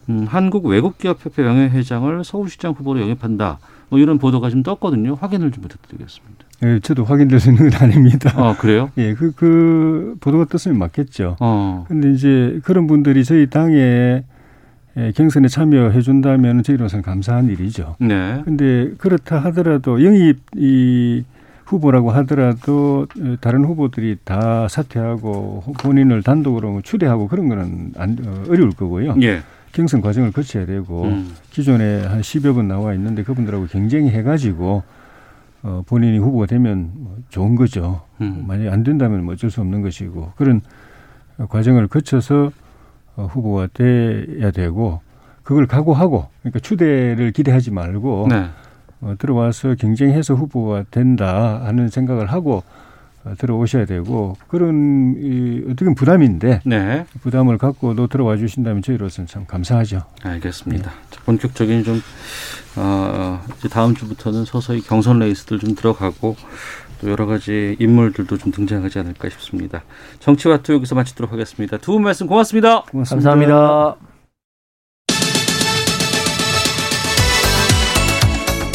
음, 0.08 0.26
한국 0.28 0.66
외국기업협회 0.66 1.42
명예회장을 1.42 2.24
서울시장 2.24 2.72
후보로 2.72 3.00
영입한다. 3.00 3.58
뭐 3.88 3.98
이런 3.98 4.18
보도가 4.18 4.50
좀 4.50 4.62
떴거든요. 4.62 5.14
확인을 5.14 5.52
좀 5.52 5.62
부탁드리겠습니다. 5.62 6.45
예, 6.64 6.80
저도 6.80 7.04
확인될 7.04 7.38
수 7.38 7.50
있는 7.50 7.70
건 7.70 7.82
아닙니다. 7.82 8.32
아 8.34 8.56
그래요? 8.56 8.90
예, 8.98 9.14
그, 9.14 9.32
그, 9.32 10.16
보도가 10.20 10.46
떴으면 10.46 10.78
맞겠죠. 10.78 11.36
어. 11.40 11.84
근데 11.88 12.10
이제 12.12 12.60
그런 12.64 12.86
분들이 12.86 13.24
저희 13.24 13.48
당에 13.48 14.24
예, 14.98 15.12
경선에 15.14 15.48
참여해 15.48 16.00
준다면 16.00 16.62
저희로서는 16.62 17.02
감사한 17.02 17.48
일이죠. 17.48 17.96
네. 18.00 18.40
근데 18.44 18.92
그렇다 18.96 19.38
하더라도 19.40 20.02
영입 20.02 20.38
이 20.56 21.24
후보라고 21.66 22.12
하더라도 22.12 23.06
다른 23.40 23.64
후보들이 23.64 24.18
다 24.24 24.68
사퇴하고 24.68 25.74
본인을 25.78 26.22
단독으로 26.22 26.80
추대하고 26.82 27.28
그런 27.28 27.48
거는 27.48 27.92
안, 27.96 28.16
어, 28.24 28.44
어려울 28.48 28.70
거고요. 28.70 29.16
예. 29.22 29.42
경선 29.72 30.00
과정을 30.00 30.32
거쳐야 30.32 30.64
되고 30.64 31.04
음. 31.04 31.34
기존에 31.50 32.06
한 32.06 32.22
10여 32.22 32.54
분 32.54 32.66
나와 32.68 32.94
있는데 32.94 33.22
그분들하고 33.24 33.66
경쟁해 33.66 34.22
가지고 34.22 34.84
어, 35.66 35.82
본인이 35.84 36.18
후보가 36.18 36.46
되면 36.46 36.92
뭐 36.94 37.18
좋은 37.28 37.56
거죠. 37.56 38.02
음. 38.20 38.44
만약에 38.46 38.70
안 38.70 38.84
된다면 38.84 39.24
뭐 39.24 39.34
어쩔 39.34 39.50
수 39.50 39.60
없는 39.60 39.82
것이고 39.82 40.30
그런 40.36 40.60
과정을 41.48 41.88
거쳐서 41.88 42.52
어, 43.16 43.26
후보가 43.26 43.68
돼야 43.74 44.52
되고 44.52 45.00
그걸 45.42 45.66
각오하고 45.66 46.28
그러니까 46.42 46.60
추대를 46.60 47.32
기대하지 47.32 47.72
말고 47.72 48.28
네. 48.30 48.46
어, 49.00 49.14
들어와서 49.18 49.74
경쟁해서 49.74 50.34
후보가 50.34 50.84
된다 50.92 51.64
하는 51.64 51.88
생각을 51.88 52.26
하고 52.26 52.58
어, 52.58 52.62
들어오셔야 53.34 53.84
되고 53.86 54.36
그런 54.48 55.14
이, 55.18 55.62
어떻게 55.66 55.84
보면 55.84 55.94
부담인데 55.94 56.60
네. 56.64 57.06
부담을 57.22 57.58
갖고도 57.58 58.06
들어와 58.06 58.36
주신다면 58.36 58.82
저희로서는 58.82 59.26
참 59.26 59.46
감사하죠. 59.46 60.02
알겠습니다. 60.22 60.90
자, 61.10 61.20
본격적인 61.24 61.84
좀 61.84 62.00
어, 62.76 63.42
이제 63.58 63.68
다음 63.68 63.94
주부터는 63.94 64.44
서서히 64.44 64.80
경선 64.82 65.18
레이스들 65.18 65.58
좀 65.58 65.74
들어가고 65.74 66.36
또 67.00 67.10
여러 67.10 67.26
가지 67.26 67.76
인물들도 67.78 68.38
좀 68.38 68.52
등장하지 68.52 68.98
않을까 69.00 69.28
싶습니다. 69.30 69.82
정치와 70.20 70.58
투 70.58 70.72
여기서 70.74 70.94
마치도록 70.94 71.32
하겠습니다. 71.32 71.76
두 71.78 71.92
분 71.92 72.02
말씀 72.04 72.26
고맙습니다. 72.26 72.82
고맙습니다. 72.82 73.30
감사합니다. 73.30 73.96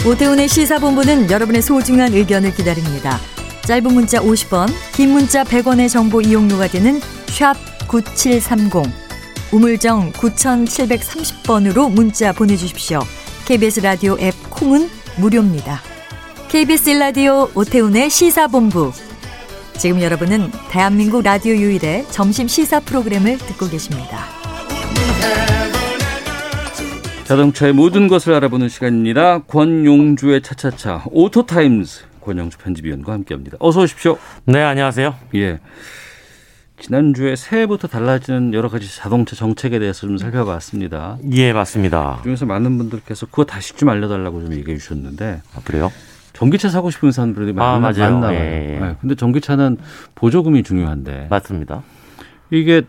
오태훈의 0.08 0.48
시사본부는 0.48 1.30
여러분의 1.30 1.62
소중한 1.62 2.12
의견을 2.14 2.52
기다립니다. 2.56 3.18
짧은 3.66 3.94
문자 3.94 4.20
50원, 4.20 4.70
긴 4.94 5.12
문자 5.12 5.44
100원의 5.44 5.90
정보 5.90 6.22
이용료가 6.22 6.68
되는 6.68 7.00
샵 7.28 7.56
9730, 7.88 8.92
우물정 9.52 10.12
9730번으로 10.14 11.92
문자 11.92 12.32
보내주십시오. 12.32 13.02
KBS 13.46 13.82
라디오 13.82 14.18
앱 14.20 14.34
콩은 14.50 14.90
무료입니다. 15.18 15.82
KBS 16.50 16.92
라디오 16.92 17.50
오태훈의 17.54 18.10
시사본부. 18.10 18.92
지금 19.78 20.02
여러분은 20.02 20.52
대한민국 20.70 21.24
라디오 21.24 21.54
유일의 21.54 22.06
점심 22.12 22.48
시사 22.48 22.80
프로그램을 22.82 23.38
듣고 23.38 23.70
계십니다. 23.70 24.26
자동차의 27.26 27.74
모든 27.74 28.08
것을 28.08 28.34
알아보는 28.34 28.70
시간입니다. 28.70 29.40
권용주의 29.44 30.42
차차차 30.42 31.06
오토타임즈 31.12 32.11
권용주 32.32 32.58
편집위원과 32.60 33.12
함께합니다. 33.12 33.58
어서 33.60 33.82
오십시오. 33.82 34.18
네, 34.46 34.62
안녕하세요. 34.64 35.16
예. 35.36 35.60
지난주에 36.80 37.36
새해부터 37.36 37.88
달라지는 37.88 38.54
여러 38.54 38.70
가지 38.70 38.94
자동차 38.96 39.36
정책에 39.36 39.78
대해서 39.80 40.08
좀 40.08 40.18
살펴봤습니다. 40.18 41.18
예, 41.34 41.54
맞습니다. 41.54 42.22
중에서 42.24 42.46
많은 42.46 42.78
분들께서 42.78 43.28
그거 43.28 43.44
다시 43.44 43.76
좀 43.76 43.90
알려달라고 43.90 44.44
좀 44.46 44.54
얘기해 44.54 44.78
주셨는데. 44.78 45.42
아, 45.56 45.60
그래요? 45.64 45.92
전기차 46.34 46.70
사고 46.70 46.90
싶은 46.90 47.12
사람들이 47.12 47.52
아, 47.58 47.78
많, 47.78 47.82
맞아요. 47.82 48.14
많나 48.14 48.28
봐요. 48.28 48.40
예, 48.40 48.76
예. 48.76 48.80
네, 48.80 48.96
근데 49.02 49.16
전기차는 49.16 49.78
보조금이 50.16 50.64
중요한데. 50.64 51.28
맞습니다. 51.30 51.84
이게 52.50 52.84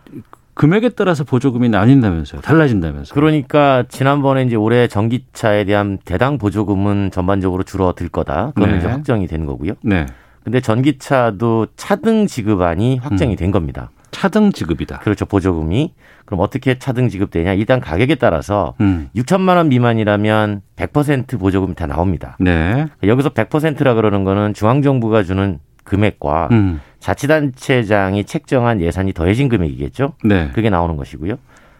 금액에 0.55 0.91
따라서 0.91 1.25
보조금이 1.25 1.69
나뉜다면서요. 1.69 2.43
달라진다면서요. 2.43 3.15
그러니까 3.15 3.85
지난번에 3.89 4.43
이제 4.43 4.57
올해 4.57 4.87
전기차에 4.87 5.65
대한 5.65 5.99
대당 6.05 6.39
보조금은 6.39 7.11
전반적으로 7.11 7.63
줄어들 7.63 8.09
거다. 8.09 8.53
그거는 8.55 8.75
네. 8.75 8.79
이제 8.79 8.87
확정이 8.87 9.27
된 9.27 9.47
거고요. 9.47 9.73
네. 9.83 10.07
근데 10.45 10.61
전기차도 10.61 11.69
차등 11.77 12.27
지급안이 12.27 12.99
확정이 12.99 13.37
된 13.37 13.51
겁니다. 13.51 13.91
차등 14.11 14.53
지급이다. 14.53 14.99
그렇죠. 14.99 15.25
보조금이. 15.25 15.95
그럼 16.27 16.41
어떻게 16.41 16.79
차등 16.79 17.09
지급되냐? 17.09 17.55
일단 17.55 17.81
가격에 17.81 18.17
따라서 18.17 18.75
음. 18.81 19.09
6천만 19.17 19.57
원 19.57 19.69
미만이라면 19.69 20.63
100% 20.77 21.39
보조금이 21.39 21.75
다 21.75 21.87
나옵니다. 21.87 22.37
네. 22.39 22.87
여기서 23.03 23.31
100%라 23.31 23.95
그러는 23.95 24.25
거는 24.25 24.53
중앙 24.55 24.83
정부가 24.83 25.23
주는 25.23 25.59
금액과 25.85 26.49
음. 26.53 26.81
자치단체장이 27.03 28.25
책정한 28.25 28.81
예산이 28.81 29.13
더해진 29.13 29.49
금액이겠죠. 29.49 30.15
네. 30.25 30.51
그게 30.55 30.71
나오는 30.71 30.97
것이고요. 30.97 31.37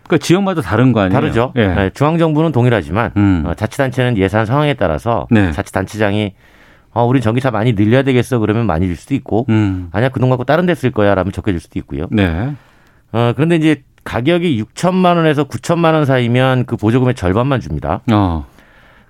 그러니까 0.07 0.19
지역마다 0.27 0.61
다른 0.61 0.93
거 0.93 1.01
아니에요? 1.01 1.13
다르죠. 1.13 1.53
예. 1.57 1.69
네, 1.69 1.91
중앙정부는 1.91 2.53
동일하지만 2.53 3.13
음. 3.17 3.45
어, 3.47 3.55
자치단체는 3.55 4.19
예산 4.19 4.45
상황에 4.47 4.75
따라서 4.75 5.27
네. 5.31 5.53
자치단체장이 5.53 6.35
어, 6.93 7.07
우리 7.07 7.21
전기차 7.21 7.51
많이 7.51 7.73
늘려야 7.75 8.03
되겠어 8.03 8.39
그러면 8.39 8.67
많이 8.67 8.87
줄 8.87 8.97
수도 8.97 9.15
있고 9.15 9.47
음. 9.49 9.89
아니야 9.93 10.11
그 10.11 10.21
돈 10.21 10.29
갖고 10.29 10.45
다른 10.45 10.67
데 10.67 10.75
쓸 10.75 10.91
거야 10.91 11.15
라면 11.15 11.33
적게 11.33 11.53
줄 11.53 11.61
수도 11.61 11.79
있고요. 11.79 12.07
네. 12.11 12.53
어, 13.13 13.33
그런데 13.35 13.57
이제 13.57 13.83
가격이 14.05 14.63
6천만 14.65 15.17
원에서 15.17 15.45
9천만 15.45 15.95
원 15.95 16.05
사이면 16.05 16.67
그 16.67 16.77
보조금의 16.77 17.15
절반만 17.15 17.61
줍니다. 17.61 18.01
어. 18.13 18.45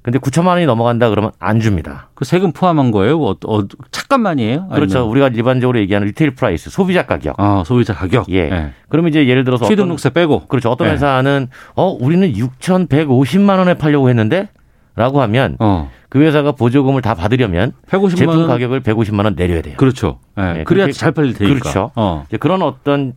근데 0.03 0.19
9천만 0.19 0.49
원이 0.49 0.67
넘어간다 0.67 1.09
그러면 1.11 1.31
안 1.39 1.61
줍니다. 1.61 2.09
그 2.15 2.25
세금 2.25 2.51
포함한 2.53 2.91
거예요? 2.91 3.21
어, 3.23 3.37
어, 3.47 3.61
차값만이에요? 3.93 4.69
그렇죠. 4.75 4.99
아니면- 4.99 5.11
우리가 5.11 5.29
일반적으로 5.29 5.79
얘기하는 5.79 6.09
retail 6.09 6.35
price, 6.35 6.71
소비자 6.71 7.07
가격. 7.07 7.37
아, 7.39 7.63
소비자 7.65 7.95
가격. 7.95 8.29
예. 8.31 8.39
예. 8.51 8.73
그러면 8.89 9.11
이제 9.11 9.29
예를 9.29 9.45
들어서 9.45 9.67
취등록세 9.67 10.11
빼고. 10.11 10.47
그렇죠. 10.49 10.71
어떤 10.71 10.89
예. 10.89 10.93
회사는 10.93 11.49
어 11.77 11.97
우리는 12.01 12.33
6,150만 12.33 13.59
원에 13.59 13.75
팔려고 13.75 14.09
했는데 14.09 14.49
라고 14.97 15.23
하면 15.23 15.57
어. 15.61 15.91
그 16.09 16.21
회사가 16.21 16.53
보조금을 16.53 17.01
다 17.01 17.15
받으려면 17.15 17.73
150만 17.89 18.17
제품 18.17 18.39
원. 18.41 18.47
가격을 18.49 18.81
150만 18.83 19.25
원 19.25 19.35
내려야 19.37 19.63
돼요. 19.63 19.77
그렇죠. 19.79 20.19
예. 20.37 20.43
네, 20.43 20.65
그래야 20.65 20.91
잘 20.91 21.13
팔릴 21.13 21.35
테니까. 21.35 21.61
그렇죠. 21.61 21.93
어. 21.95 22.25
이제 22.29 22.37
그런 22.39 22.61
어떤 22.63 23.15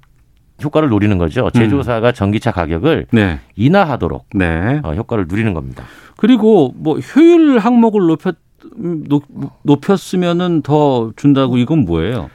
효과를 0.64 0.89
노리는 0.89 1.18
거죠. 1.18 1.49
제조사가 1.51 2.12
전기차 2.12 2.51
가격을 2.51 3.08
네. 3.12 3.39
인하하도록 3.56 4.26
네. 4.36 4.80
어, 4.84 4.93
효과를 4.93 5.26
누리는 5.28 5.53
겁니다. 5.53 5.84
그리고 6.18 6.74
뭐 6.76 6.97
효율 6.97 7.60
항목을 7.60 8.08
높였 8.08 8.36
음, 8.78 9.03
높, 9.08 9.24
높였으면은 9.64 10.62
더 10.62 11.12
준다고 11.16 11.58
이건 11.58 11.86
뭐예요? 11.86 12.30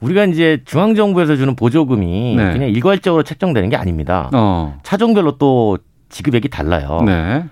우리가 0.00 0.24
이제 0.24 0.62
중앙 0.64 0.94
정부에서 0.94 1.36
주는 1.36 1.54
보조금이 1.56 2.36
네. 2.36 2.52
그냥 2.52 2.68
일괄적으로 2.70 3.22
책정되는 3.22 3.68
게 3.68 3.76
아닙니다. 3.76 4.30
어. 4.32 4.78
차종별로 4.82 5.38
또 5.38 5.78
지급액이 6.08 6.48
달라요. 6.48 7.02
네. 7.04 7.44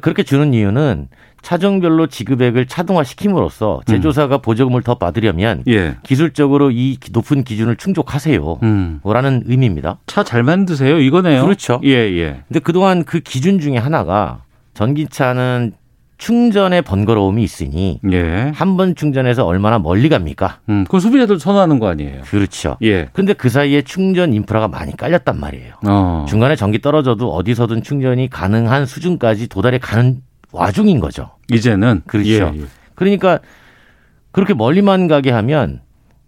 그렇게 0.00 0.22
주는 0.24 0.52
이유는 0.52 1.08
차종별로 1.44 2.06
지급액을 2.08 2.66
차등화시킴으로써 2.66 3.82
제조사가 3.86 4.38
보조금을 4.38 4.82
더 4.82 4.94
받으려면 4.96 5.62
예. 5.68 5.96
기술적으로 6.02 6.70
이 6.72 6.96
높은 7.12 7.44
기준을 7.44 7.76
충족하세요. 7.76 8.58
음. 8.62 9.00
라는 9.04 9.42
의미입니다. 9.46 9.98
차 10.06 10.24
잘 10.24 10.42
만드세요. 10.42 10.98
이거네요. 10.98 11.44
그렇죠. 11.44 11.80
예, 11.84 11.90
예. 11.90 12.42
근데 12.48 12.60
그동안 12.60 13.04
그 13.04 13.20
기준 13.20 13.60
중에 13.60 13.76
하나가 13.76 14.40
전기차는 14.72 15.72
충전의 16.16 16.82
번거로움이 16.82 17.42
있으니 17.42 18.00
예. 18.10 18.52
한번 18.54 18.94
충전해서 18.94 19.44
얼마나 19.44 19.78
멀리 19.78 20.08
갑니까? 20.08 20.60
음, 20.70 20.84
그건 20.84 21.00
소비자들 21.00 21.38
선호하는 21.38 21.78
거 21.78 21.88
아니에요. 21.88 22.22
그렇죠. 22.22 22.76
예. 22.82 23.08
근데 23.12 23.34
그 23.34 23.50
사이에 23.50 23.82
충전 23.82 24.32
인프라가 24.32 24.66
많이 24.68 24.96
깔렸단 24.96 25.38
말이에요. 25.38 25.74
어. 25.86 26.24
중간에 26.26 26.56
전기 26.56 26.80
떨어져도 26.80 27.32
어디서든 27.34 27.82
충전이 27.82 28.30
가능한 28.30 28.86
수준까지 28.86 29.48
도달해 29.48 29.78
가는 29.78 30.20
와중인 30.54 31.00
거죠. 31.00 31.30
이제는 31.52 32.02
그렇죠. 32.06 32.28
예, 32.28 32.60
예. 32.60 32.64
그러니까 32.94 33.40
그렇게 34.32 34.54
멀리만 34.54 35.08
가게 35.08 35.30
하면 35.30 35.80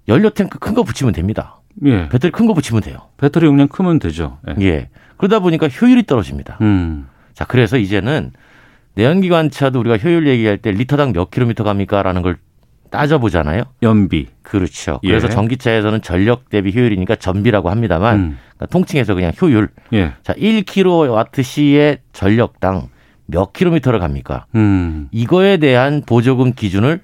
연료 0.08 0.30
탱크 0.30 0.58
큰 0.58 0.74
거 0.74 0.82
붙이면 0.82 1.12
됩니다. 1.12 1.60
예. 1.84 2.08
배터리 2.08 2.30
큰 2.32 2.46
거 2.46 2.54
붙이면 2.54 2.82
돼요. 2.82 2.98
배터리 3.16 3.46
용량 3.46 3.68
크면 3.68 3.98
되죠. 3.98 4.38
예. 4.48 4.64
예. 4.64 4.88
그러다 5.16 5.40
보니까 5.40 5.68
효율이 5.68 6.04
떨어집니다. 6.04 6.58
음. 6.60 7.06
자, 7.34 7.44
그래서 7.44 7.76
이제는 7.78 8.32
내연기관차도 8.94 9.78
우리가 9.80 9.98
효율 9.98 10.26
얘기할 10.26 10.58
때 10.58 10.70
리터당 10.70 11.12
몇 11.12 11.30
킬로미터 11.30 11.64
갑니까라는 11.64 12.22
걸 12.22 12.38
따져보잖아요. 12.90 13.64
연비. 13.82 14.28
그렇죠. 14.42 15.00
예. 15.02 15.08
그래서 15.08 15.28
전기차에서는 15.28 16.00
전력 16.02 16.48
대비 16.48 16.72
효율이니까 16.74 17.16
전비라고 17.16 17.68
합니다만 17.68 18.16
음. 18.16 18.38
그러니까 18.56 18.66
통칭해서 18.66 19.14
그냥 19.14 19.32
효율. 19.40 19.68
예. 19.92 20.12
자, 20.22 20.32
1kWh의 20.34 21.98
전력당 22.12 22.88
몇 23.26 23.52
킬로미터를 23.52 23.98
갑니까? 23.98 24.46
음. 24.54 25.08
이거에 25.12 25.56
대한 25.58 26.02
보조금 26.06 26.52
기준을 26.52 27.00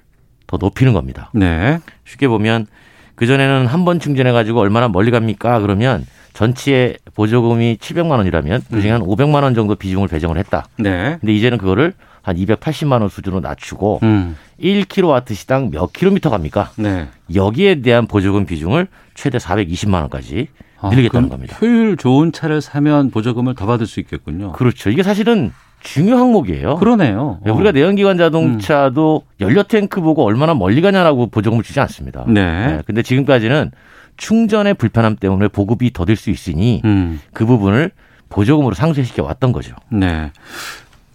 더 0.47 0.57
높이는 0.57 0.93
겁니다. 0.93 1.29
네. 1.33 1.79
쉽게 2.05 2.27
보면 2.27 2.67
그 3.15 3.27
전에는 3.27 3.67
한 3.67 3.85
번 3.85 3.99
충전해 3.99 4.31
가지고 4.31 4.59
얼마나 4.61 4.87
멀리 4.87 5.11
갑니까? 5.11 5.59
그러면 5.59 6.05
전치의 6.33 6.97
보조금이 7.13 7.77
700만 7.79 8.11
원이라면 8.11 8.61
그중에 8.71 8.91
한 8.91 9.01
500만 9.01 9.43
원 9.43 9.53
정도 9.53 9.75
비중을 9.75 10.07
배정을 10.07 10.37
했다. 10.37 10.65
네. 10.79 11.17
근데 11.19 11.33
이제는 11.33 11.57
그거를 11.59 11.93
한 12.23 12.35
280만 12.37 13.01
원 13.01 13.09
수준으로 13.09 13.41
낮추고 13.41 13.99
음. 14.03 14.35
1kW 14.59 15.35
시당 15.35 15.69
몇 15.69 15.91
킬로미터 15.93 16.29
갑니까? 16.29 16.71
네. 16.77 17.07
여기에 17.35 17.81
대한 17.81 18.07
보조금 18.07 18.45
비중을 18.45 18.87
최대 19.13 19.37
420만 19.37 19.95
원까지 20.01 20.47
아, 20.79 20.89
늘리겠다는 20.89 21.27
그럼 21.29 21.29
겁니다. 21.29 21.57
효율 21.61 21.97
좋은 21.97 22.31
차를 22.31 22.61
사면 22.61 23.11
보조금을 23.11 23.53
더 23.55 23.65
받을 23.65 23.85
수 23.85 23.99
있겠군요. 23.99 24.53
그렇죠. 24.53 24.89
이게 24.89 25.03
사실은 25.03 25.51
중요 25.83 26.15
항목이에요. 26.15 26.77
그러네요. 26.77 27.39
네, 27.43 27.51
우리가 27.51 27.71
내연기관 27.71 28.17
자동차도 28.17 29.23
연료 29.41 29.63
탱크 29.63 30.01
보고 30.01 30.23
얼마나 30.23 30.53
멀리 30.53 30.81
가냐라고 30.81 31.27
보조금을 31.27 31.63
주지 31.63 31.79
않습니다. 31.81 32.25
네. 32.27 32.81
근데 32.85 33.01
지금까지는 33.01 33.71
충전의 34.17 34.75
불편함 34.75 35.17
때문에 35.17 35.49
보급이 35.49 35.91
더딜 35.91 36.15
수 36.15 36.29
있으니 36.29 36.81
음. 36.85 37.19
그 37.33 37.45
부분을 37.45 37.91
보조금으로 38.29 38.73
상쇄시켜 38.73 39.23
왔던 39.23 39.51
거죠. 39.51 39.75
네. 39.89 40.31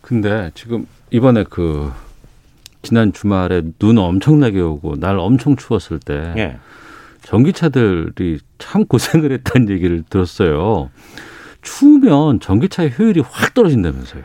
근데 0.03 0.51
지금 0.55 0.87
이번에 1.11 1.45
그 1.49 1.91
지난 2.83 3.13
주말에 3.13 3.63
눈 3.79 3.99
엄청나게 3.99 4.61
오고 4.61 4.97
날 4.97 5.19
엄청 5.19 5.57
추웠을 5.57 5.99
때 5.99 6.33
예. 6.37 6.57
전기차들이 7.23 8.39
참 8.59 8.85
고생을 8.85 9.33
했다는 9.33 9.71
얘기를 9.71 10.05
들었어요. 10.09 10.91
추우면 11.63 12.41
전기차의 12.41 12.95
효율이 12.99 13.21
확 13.21 13.55
떨어진다면서요. 13.55 14.23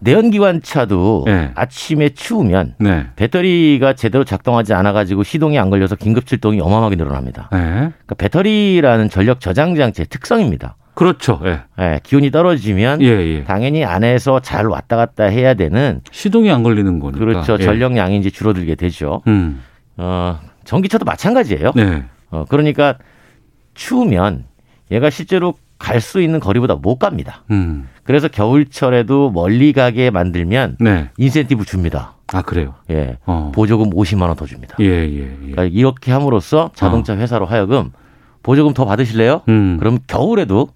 내연기관 0.00 0.62
차도 0.62 1.24
네. 1.26 1.50
아침에 1.54 2.10
추우면 2.10 2.74
네. 2.78 3.06
배터리가 3.16 3.92
제대로 3.92 4.24
작동하지 4.24 4.74
않아 4.74 4.92
가지고 4.92 5.22
시동이 5.22 5.58
안 5.58 5.70
걸려서 5.70 5.94
긴급 5.94 6.26
출동이 6.26 6.60
어마어마하게 6.60 6.96
늘어납니다. 6.96 7.48
네. 7.52 7.58
그러니까 7.58 8.14
배터리라는 8.16 9.10
전력 9.10 9.40
저장 9.40 9.74
장치의 9.74 10.06
특성입니다. 10.08 10.76
그렇죠. 10.94 11.40
예. 11.44 11.60
예, 11.78 12.00
기온이 12.02 12.30
떨어지면 12.30 13.00
예, 13.02 13.06
예. 13.06 13.44
당연히 13.44 13.84
안에서 13.84 14.40
잘 14.40 14.66
왔다 14.66 14.96
갔다 14.96 15.24
해야 15.24 15.54
되는 15.54 16.00
시동이 16.10 16.50
안 16.50 16.62
걸리는 16.62 16.98
거니까. 16.98 17.18
그렇죠. 17.18 17.56
예. 17.60 17.64
전력량이 17.64 18.18
이제 18.18 18.28
줄어들게 18.28 18.74
되죠. 18.74 19.22
음. 19.26 19.62
어, 19.96 20.38
전기차도 20.64 21.04
마찬가지예요. 21.04 21.72
네. 21.76 22.04
어, 22.30 22.44
그러니까 22.48 22.96
추우면 23.74 24.44
얘가 24.90 25.10
실제로 25.10 25.54
갈 25.78 26.00
수 26.00 26.20
있는 26.20 26.40
거리보다 26.40 26.74
못 26.74 26.98
갑니다. 26.98 27.44
음. 27.50 27.88
그래서 28.10 28.26
겨울철에도 28.26 29.30
멀리 29.30 29.72
가게 29.72 30.10
만들면 30.10 30.78
네. 30.80 31.10
인센티브 31.16 31.64
줍니다. 31.64 32.14
아, 32.32 32.42
그래요. 32.42 32.74
예. 32.90 33.18
어. 33.24 33.52
보조금 33.54 33.90
50만 33.90 34.22
원 34.22 34.34
더 34.34 34.46
줍니다. 34.46 34.74
예, 34.80 34.84
예, 34.84 35.16
예. 35.20 35.36
그러니까 35.36 35.62
이렇게 35.66 36.10
함으로써 36.10 36.72
자동차 36.74 37.16
회사로 37.16 37.46
하여금 37.46 37.92
보조금 38.42 38.74
더 38.74 38.84
받으실래요? 38.84 39.42
음. 39.48 39.76
그럼 39.78 39.98
겨울에도 40.08 40.70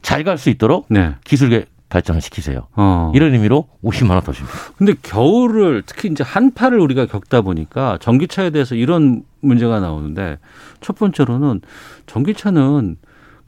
잘 0.00 0.24
갈 0.24 0.38
수 0.38 0.48
있도록 0.48 0.86
네. 0.88 1.14
기술 1.24 1.50
개- 1.50 1.66
발전을 1.90 2.22
시키세요. 2.22 2.68
어. 2.76 3.12
이런 3.14 3.34
의미로 3.34 3.68
50만 3.84 4.12
원 4.12 4.22
더 4.22 4.32
줍니다. 4.32 4.56
근데 4.78 4.94
겨울을 5.02 5.82
특히 5.84 6.08
이제 6.08 6.24
한파를 6.24 6.78
우리가 6.80 7.04
겪다 7.04 7.42
보니까 7.42 7.98
전기차에 8.00 8.48
대해서 8.48 8.74
이런 8.74 9.24
문제가 9.42 9.78
나오는데 9.80 10.38
첫 10.80 10.96
번째로는 10.98 11.60
전기차는 12.06 12.96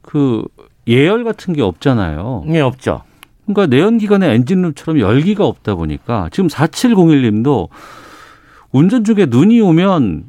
그 0.02 0.44
예열 0.86 1.24
같은 1.24 1.54
게 1.54 1.62
없잖아요. 1.62 2.44
네, 2.46 2.60
없죠. 2.60 3.02
그러니까 3.54 3.74
내연기관의 3.76 4.34
엔진룸처럼 4.36 5.00
열기가 5.00 5.44
없다 5.46 5.74
보니까 5.74 6.28
지금 6.32 6.48
4701님도 6.48 7.68
운전 8.72 9.04
중에 9.04 9.26
눈이 9.28 9.60
오면 9.60 10.24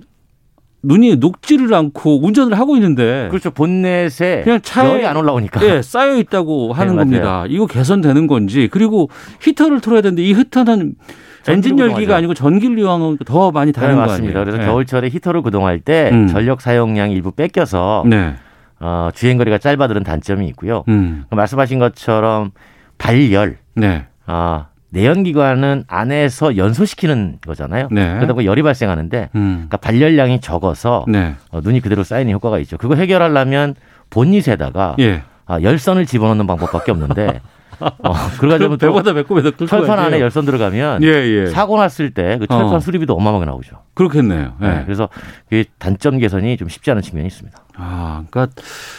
눈이 0.83 1.17
녹지를 1.17 1.73
않고 1.73 2.25
운전을 2.25 2.57
하고 2.57 2.75
있는데 2.75 3.27
그렇죠. 3.29 3.51
본넷에 3.51 4.41
그냥 4.43 4.59
차에 4.63 5.05
안 5.05 5.15
올라오니까. 5.15 5.63
예, 5.63 5.81
쌓여 5.81 6.17
있다고 6.17 6.73
하는 6.73 6.95
네. 6.95 6.99
겁니다. 6.99 7.45
이거 7.47 7.67
개선되는 7.67 8.25
건지 8.25 8.67
그리고 8.71 9.09
히터를 9.41 9.79
틀어야 9.81 10.01
되는데 10.01 10.23
이 10.23 10.33
히터는 10.33 10.95
엔진 11.47 11.77
열기가. 11.77 12.15
아니고 12.15 12.33
전기를 12.33 12.79
이용하면 12.79 13.19
더 13.25 13.51
많이 13.51 13.71
네, 13.71 13.79
다른 13.79 13.95
거 13.95 14.01
맞습니다. 14.01 14.39
아니에요? 14.39 14.45
그래서 14.45 14.61
예. 14.61 14.65
겨울철에 14.67 15.09
히터를 15.09 15.41
구동할 15.43 15.79
때 15.79 16.09
음. 16.11 16.27
전력 16.27 16.61
사용량 16.61 17.11
일부 17.11 17.31
뺏겨서 17.31 18.03
네. 18.07 18.33
어, 18.79 19.09
주행 19.13 19.37
거리가 19.37 19.59
짧아지는 19.59 20.03
단점이 20.03 20.47
있고요. 20.49 20.83
음. 20.87 21.25
말씀하신 21.29 21.77
것처럼 21.77 22.51
발열, 23.01 23.57
네. 23.75 24.05
아, 24.25 24.67
내연기관은 24.91 25.85
안에서 25.87 26.57
연소시키는 26.57 27.39
거잖아요. 27.45 27.87
네. 27.91 28.15
그러다 28.15 28.33
보니 28.33 28.45
열이 28.45 28.61
발생하는데 28.61 29.29
음. 29.35 29.51
그러니까 29.53 29.77
발열량이 29.77 30.41
적어서 30.41 31.05
네. 31.07 31.35
어, 31.49 31.61
눈이 31.61 31.79
그대로 31.79 32.03
쌓이는 32.03 32.31
효과가 32.33 32.59
있죠. 32.59 32.77
그거 32.77 32.95
해결하려면 32.95 33.75
본닛에다가 34.09 34.97
예. 34.99 35.23
아, 35.45 35.61
열선을 35.61 36.05
집어넣는 36.05 36.45
방법밖에 36.45 36.91
없는데 36.91 37.39
어, 37.79 38.13
그래가지고 38.39 38.77
또 38.77 38.87
배보다 38.87 39.13
배꼽에 39.13 39.41
더 39.41 39.51
끌고 39.51 39.67
철판. 39.67 39.97
안에 39.99 40.19
열선 40.19 40.45
들어가면 40.45 41.03
예, 41.03 41.07
예. 41.07 41.45
사고 41.47 41.77
났을 41.77 42.11
때 42.11 42.37
그 42.39 42.47
철판 42.47 42.75
어. 42.75 42.79
수리비도 42.79 43.13
어마어마하게 43.13 43.45
나오죠. 43.45 43.77
그렇겠네요. 43.93 44.53
예. 44.61 44.67
네, 44.67 44.81
그래서 44.85 45.09
그 45.49 45.63
단점 45.79 46.17
개선이 46.19 46.57
좀 46.57 46.69
쉽지 46.69 46.91
않은 46.91 47.01
측면이 47.01 47.27
있습니다. 47.27 47.57
아, 47.77 48.23
그러니까 48.29 48.53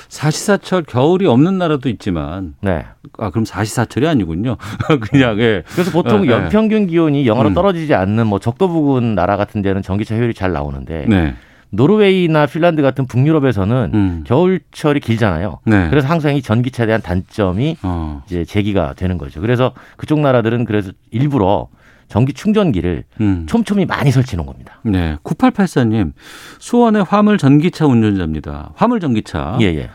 사시사철 0.09 0.83
겨울이 0.85 1.27
없는 1.27 1.59
나라도 1.59 1.89
있지만 1.89 2.55
네. 2.61 2.85
아, 3.19 3.31
그럼 3.31 3.45
사시사철이 3.45 4.07
아니군요. 4.09 4.57
그냥 5.11 5.39
예. 5.41 5.63
그래서 5.73 5.91
보통 5.91 6.23
어, 6.23 6.25
예. 6.27 6.31
연평균 6.31 6.87
기온이 6.87 7.27
영하로 7.27 7.51
음. 7.51 7.55
떨어지지 7.55 7.95
않는 7.95 8.27
뭐 8.27 8.39
적도 8.39 8.69
부근 8.69 9.15
나라 9.15 9.37
같은 9.37 9.63
데는 9.63 9.83
전기차 9.83 10.17
효율이 10.17 10.35
잘 10.35 10.53
나오는데 10.53 11.07
네. 11.09 11.35
노르웨이나 11.73 12.47
핀란드 12.47 12.83
같은 12.83 13.07
북유럽에서는 13.07 13.91
음. 13.95 14.25
겨울철이 14.27 15.01
길잖아요. 15.01 15.61
네. 15.65 15.89
그래서 15.89 16.07
항상 16.07 16.37
이 16.37 16.43
전기차에 16.43 16.87
대한 16.87 17.01
단점이 17.01 17.79
어. 17.83 18.23
이제 18.27 18.45
제기가 18.45 18.93
되는 18.95 19.17
거죠. 19.19 19.41
그래서 19.41 19.73
그쪽 19.97 20.21
나라들은 20.21 20.67
그래서 20.67 20.93
일부러 21.11 21.69
전기 22.09 22.35
충전기를 22.35 23.05
음. 23.23 23.47
촘촘히 23.49 23.87
많이 23.87 24.11
놓은 24.11 24.47
겁니다. 24.47 24.81
네. 24.83 25.17
9884님. 25.25 26.13
수원의 26.59 27.05
화물 27.05 27.39
전기차 27.39 27.87
운전자입니다. 27.87 28.73
화물 28.75 29.01
전기차. 29.01 29.57
예, 29.63 29.67
예. 29.67 29.89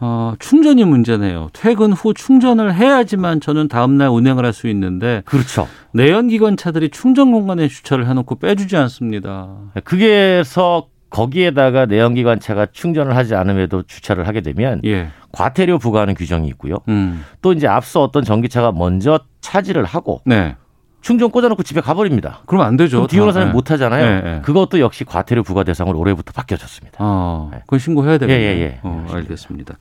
어, 0.00 0.34
충전이 0.38 0.84
문제네요. 0.84 1.48
퇴근 1.52 1.92
후 1.92 2.14
충전을 2.14 2.72
해야지만 2.76 3.40
저는 3.40 3.66
다음날 3.66 4.08
운행을 4.10 4.44
할 4.44 4.52
수 4.52 4.68
있는데 4.68 5.22
그렇죠. 5.24 5.66
내연기관 5.92 6.56
차들이 6.56 6.90
충전 6.90 7.32
공간에 7.32 7.66
주차를 7.66 8.06
해놓고 8.06 8.36
빼주지 8.36 8.76
않습니다. 8.76 9.48
그게서 9.82 10.86
거기에다가 11.10 11.86
내연기관차가 11.86 12.66
충전을 12.72 13.16
하지 13.16 13.34
않음에도 13.34 13.82
주차를 13.84 14.26
하게 14.28 14.40
되면 14.42 14.80
예. 14.84 15.08
과태료 15.32 15.78
부과하는 15.78 16.14
규정이 16.14 16.46
있고요. 16.48 16.76
음. 16.88 17.24
또 17.42 17.52
이제 17.52 17.66
앞서 17.66 18.02
어떤 18.02 18.24
전기차가 18.24 18.72
먼저 18.72 19.20
차지를 19.40 19.84
하고 19.84 20.20
네. 20.26 20.56
충전 21.00 21.30
꽂아놓고 21.30 21.62
집에 21.62 21.80
가버립니다. 21.80 22.40
그럼 22.46 22.62
안 22.64 22.76
되죠. 22.76 22.98
그럼 22.98 23.06
뒤에 23.06 23.20
오는 23.20 23.30
다. 23.30 23.34
사람이 23.34 23.50
예. 23.50 23.52
못 23.52 23.70
하잖아요. 23.70 24.04
예, 24.04 24.22
예. 24.36 24.40
그것도 24.42 24.80
역시 24.80 25.04
과태료 25.04 25.44
부과 25.44 25.62
대상으로 25.62 25.98
올해부터 25.98 26.32
바뀌어졌습니다. 26.32 26.98
어, 26.98 27.50
그건 27.60 27.78
신고해야 27.78 28.18
되겠네요. 28.18 28.46
예, 28.50 28.56
예, 28.56 28.60
예. 28.62 28.80
어, 28.82 29.06
알겠습니다. 29.12 29.76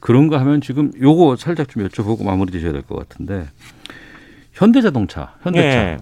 그런가 0.00 0.40
하면 0.40 0.60
지금 0.60 0.90
요거 1.00 1.36
살짝 1.36 1.68
좀 1.68 1.86
여쭤보고 1.86 2.24
마무리 2.24 2.50
지셔야 2.52 2.72
될 2.72 2.82
것 2.82 2.98
같은데 2.98 3.46
현대자동차, 4.52 5.34
현대차 5.42 5.66
예. 5.66 5.96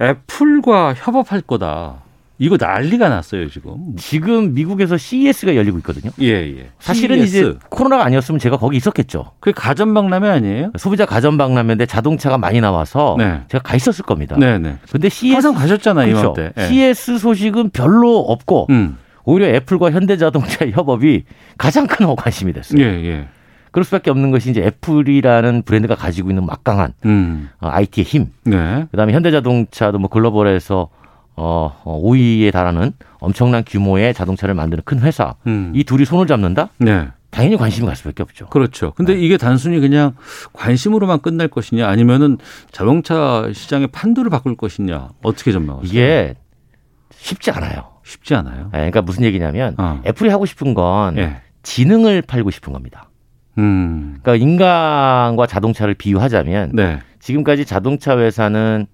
애플과 0.00 0.94
협업할 0.94 1.42
거다. 1.42 1.96
이거 2.40 2.56
난리가 2.58 3.10
났어요 3.10 3.50
지금. 3.50 3.94
지금 3.98 4.54
미국에서 4.54 4.96
CES가 4.96 5.54
열리고 5.56 5.76
있거든요. 5.78 6.10
예, 6.22 6.28
예. 6.28 6.70
사실은 6.78 7.18
CES. 7.18 7.36
이제 7.38 7.58
코로나가 7.68 8.06
아니었으면 8.06 8.38
제가 8.38 8.56
거기 8.56 8.78
있었겠죠. 8.78 9.32
그게 9.40 9.52
가전박람회 9.52 10.26
아니에요? 10.26 10.72
소비자 10.78 11.04
가전박람회인데 11.04 11.84
자동차가 11.84 12.38
많이 12.38 12.62
나와서 12.62 13.16
네. 13.18 13.42
제가 13.48 13.62
가 13.62 13.76
있었을 13.76 14.06
겁니다. 14.06 14.36
네, 14.38 14.58
네. 14.58 14.78
근데 14.90 15.10
CS 15.10 15.34
항상 15.34 15.54
가셨잖아요 15.54 16.14
그렇죠. 16.14 16.34
이맘때. 16.40 16.52
예. 16.62 16.66
CS 16.68 17.18
소식은 17.18 17.70
별로 17.70 18.20
없고 18.20 18.68
음. 18.70 18.96
오히려 19.24 19.46
애플과 19.48 19.90
현대자동차의 19.90 20.72
협업이 20.74 21.24
가장 21.58 21.86
큰 21.86 22.16
관심이 22.16 22.54
됐어요. 22.54 22.80
예, 22.80 22.86
예. 23.04 23.28
그럴 23.70 23.84
수밖에 23.84 24.10
없는 24.10 24.30
것이 24.30 24.50
이제 24.50 24.62
애플이라는 24.62 25.62
브랜드가 25.62 25.94
가지고 25.94 26.30
있는 26.30 26.46
막강한 26.46 26.94
음. 27.04 27.50
어, 27.60 27.68
IT의 27.68 28.04
힘. 28.06 28.28
네. 28.44 28.86
그다음에 28.90 29.12
현대자동차도 29.12 29.98
뭐 29.98 30.08
글로벌에서 30.08 30.88
어, 31.36 31.80
어 31.84 32.00
5위에 32.02 32.52
달하는 32.52 32.92
엄청난 33.18 33.64
규모의 33.66 34.14
자동차를 34.14 34.54
만드는 34.54 34.82
큰 34.84 35.00
회사. 35.00 35.34
음. 35.46 35.72
이 35.74 35.84
둘이 35.84 36.04
손을 36.04 36.26
잡는다? 36.26 36.68
네. 36.78 37.08
당연히 37.30 37.56
관심이 37.56 37.86
갈 37.86 37.94
수밖에 37.96 38.22
없죠. 38.22 38.48
그렇죠. 38.48 38.92
근데 38.96 39.14
네. 39.14 39.20
이게 39.20 39.36
단순히 39.36 39.78
그냥 39.80 40.14
관심으로만 40.52 41.20
끝날 41.20 41.48
것이냐 41.48 41.88
아니면은 41.88 42.38
자동차 42.72 43.48
시장의 43.52 43.88
판도를 43.88 44.30
바꿀 44.30 44.56
것이냐 44.56 45.10
어떻게 45.22 45.52
전망하세요? 45.52 45.88
이게 45.88 46.34
쉽지 47.12 47.50
않아요. 47.52 47.90
쉽지 48.04 48.34
않아요. 48.34 48.64
네, 48.72 48.78
그러니까 48.78 49.02
무슨 49.02 49.24
얘기냐면 49.24 49.74
어. 49.78 50.00
애플이 50.04 50.30
하고 50.30 50.44
싶은 50.44 50.74
건 50.74 51.16
예. 51.18 51.36
지능을 51.62 52.22
팔고 52.22 52.50
싶은 52.50 52.72
겁니다. 52.72 53.08
음. 53.58 54.18
그러니까 54.22 54.42
인간과 54.44 55.46
자동차를 55.46 55.94
비유하자면 55.94 56.72
네. 56.74 57.00
지금까지 57.20 57.64
자동차 57.64 58.18
회사는 58.18 58.86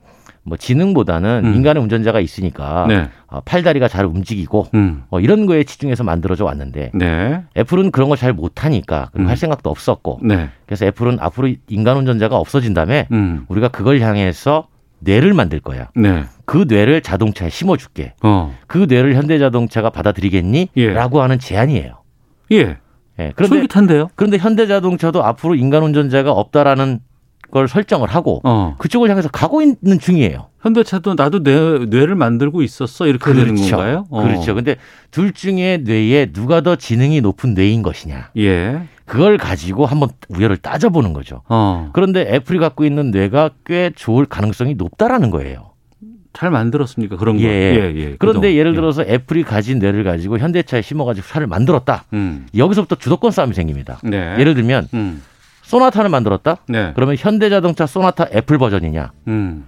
뭐 0.47 0.57
지능보다는 0.57 1.43
음. 1.45 1.55
인간의 1.57 1.83
운전자가 1.83 2.21
있으니까 2.21 2.87
네. 2.89 3.09
어, 3.27 3.41
팔다리가 3.45 3.89
잘 3.89 4.07
움직이고 4.07 4.69
음. 4.75 5.03
어, 5.11 5.19
이런 5.19 5.45
거에 5.47 5.65
치중해서 5.65 6.05
만들어져 6.05 6.45
왔는데 6.45 6.93
네. 6.95 7.43
애플은 7.57 7.91
그런 7.91 8.09
걸 8.09 8.17
잘 8.17 8.33
못하니까 8.33 9.11
음. 9.19 9.29
할 9.29 9.37
생각도 9.37 9.69
없었고 9.69 10.21
네. 10.23 10.49
그래서 10.65 10.87
애플은 10.87 11.19
앞으로 11.21 11.51
인간 11.69 11.99
운전자가 11.99 12.37
없어진 12.37 12.73
다음에 12.73 13.09
음. 13.13 13.45
우리가 13.49 13.69
그걸 13.69 14.01
향해서 14.01 14.69
뇌를 15.01 15.35
만들 15.35 15.61
거야. 15.61 15.89
네. 15.95 16.25
그 16.47 16.65
뇌를 16.67 17.03
자동차에 17.03 17.51
심어줄게. 17.51 18.15
어. 18.23 18.55
그 18.67 18.87
뇌를 18.89 19.15
현대자동차가 19.17 19.91
받아들이겠니? 19.91 20.71
예. 20.77 20.93
라고 20.93 21.21
하는 21.21 21.39
제안이에요. 21.39 21.99
예. 22.53 22.79
예. 23.19 23.33
그런데 23.37 23.59
솔깃한데요? 23.59 24.09
그런데 24.15 24.39
현대자동차도 24.39 25.23
앞으로 25.23 25.55
인간 25.57 25.83
운전자가 25.83 26.33
없다라는 26.33 27.01
걸 27.51 27.69
설정을 27.69 28.09
하고 28.09 28.41
어. 28.45 28.75
그쪽을 28.79 29.11
향해서 29.11 29.29
가고 29.29 29.63
있는 29.63 29.99
중이에요. 30.01 30.49
현대차도 30.61 31.15
나도 31.15 31.43
뇌, 31.43 31.87
뇌를 31.87 32.15
만들고 32.15 32.63
있었어 32.63 33.07
이렇게 33.07 33.33
되는 33.33 33.55
건가요? 33.55 34.07
어. 34.11 34.23
그렇죠. 34.23 34.55
근데 34.55 34.77
둘 35.11 35.33
중에 35.33 35.79
뇌에 35.85 36.33
누가 36.33 36.61
더 36.61 36.77
지능이 36.77 37.21
높은 37.21 37.55
뇌인 37.55 37.83
것이냐. 37.83 38.31
예. 38.39 38.83
그걸 39.05 39.39
가지고 39.39 39.87
한번 39.87 40.09
우열을 40.29 40.57
따져보는 40.57 41.13
거죠. 41.13 41.43
어. 41.49 41.91
그런데 41.93 42.23
애플이 42.35 42.59
갖고 42.59 42.85
있는 42.85 43.13
뇌가 43.13 43.51
꽤 43.65 43.93
좋을 43.95 44.27
가능성이 44.27 44.75
높다라는 44.75 45.31
거예요. 45.31 45.71
잘 46.33 46.51
만들었습니까 46.51 47.17
그런 47.17 47.37
거? 47.37 47.43
예. 47.45 47.47
예, 47.47 47.93
예. 47.97 48.17
그런데 48.19 48.41
그동안. 48.41 48.53
예를 48.53 48.73
예. 48.73 48.75
들어서 48.75 49.03
애플이 49.03 49.43
가진 49.43 49.79
뇌를 49.79 50.05
가지고 50.05 50.39
현대차에 50.39 50.83
심어가지고 50.83 51.27
차를 51.27 51.47
만들었다. 51.47 52.05
음. 52.13 52.47
여기서부터 52.55 52.97
주도권 52.97 53.31
싸움이 53.31 53.55
생깁니다. 53.55 53.99
네. 54.03 54.37
예를 54.39 54.55
들면 54.55 54.89
음. 54.93 55.23
소나타를 55.67 56.09
만들었다. 56.11 56.57
네. 56.69 56.93
그러면 56.95 57.17
현대자동차 57.19 57.87
소나타 57.87 58.27
애플 58.33 58.57
버전이냐? 58.59 59.13
음. 59.29 59.65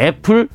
애플 0.00 0.48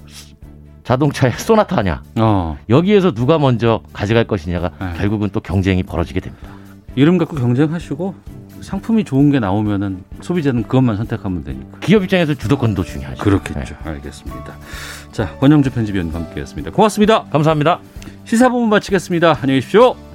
자동차의 0.84 1.34
소나타냐? 1.38 2.02
어. 2.20 2.58
여기에서 2.70 3.12
누가 3.12 3.38
먼저 3.38 3.82
가져갈 3.94 4.26
것이냐가 4.26 4.72
네. 4.80 4.94
결국은 4.98 5.30
또 5.32 5.40
경쟁이 5.40 5.84
벌어지게 5.84 6.20
됩니다. 6.20 6.50
이름 6.96 7.20
갖고 7.20 7.36
경쟁하시고 7.36 8.16
상품이 8.62 9.04
좋은 9.06 9.30
게 9.30 9.40
나오면은 9.40 10.04
소비자는 10.22 10.64
그것만 10.64 10.98
선택하면 10.98 11.44
되니까. 11.44 11.80
기업 11.80 12.04
입장에서 12.04 12.34
주도권도 12.34 12.84
중요하죠. 12.84 13.24
그렇겠죠. 13.24 13.76
알겠습니다. 13.84 14.54
자, 15.12 15.36
권영주 15.38 15.70
편집위원과 15.70 16.20
함께했습니다. 16.20 16.72
고맙습니다. 16.72 17.26
감사합니다. 17.26 17.80
시사본부 18.26 18.68
마치겠습니다. 18.68 19.38
안녕히 19.42 19.60
계십시오. 19.62 20.09